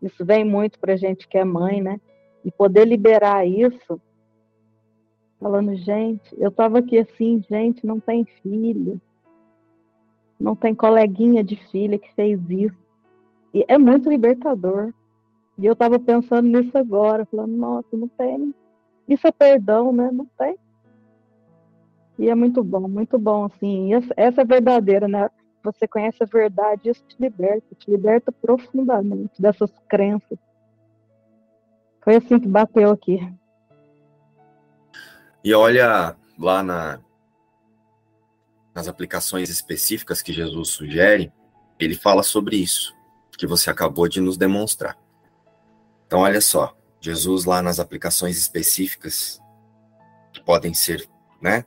Isso 0.01 0.25
vem 0.25 0.45
muito 0.45 0.79
para 0.79 0.95
gente 0.95 1.27
que 1.27 1.37
é 1.37 1.45
mãe, 1.45 1.83
né? 1.83 2.01
E 2.45 2.53
poder 2.53 2.85
liberar 2.85 3.45
isso, 3.45 4.01
falando, 5.41 5.75
gente, 5.75 6.33
eu 6.39 6.51
estava 6.51 6.79
aqui 6.79 6.97
assim, 6.97 7.43
gente, 7.51 7.85
não 7.85 7.99
tem 7.99 8.25
filho, 8.41 9.01
não 10.39 10.55
tem 10.55 10.77
coleguinha 10.77 11.43
de 11.43 11.57
filha 11.57 11.99
que 11.99 12.15
fez 12.15 12.41
isso. 12.49 12.87
E 13.53 13.65
é 13.67 13.77
muito 13.77 14.09
libertador. 14.09 14.95
E 15.59 15.65
eu 15.65 15.73
estava 15.73 15.99
pensando 15.99 16.47
nisso 16.49 16.77
agora, 16.77 17.25
falando, 17.27 17.57
nossa, 17.57 17.89
não 17.97 18.09
tem. 18.09 18.55
Isso 19.09 19.27
é 19.27 19.33
perdão, 19.33 19.93
né? 19.93 20.11
Não 20.13 20.27
tem. 20.39 20.59
E 22.19 22.29
é 22.29 22.35
muito 22.35 22.63
bom, 22.63 22.89
muito 22.89 23.19
bom, 23.19 23.45
assim. 23.45 23.91
essa 24.17 24.43
é 24.43 24.45
verdadeira, 24.45 25.07
né? 25.07 25.31
Você 25.63 25.89
conhece 25.89 26.23
a 26.23 26.27
verdade, 26.27 26.91
isso 26.91 27.03
te 27.05 27.17
liberta, 27.19 27.75
te 27.75 27.91
liberta 27.91 28.31
profundamente 28.31 29.41
dessas 29.41 29.71
crenças. 29.89 30.39
Foi 32.03 32.17
assim 32.17 32.39
que 32.39 32.47
bateu 32.47 32.91
aqui. 32.91 33.19
E 35.43 35.53
olha 35.55 36.17
lá 36.39 36.63
na, 36.63 37.01
nas 38.75 38.89
aplicações 38.89 39.49
específicas 39.51 40.23
que 40.23 40.33
Jesus 40.33 40.69
sugere, 40.69 41.33
ele 41.79 41.95
fala 41.95 42.23
sobre 42.23 42.57
isso 42.57 42.95
que 43.37 43.47
você 43.47 43.71
acabou 43.71 44.09
de 44.09 44.21
nos 44.21 44.37
demonstrar. 44.37 44.97
Então, 46.07 46.21
olha 46.21 46.41
só, 46.41 46.77
Jesus 47.01 47.45
lá 47.45 47.61
nas 47.61 47.81
aplicações 47.81 48.37
específicas 48.37 49.41
que 50.33 50.43
podem 50.43 50.73
ser, 50.73 51.09
né, 51.41 51.65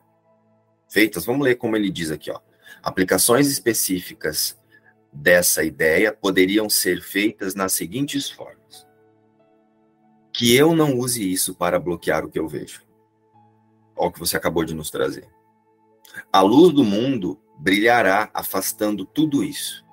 feitas, 0.90 1.26
vamos 1.26 1.44
ler 1.44 1.56
como 1.56 1.76
ele 1.76 1.90
diz 1.90 2.12
aqui, 2.12 2.32
ó. 2.32 2.40
Aplicações 2.82 3.48
específicas 3.48 4.58
dessa 5.12 5.64
ideia 5.64 6.14
poderiam 6.14 6.70
ser 6.70 7.02
feitas 7.02 7.56
nas 7.56 7.74
seguintes 7.74 8.30
formas: 8.30 8.88
que 10.32 10.56
eu 10.56 10.76
não 10.76 10.98
use 10.98 11.30
isso 11.30 11.56
para 11.56 11.80
bloquear 11.80 12.24
o 12.24 12.30
que 12.30 12.40
eu 12.40 12.48
vejo. 12.48 12.82
Olha 13.96 14.10
o 14.10 14.12
que 14.12 14.20
você 14.20 14.38
acabou 14.38 14.64
de 14.64 14.74
nos 14.74 14.90
trazer. 14.90 15.28
A 16.32 16.42
luz 16.42 16.74
do 16.74 16.84
mundo 16.84 17.40
brilhará 17.58 18.30
afastando 18.34 19.06
tudo 19.06 19.44
isso. 19.44 19.84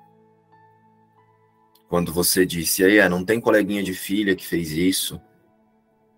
Quando 1.87 2.11
você 2.13 2.45
disse, 2.45 2.83
aí, 2.83 2.97
é, 2.97 3.07
não 3.07 3.23
tem 3.23 3.39
coleguinha 3.39 3.81
de 3.81 3.93
filha 3.93 4.35
que 4.35 4.45
fez 4.45 4.71
isso. 4.71 5.21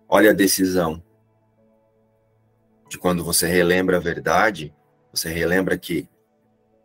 Olha 0.08 0.30
a 0.30 0.34
decisão. 0.34 1.02
De 2.88 2.98
quando 2.98 3.22
você 3.22 3.46
relembra 3.46 3.98
a 3.98 4.00
verdade, 4.00 4.74
você 5.12 5.28
relembra 5.28 5.78
que 5.78 6.08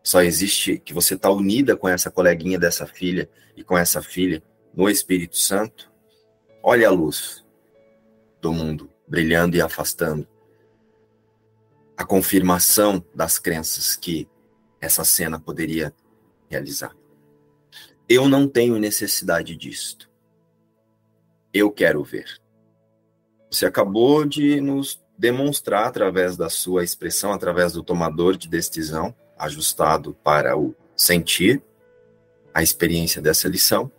só 0.03 0.21
existe, 0.21 0.77
que 0.77 0.93
você 0.93 1.15
está 1.15 1.31
unida 1.31 1.75
com 1.75 1.89
essa 1.89 2.11
coleguinha 2.11 2.59
dessa 2.59 2.85
filha 2.85 3.27
e 3.57 3.63
com 3.63 3.75
essa 3.75 4.03
filha 4.03 4.43
no 4.71 4.87
Espírito 4.87 5.35
Santo. 5.35 5.91
Olha 6.61 6.87
a 6.87 6.91
luz 6.91 7.43
do 8.39 8.53
mundo 8.53 8.87
brilhando 9.07 9.55
e 9.57 9.61
afastando. 9.61 10.27
A 11.97 12.05
confirmação 12.05 13.03
das 13.15 13.39
crenças 13.39 13.95
que 13.95 14.29
essa 14.79 15.03
cena 15.03 15.39
poderia 15.39 15.91
realizar. 16.49 16.95
Eu 18.07 18.29
não 18.29 18.47
tenho 18.47 18.77
necessidade 18.77 19.55
disto. 19.55 20.07
Eu 21.51 21.71
quero 21.71 22.03
ver. 22.03 22.39
Você 23.49 23.65
acabou 23.65 24.25
de 24.25 24.61
nos 24.61 25.03
demonstrar 25.17 25.87
através 25.87 26.37
da 26.37 26.47
sua 26.47 26.83
expressão, 26.83 27.33
através 27.33 27.73
do 27.73 27.81
tomador 27.81 28.37
de 28.37 28.47
decisão, 28.47 29.15
ajustado 29.37 30.13
para 30.23 30.55
o 30.55 30.75
sentir, 30.95 31.63
a 32.53 32.61
experiência 32.61 33.21
dessa 33.21 33.47
lição, 33.47 33.91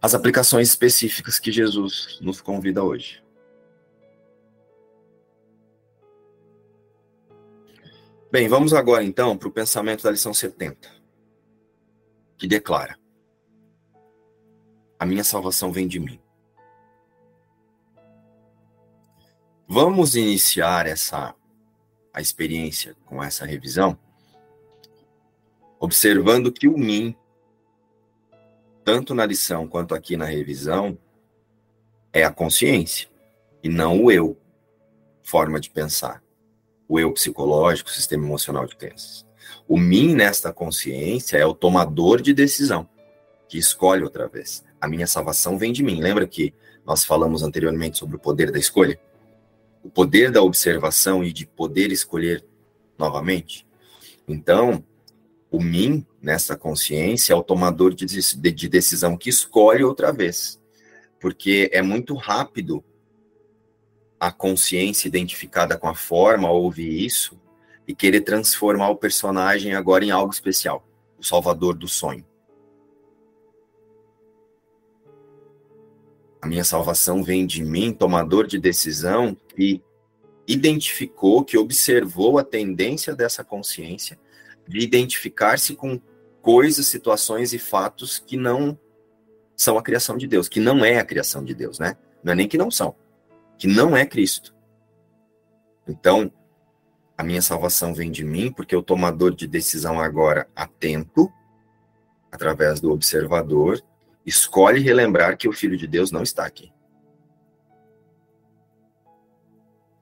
as 0.00 0.14
aplicações 0.14 0.68
específicas 0.68 1.38
que 1.38 1.52
Jesus 1.52 2.18
nos 2.20 2.40
convida 2.40 2.82
hoje. 2.82 3.22
Bem, 8.32 8.48
vamos 8.48 8.74
agora 8.74 9.04
então 9.04 9.36
para 9.36 9.48
o 9.48 9.52
pensamento 9.52 10.02
da 10.02 10.10
lição 10.10 10.34
70 10.34 11.01
que 12.42 12.48
declara: 12.48 12.98
A 14.98 15.06
minha 15.06 15.22
salvação 15.22 15.70
vem 15.70 15.86
de 15.86 16.00
mim. 16.00 16.20
Vamos 19.68 20.16
iniciar 20.16 20.88
essa 20.88 21.36
a 22.12 22.20
experiência 22.20 22.96
com 23.06 23.22
essa 23.22 23.46
revisão 23.46 23.96
observando 25.78 26.52
que 26.52 26.68
o 26.68 26.76
mim 26.76 27.16
tanto 28.84 29.14
na 29.14 29.24
lição 29.24 29.66
quanto 29.68 29.94
aqui 29.94 30.16
na 30.16 30.24
revisão 30.24 30.98
é 32.12 32.24
a 32.24 32.32
consciência 32.32 33.08
e 33.62 33.68
não 33.68 34.02
o 34.02 34.10
eu, 34.10 34.36
forma 35.22 35.60
de 35.60 35.70
pensar. 35.70 36.20
o 36.88 36.98
eu 36.98 37.12
psicológico, 37.12 37.88
sistema 37.88 38.26
emocional 38.26 38.66
de 38.66 38.76
crenças. 38.76 39.24
O 39.72 39.78
mim 39.78 40.14
nesta 40.14 40.52
consciência 40.52 41.38
é 41.38 41.46
o 41.46 41.54
tomador 41.54 42.20
de 42.20 42.34
decisão, 42.34 42.86
que 43.48 43.56
escolhe 43.56 44.02
outra 44.02 44.28
vez. 44.28 44.62
A 44.78 44.86
minha 44.86 45.06
salvação 45.06 45.56
vem 45.56 45.72
de 45.72 45.82
mim. 45.82 45.98
Lembra 45.98 46.28
que 46.28 46.52
nós 46.84 47.06
falamos 47.06 47.42
anteriormente 47.42 47.96
sobre 47.96 48.16
o 48.16 48.18
poder 48.18 48.52
da 48.52 48.58
escolha? 48.58 49.00
O 49.82 49.88
poder 49.88 50.30
da 50.30 50.42
observação 50.42 51.24
e 51.24 51.32
de 51.32 51.46
poder 51.46 51.90
escolher 51.90 52.44
novamente? 52.98 53.66
Então, 54.28 54.84
o 55.50 55.58
mim, 55.58 56.06
nessa 56.20 56.54
consciência, 56.54 57.32
é 57.32 57.36
o 57.36 57.42
tomador 57.42 57.94
de, 57.94 58.04
de 58.04 58.68
decisão 58.68 59.16
que 59.16 59.30
escolhe 59.30 59.82
outra 59.82 60.12
vez. 60.12 60.60
Porque 61.18 61.70
é 61.72 61.80
muito 61.80 62.14
rápido 62.14 62.84
a 64.20 64.30
consciência 64.30 65.08
identificada 65.08 65.78
com 65.78 65.88
a 65.88 65.94
forma 65.94 66.50
ouvir 66.50 67.06
isso 67.06 67.40
e 67.86 67.94
querer 67.94 68.20
transformar 68.22 68.90
o 68.90 68.96
personagem 68.96 69.74
agora 69.74 70.04
em 70.04 70.10
algo 70.10 70.32
especial, 70.32 70.86
o 71.18 71.24
salvador 71.24 71.74
do 71.74 71.88
sonho. 71.88 72.24
A 76.40 76.46
minha 76.48 76.64
salvação 76.64 77.22
vem 77.22 77.46
de 77.46 77.62
mim, 77.62 77.92
tomador 77.92 78.46
de 78.46 78.58
decisão, 78.58 79.36
que 79.54 79.82
identificou, 80.46 81.44
que 81.44 81.56
observou 81.56 82.38
a 82.38 82.44
tendência 82.44 83.14
dessa 83.14 83.44
consciência 83.44 84.18
de 84.66 84.78
identificar-se 84.78 85.74
com 85.74 86.00
coisas, 86.40 86.86
situações 86.86 87.52
e 87.52 87.58
fatos 87.58 88.18
que 88.18 88.36
não 88.36 88.78
são 89.56 89.78
a 89.78 89.82
criação 89.82 90.16
de 90.16 90.26
Deus, 90.26 90.48
que 90.48 90.58
não 90.58 90.84
é 90.84 90.98
a 90.98 91.04
criação 91.04 91.44
de 91.44 91.54
Deus, 91.54 91.78
né? 91.78 91.96
Não 92.22 92.32
é 92.32 92.36
nem 92.36 92.48
que 92.48 92.58
não 92.58 92.70
são, 92.70 92.96
que 93.56 93.68
não 93.68 93.96
é 93.96 94.04
Cristo. 94.04 94.54
Então, 95.86 96.32
a 97.22 97.24
minha 97.24 97.40
salvação 97.40 97.94
vem 97.94 98.10
de 98.10 98.24
mim, 98.24 98.50
porque 98.50 98.74
o 98.74 98.82
tomador 98.82 99.32
de 99.32 99.46
decisão 99.46 100.00
agora 100.00 100.48
atento, 100.56 101.32
através 102.32 102.80
do 102.80 102.90
observador, 102.90 103.80
escolhe 104.26 104.80
relembrar 104.80 105.38
que 105.38 105.48
o 105.48 105.52
Filho 105.52 105.76
de 105.76 105.86
Deus 105.86 106.10
não 106.10 106.24
está 106.24 106.44
aqui. 106.44 106.72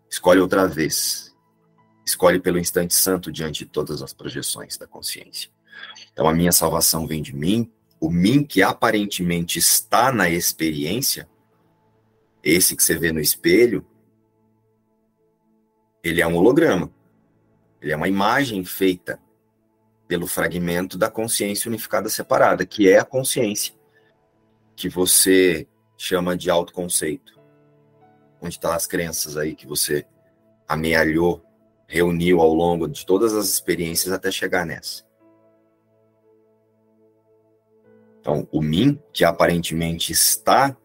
Escolhe 0.08 0.40
outra 0.40 0.66
vez. 0.66 1.36
Escolhe 2.06 2.40
pelo 2.40 2.58
instante 2.58 2.94
santo 2.94 3.30
diante 3.30 3.66
de 3.66 3.70
todas 3.70 4.00
as 4.00 4.14
projeções 4.14 4.78
da 4.78 4.86
consciência. 4.86 5.50
Então 6.14 6.26
a 6.26 6.32
minha 6.32 6.52
salvação 6.52 7.06
vem 7.06 7.20
de 7.20 7.36
mim, 7.36 7.70
o 8.00 8.10
mim 8.10 8.42
que 8.42 8.62
aparentemente 8.62 9.58
está 9.58 10.10
na 10.10 10.30
experiência, 10.30 11.28
esse 12.42 12.74
que 12.74 12.82
você 12.82 12.96
vê 12.96 13.12
no 13.12 13.20
espelho, 13.20 13.86
ele 16.02 16.22
é 16.22 16.26
um 16.26 16.36
holograma. 16.36 16.90
Ele 17.80 17.92
é 17.92 17.96
uma 17.96 18.08
imagem 18.08 18.64
feita 18.64 19.20
pelo 20.06 20.26
fragmento 20.26 20.98
da 20.98 21.10
consciência 21.10 21.68
unificada 21.68 22.08
separada, 22.08 22.66
que 22.66 22.88
é 22.88 22.98
a 22.98 23.04
consciência 23.04 23.74
que 24.74 24.88
você 24.88 25.68
chama 25.96 26.36
de 26.36 26.50
autoconceito. 26.50 27.38
Onde 28.40 28.54
estão 28.54 28.70
tá 28.70 28.76
as 28.76 28.86
crenças 28.86 29.36
aí 29.36 29.54
que 29.54 29.66
você 29.66 30.06
amealhou, 30.66 31.44
reuniu 31.86 32.40
ao 32.40 32.52
longo 32.52 32.88
de 32.88 33.04
todas 33.04 33.34
as 33.34 33.48
experiências 33.48 34.12
até 34.12 34.30
chegar 34.30 34.64
nessa. 34.64 35.04
Então, 38.20 38.46
o 38.52 38.60
mim, 38.60 39.00
que 39.12 39.24
aparentemente 39.24 40.12
está 40.12 40.76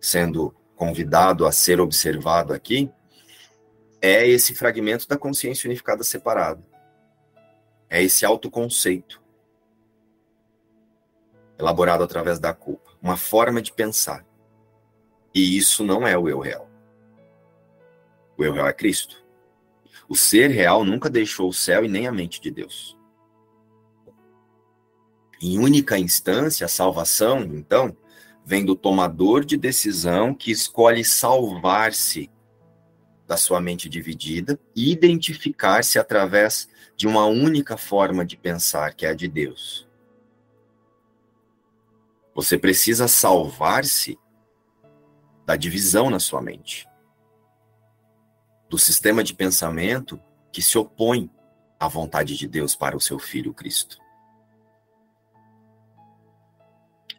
sendo 0.00 0.54
convidado 0.76 1.46
a 1.46 1.52
ser 1.52 1.80
observado 1.80 2.52
aqui, 2.52 2.90
é 4.06 4.28
esse 4.28 4.54
fragmento 4.54 5.08
da 5.08 5.16
consciência 5.16 5.68
unificada 5.68 6.04
separada. 6.04 6.62
É 7.88 8.02
esse 8.02 8.24
autoconceito 8.24 9.22
elaborado 11.58 12.04
através 12.04 12.38
da 12.38 12.52
culpa, 12.52 12.90
uma 13.00 13.16
forma 13.16 13.62
de 13.62 13.72
pensar. 13.72 14.26
E 15.34 15.56
isso 15.56 15.82
não 15.82 16.06
é 16.06 16.16
o 16.16 16.28
eu 16.28 16.38
real. 16.38 16.70
O 18.36 18.44
eu 18.44 18.52
real 18.52 18.66
é 18.66 18.72
Cristo. 18.72 19.24
O 20.08 20.14
ser 20.14 20.50
real 20.50 20.84
nunca 20.84 21.08
deixou 21.08 21.48
o 21.48 21.54
céu 21.54 21.84
e 21.84 21.88
nem 21.88 22.06
a 22.06 22.12
mente 22.12 22.40
de 22.40 22.50
Deus. 22.50 22.96
Em 25.40 25.58
única 25.58 25.98
instância, 25.98 26.64
a 26.64 26.68
salvação, 26.68 27.42
então, 27.42 27.96
vem 28.44 28.64
do 28.64 28.76
tomador 28.76 29.44
de 29.44 29.56
decisão 29.56 30.32
que 30.32 30.50
escolhe 30.50 31.04
salvar-se 31.04 32.30
da 33.26 33.36
sua 33.36 33.60
mente 33.60 33.88
dividida 33.88 34.58
e 34.74 34.92
identificar-se 34.92 35.98
através 35.98 36.68
de 36.96 37.06
uma 37.06 37.26
única 37.26 37.76
forma 37.76 38.24
de 38.24 38.36
pensar, 38.36 38.94
que 38.94 39.04
é 39.04 39.10
a 39.10 39.14
de 39.14 39.28
Deus. 39.28 39.86
Você 42.34 42.56
precisa 42.56 43.08
salvar-se 43.08 44.18
da 45.44 45.56
divisão 45.56 46.10
na 46.10 46.18
sua 46.18 46.40
mente, 46.40 46.88
do 48.68 48.78
sistema 48.78 49.22
de 49.22 49.34
pensamento 49.34 50.20
que 50.52 50.62
se 50.62 50.76
opõe 50.78 51.30
à 51.78 51.88
vontade 51.88 52.36
de 52.36 52.46
Deus 52.46 52.74
para 52.74 52.96
o 52.96 53.00
seu 53.00 53.18
filho 53.18 53.54
Cristo. 53.54 53.98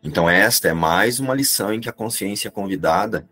Então, 0.03 0.30
esta 0.30 0.68
é 0.70 0.74
mais 0.74 1.20
uma 1.20 1.34
lição 1.34 1.74
em 1.74 1.82
que 1.82 1.89
a 1.89 1.93
consciência 1.93 2.47
é 2.47 2.51
convidada 2.51 3.28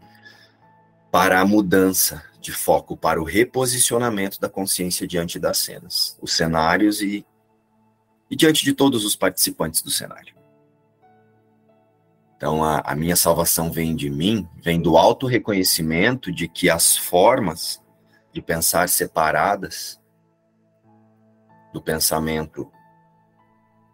para 1.11 1.39
a 1.39 1.45
mudança 1.45 2.23
de 2.45 2.51
foco 2.51 2.95
para 2.95 3.19
o 3.19 3.23
reposicionamento 3.23 4.39
da 4.39 4.47
consciência 4.47 5.07
diante 5.07 5.39
das 5.39 5.57
cenas, 5.57 6.15
os 6.21 6.33
cenários 6.33 7.01
e, 7.01 7.25
e 8.29 8.35
diante 8.35 8.63
de 8.63 8.71
todos 8.71 9.03
os 9.03 9.15
participantes 9.15 9.81
do 9.81 9.89
cenário. 9.89 10.35
Então, 12.37 12.63
a, 12.63 12.81
a 12.81 12.95
minha 12.95 13.15
salvação 13.15 13.71
vem 13.71 13.95
de 13.95 14.11
mim, 14.11 14.47
vem 14.61 14.79
do 14.79 14.95
auto-reconhecimento 14.95 16.31
de 16.31 16.47
que 16.47 16.69
as 16.69 16.95
formas 16.95 17.81
de 18.31 18.43
pensar 18.43 18.89
separadas 18.89 19.99
do 21.73 21.81
pensamento 21.81 22.71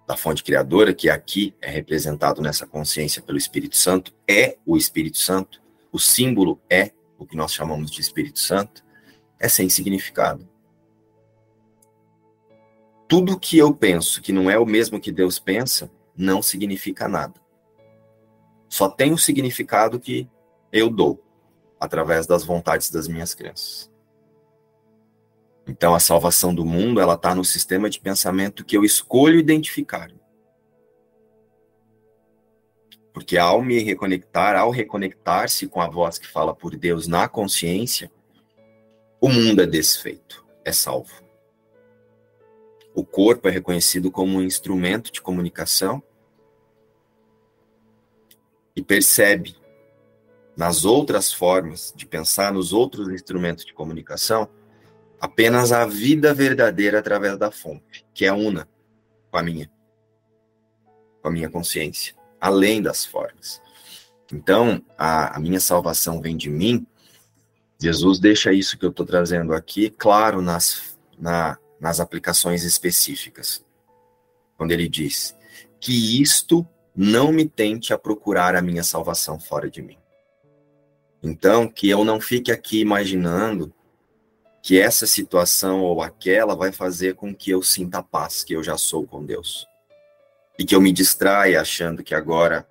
da 0.05 0.17
fonte 0.17 0.43
criadora, 0.43 0.93
que 0.93 1.09
aqui 1.09 1.55
é 1.61 1.69
representado 1.69 2.41
nessa 2.41 2.67
consciência 2.67 3.21
pelo 3.21 3.37
Espírito 3.37 3.77
Santo, 3.77 4.13
é 4.27 4.57
o 4.65 4.75
Espírito 4.75 5.19
Santo, 5.19 5.61
o 5.89 5.97
símbolo 5.97 6.59
é 6.69 6.91
o 7.21 7.25
que 7.27 7.37
nós 7.37 7.53
chamamos 7.53 7.91
de 7.91 8.01
Espírito 8.01 8.39
Santo, 8.39 8.83
é 9.39 9.47
sem 9.47 9.69
significado. 9.69 10.49
Tudo 13.07 13.39
que 13.39 13.59
eu 13.59 13.71
penso 13.71 14.21
que 14.23 14.31
não 14.31 14.49
é 14.49 14.57
o 14.57 14.65
mesmo 14.65 14.99
que 14.99 15.11
Deus 15.11 15.37
pensa, 15.37 15.91
não 16.17 16.41
significa 16.41 17.07
nada. 17.07 17.39
Só 18.67 18.89
tem 18.89 19.13
o 19.13 19.19
significado 19.19 19.99
que 19.99 20.27
eu 20.71 20.89
dou, 20.89 21.23
através 21.79 22.25
das 22.25 22.43
vontades 22.43 22.89
das 22.89 23.07
minhas 23.07 23.35
crenças. 23.35 23.91
Então, 25.67 25.93
a 25.93 25.99
salvação 25.99 26.55
do 26.55 26.65
mundo, 26.65 26.99
ela 26.99 27.13
está 27.13 27.35
no 27.35 27.45
sistema 27.45 27.87
de 27.87 27.99
pensamento 27.99 28.65
que 28.65 28.75
eu 28.75 28.83
escolho 28.83 29.37
identificar. 29.37 30.09
Porque 33.13 33.37
ao 33.37 33.61
me 33.61 33.79
reconectar, 33.79 34.55
ao 34.55 34.69
reconectar-se 34.69 35.67
com 35.67 35.81
a 35.81 35.87
voz 35.87 36.17
que 36.17 36.27
fala 36.27 36.55
por 36.55 36.75
Deus 36.75 37.07
na 37.07 37.27
consciência, 37.27 38.11
o 39.19 39.27
mundo 39.27 39.61
é 39.61 39.65
desfeito, 39.65 40.45
é 40.63 40.71
salvo. 40.71 41.21
O 42.95 43.05
corpo 43.05 43.47
é 43.47 43.51
reconhecido 43.51 44.09
como 44.09 44.37
um 44.37 44.41
instrumento 44.41 45.11
de 45.11 45.21
comunicação 45.21 46.01
e 48.75 48.81
percebe 48.81 49.55
nas 50.55 50.85
outras 50.85 51.31
formas 51.31 51.93
de 51.95 52.05
pensar 52.05 52.53
nos 52.53 52.73
outros 52.73 53.09
instrumentos 53.09 53.65
de 53.65 53.73
comunicação 53.73 54.49
apenas 55.19 55.71
a 55.71 55.85
vida 55.85 56.33
verdadeira 56.33 56.99
através 56.99 57.37
da 57.37 57.51
fonte, 57.51 58.05
que 58.13 58.25
é 58.25 58.33
una 58.33 58.67
com 59.29 59.37
a 59.37 59.43
minha, 59.43 59.71
com 61.21 61.27
a 61.27 61.31
minha 61.31 61.49
consciência 61.49 62.20
além 62.41 62.81
das 62.81 63.05
formas. 63.05 63.61
Então, 64.33 64.83
a, 64.97 65.37
a 65.37 65.39
minha 65.39 65.59
salvação 65.59 66.19
vem 66.19 66.35
de 66.35 66.49
mim. 66.49 66.87
Jesus 67.79 68.19
deixa 68.19 68.51
isso 68.51 68.77
que 68.77 68.85
eu 68.85 68.89
estou 68.89 69.05
trazendo 69.05 69.53
aqui 69.53 69.91
claro 69.91 70.41
nas, 70.41 70.97
na, 71.19 71.57
nas 71.79 71.99
aplicações 71.99 72.63
específicas. 72.63 73.63
Quando 74.57 74.71
ele 74.71 74.89
diz 74.89 75.35
que 75.79 76.21
isto 76.21 76.67
não 76.95 77.31
me 77.31 77.47
tente 77.47 77.93
a 77.93 77.97
procurar 77.97 78.55
a 78.55 78.61
minha 78.61 78.83
salvação 78.83 79.39
fora 79.39 79.69
de 79.69 79.81
mim. 79.81 79.97
Então, 81.23 81.67
que 81.67 81.89
eu 81.89 82.03
não 82.03 82.19
fique 82.19 82.51
aqui 82.51 82.79
imaginando 82.79 83.73
que 84.63 84.79
essa 84.79 85.07
situação 85.07 85.81
ou 85.81 86.01
aquela 86.01 86.55
vai 86.55 86.71
fazer 86.71 87.15
com 87.15 87.33
que 87.33 87.51
eu 87.51 87.61
sinta 87.61 88.01
paz, 88.01 88.43
que 88.43 88.53
eu 88.53 88.63
já 88.63 88.77
sou 88.77 89.07
com 89.07 89.23
Deus 89.23 89.70
e 90.61 90.63
que 90.63 90.75
eu 90.75 90.79
me 90.81 90.91
distraia 90.91 91.59
achando 91.59 92.03
que 92.03 92.13
agora 92.13 92.67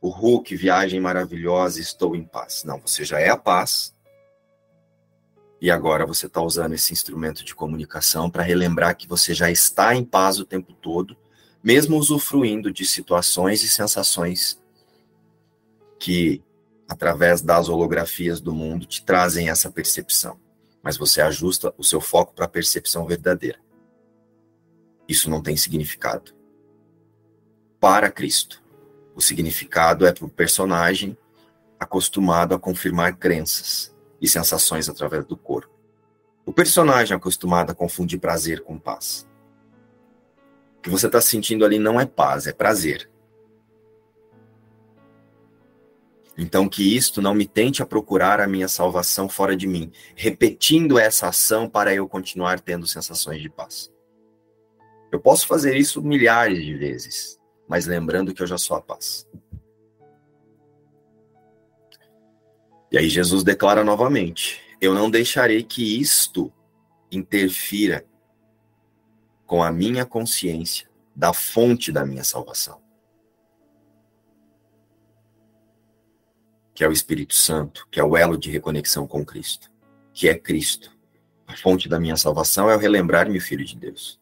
o 0.00 0.08
Hulk, 0.08 0.54
viagem 0.54 1.00
maravilhosa, 1.00 1.80
estou 1.80 2.14
em 2.14 2.22
paz. 2.22 2.62
Não, 2.62 2.78
você 2.78 3.04
já 3.04 3.18
é 3.18 3.28
a 3.28 3.36
paz 3.36 3.92
E 5.60 5.68
agora 5.68 6.06
você 6.06 6.26
está 6.26 6.40
usando 6.40 6.74
esse 6.74 6.92
instrumento 6.92 7.44
de 7.44 7.52
comunicação 7.52 8.30
para 8.30 8.44
relembrar 8.44 8.96
que 8.96 9.08
você 9.08 9.34
já 9.34 9.50
está 9.50 9.96
em 9.96 10.04
paz 10.04 10.38
o 10.38 10.44
tempo 10.44 10.74
todo, 10.74 11.16
mesmo 11.60 11.96
usufruindo 11.96 12.72
de 12.72 12.86
situações 12.86 13.64
e 13.64 13.68
sensações 13.68 14.62
que, 15.98 16.40
através 16.88 17.42
das 17.42 17.68
holografias 17.68 18.40
do 18.40 18.54
mundo, 18.54 18.86
te 18.86 19.04
trazem 19.04 19.48
essa 19.48 19.72
percepção. 19.72 20.38
Mas 20.80 20.96
você 20.96 21.20
ajusta 21.20 21.74
o 21.76 21.82
seu 21.82 22.00
foco 22.00 22.32
para 22.32 22.44
a 22.44 22.48
percepção 22.48 23.04
verdadeira. 23.06 23.58
Isso 25.08 25.28
não 25.28 25.42
tem 25.42 25.56
significado. 25.56 26.43
Para 27.84 28.10
Cristo, 28.10 28.64
o 29.14 29.20
significado 29.20 30.06
é 30.06 30.12
para 30.14 30.24
o 30.24 30.28
personagem 30.30 31.14
acostumado 31.78 32.54
a 32.54 32.58
confirmar 32.58 33.18
crenças 33.18 33.94
e 34.18 34.26
sensações 34.26 34.88
através 34.88 35.26
do 35.26 35.36
corpo. 35.36 35.70
O 36.46 36.50
personagem 36.50 37.14
acostumado 37.14 37.72
a 37.72 37.74
confundir 37.74 38.18
prazer 38.18 38.62
com 38.62 38.78
paz. 38.78 39.28
O 40.78 40.80
que 40.80 40.88
você 40.88 41.04
está 41.04 41.20
sentindo 41.20 41.62
ali 41.62 41.78
não 41.78 42.00
é 42.00 42.06
paz, 42.06 42.46
é 42.46 42.54
prazer. 42.54 43.10
Então, 46.38 46.66
que 46.70 46.96
isto 46.96 47.20
não 47.20 47.34
me 47.34 47.46
tente 47.46 47.82
a 47.82 47.86
procurar 47.86 48.40
a 48.40 48.46
minha 48.46 48.66
salvação 48.66 49.28
fora 49.28 49.54
de 49.54 49.66
mim, 49.66 49.92
repetindo 50.16 50.98
essa 50.98 51.28
ação 51.28 51.68
para 51.68 51.94
eu 51.94 52.08
continuar 52.08 52.60
tendo 52.60 52.86
sensações 52.86 53.42
de 53.42 53.50
paz. 53.50 53.92
Eu 55.12 55.20
posso 55.20 55.46
fazer 55.46 55.76
isso 55.76 56.00
milhares 56.00 56.64
de 56.64 56.74
vezes, 56.74 57.43
mas 57.68 57.86
lembrando 57.86 58.34
que 58.34 58.42
eu 58.42 58.46
já 58.46 58.58
sou 58.58 58.76
a 58.76 58.80
paz. 58.80 59.26
E 62.90 62.98
aí 62.98 63.08
Jesus 63.08 63.42
declara 63.42 63.82
novamente: 63.82 64.60
Eu 64.80 64.94
não 64.94 65.10
deixarei 65.10 65.62
que 65.62 66.00
isto 66.00 66.52
interfira 67.10 68.06
com 69.46 69.62
a 69.62 69.72
minha 69.72 70.04
consciência 70.04 70.88
da 71.14 71.32
fonte 71.32 71.92
da 71.92 72.04
minha 72.04 72.24
salvação. 72.24 72.82
Que 76.74 76.82
é 76.82 76.88
o 76.88 76.92
Espírito 76.92 77.34
Santo, 77.34 77.86
que 77.90 78.00
é 78.00 78.04
o 78.04 78.16
elo 78.16 78.36
de 78.36 78.50
reconexão 78.50 79.06
com 79.06 79.24
Cristo, 79.24 79.70
que 80.12 80.28
é 80.28 80.38
Cristo. 80.38 80.90
A 81.46 81.56
fonte 81.56 81.88
da 81.88 82.00
minha 82.00 82.16
salvação 82.16 82.68
é 82.68 82.74
o 82.74 82.78
relembrar-me, 82.78 83.38
filho 83.38 83.64
de 83.64 83.76
Deus. 83.76 84.20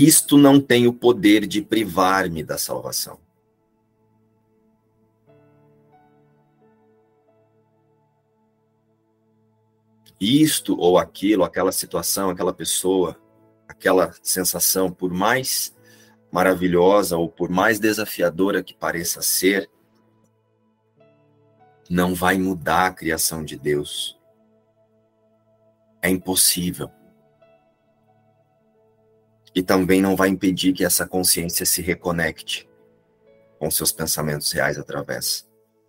Isto 0.00 0.38
não 0.38 0.60
tem 0.60 0.86
o 0.86 0.92
poder 0.92 1.44
de 1.44 1.60
privar-me 1.60 2.44
da 2.44 2.56
salvação. 2.56 3.18
Isto 10.20 10.78
ou 10.78 10.98
aquilo, 10.98 11.42
aquela 11.42 11.72
situação, 11.72 12.30
aquela 12.30 12.54
pessoa, 12.54 13.20
aquela 13.66 14.14
sensação, 14.22 14.88
por 14.92 15.12
mais 15.12 15.76
maravilhosa 16.30 17.16
ou 17.16 17.28
por 17.28 17.48
mais 17.48 17.80
desafiadora 17.80 18.62
que 18.62 18.74
pareça 18.74 19.20
ser, 19.20 19.68
não 21.90 22.14
vai 22.14 22.38
mudar 22.38 22.86
a 22.86 22.92
criação 22.94 23.44
de 23.44 23.58
Deus. 23.58 24.16
É 26.00 26.08
impossível 26.08 26.88
e 29.58 29.62
também 29.62 30.00
não 30.00 30.14
vai 30.14 30.28
impedir 30.28 30.72
que 30.72 30.84
essa 30.84 31.04
consciência 31.04 31.66
se 31.66 31.82
reconecte 31.82 32.70
com 33.58 33.68
seus 33.72 33.90
pensamentos 33.90 34.52
reais 34.52 34.78
através 34.78 35.48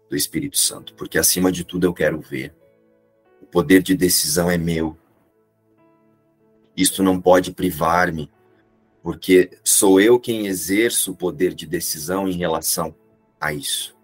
do 0.10 0.16
Espírito 0.16 0.58
Santo, 0.58 0.96
porque 0.96 1.20
acima 1.20 1.52
de 1.52 1.64
tudo 1.64 1.86
eu 1.86 1.94
quero 1.94 2.20
ver. 2.20 2.52
O 3.40 3.46
poder 3.46 3.84
de 3.84 3.96
decisão 3.96 4.50
é 4.50 4.58
meu. 4.58 4.98
Isto 6.76 7.04
não 7.04 7.22
pode 7.22 7.52
privar-me, 7.52 8.32
porque 9.04 9.52
sou 9.64 10.02
eu 10.02 10.20
quem 10.20 10.48
exerço 10.48 11.12
o 11.12 11.16
poder 11.16 11.54
de 11.54 11.68
decisão 11.68 12.28
em 12.28 12.34
relação 12.34 12.96
a 13.40 13.54
isso. 13.54 13.96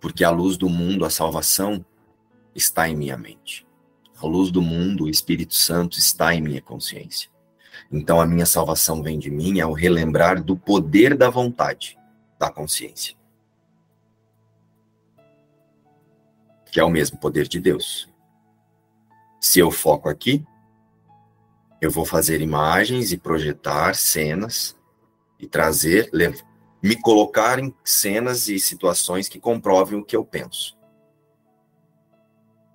Porque 0.00 0.24
a 0.24 0.30
luz 0.30 0.56
do 0.56 0.70
mundo, 0.70 1.04
a 1.04 1.10
salvação, 1.10 1.84
está 2.54 2.88
em 2.88 2.96
minha 2.96 3.18
mente. 3.18 3.63
A 4.24 4.26
luz 4.26 4.50
do 4.50 4.62
mundo, 4.62 5.04
o 5.04 5.10
Espírito 5.10 5.52
Santo 5.52 5.98
está 5.98 6.34
em 6.34 6.40
minha 6.40 6.62
consciência. 6.62 7.28
Então 7.92 8.18
a 8.18 8.26
minha 8.26 8.46
salvação 8.46 9.02
vem 9.02 9.18
de 9.18 9.30
mim 9.30 9.60
ao 9.60 9.74
relembrar 9.74 10.42
do 10.42 10.56
poder 10.56 11.14
da 11.14 11.28
vontade, 11.28 11.98
da 12.38 12.50
consciência. 12.50 13.14
Que 16.72 16.80
é 16.80 16.84
o 16.84 16.88
mesmo 16.88 17.18
poder 17.18 17.46
de 17.46 17.60
Deus. 17.60 18.08
Se 19.38 19.58
eu 19.58 19.70
foco 19.70 20.08
aqui, 20.08 20.42
eu 21.78 21.90
vou 21.90 22.06
fazer 22.06 22.40
imagens 22.40 23.12
e 23.12 23.18
projetar 23.18 23.94
cenas 23.94 24.74
e 25.38 25.46
trazer, 25.46 26.10
me 26.82 26.96
colocar 26.96 27.58
em 27.58 27.74
cenas 27.84 28.48
e 28.48 28.58
situações 28.58 29.28
que 29.28 29.38
comprovem 29.38 29.98
o 29.98 30.04
que 30.04 30.16
eu 30.16 30.24
penso 30.24 30.74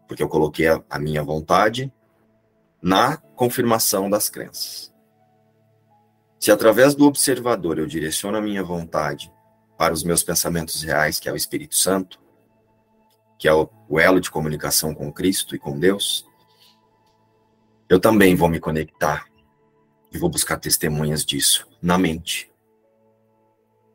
porque 0.10 0.24
eu 0.24 0.28
coloquei 0.28 0.68
a, 0.68 0.84
a 0.90 0.98
minha 0.98 1.24
vontade 1.24 1.94
na 2.82 3.16
confirmação 3.16 4.10
das 4.10 4.28
crenças. 4.28 4.92
Se 6.40 6.52
através 6.52 6.96
do 6.96 7.06
observador 7.06 7.78
eu 7.78 7.86
direciono 7.86 8.38
a 8.38 8.42
minha 8.42 8.64
vontade 8.64 9.32
para 9.78 9.94
os 9.94 10.04
meus 10.04 10.24
pensamentos 10.24 10.82
reais, 10.82 11.20
que 11.20 11.30
é 11.30 11.32
o 11.32 11.36
Espírito 11.36 11.76
Santo, 11.76 12.20
que 13.38 13.48
é 13.48 13.54
o, 13.54 13.70
o 13.88 14.00
elo 14.00 14.20
de 14.20 14.32
comunicação 14.32 14.96
com 14.96 15.14
Cristo 15.14 15.56
e 15.56 15.60
com 15.60 15.78
Deus, 15.78 16.28
eu 17.88 18.00
também 18.00 18.36
vou 18.36 18.50
me 18.50 18.60
conectar 18.60 19.28
e 20.12 20.18
vou 20.18 20.30
buscar 20.30 20.58
testemunhas 20.58 21.24
disso 21.24 21.68
na 21.80 22.00
mente. 22.00 22.52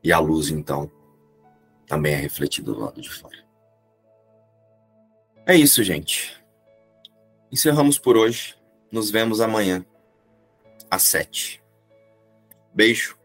E 0.03 0.13
a 0.13 0.21
luz, 0.21 0.49
então, 0.49 0.91
também 1.89 2.15
é 2.15 2.17
refletida 2.17 2.73
do 2.73 2.79
lado 2.79 3.01
de 3.01 3.11
fora. 3.11 3.44
É 5.47 5.55
isso, 5.55 5.83
gente. 5.83 6.35
Encerramos 7.53 7.99
por 7.99 8.17
hoje. 8.17 8.57
Nos 8.91 9.11
vemos 9.11 9.41
amanhã, 9.41 9.85
às 10.91 11.03
sete. 11.03 11.63
Beijo. 12.73 13.19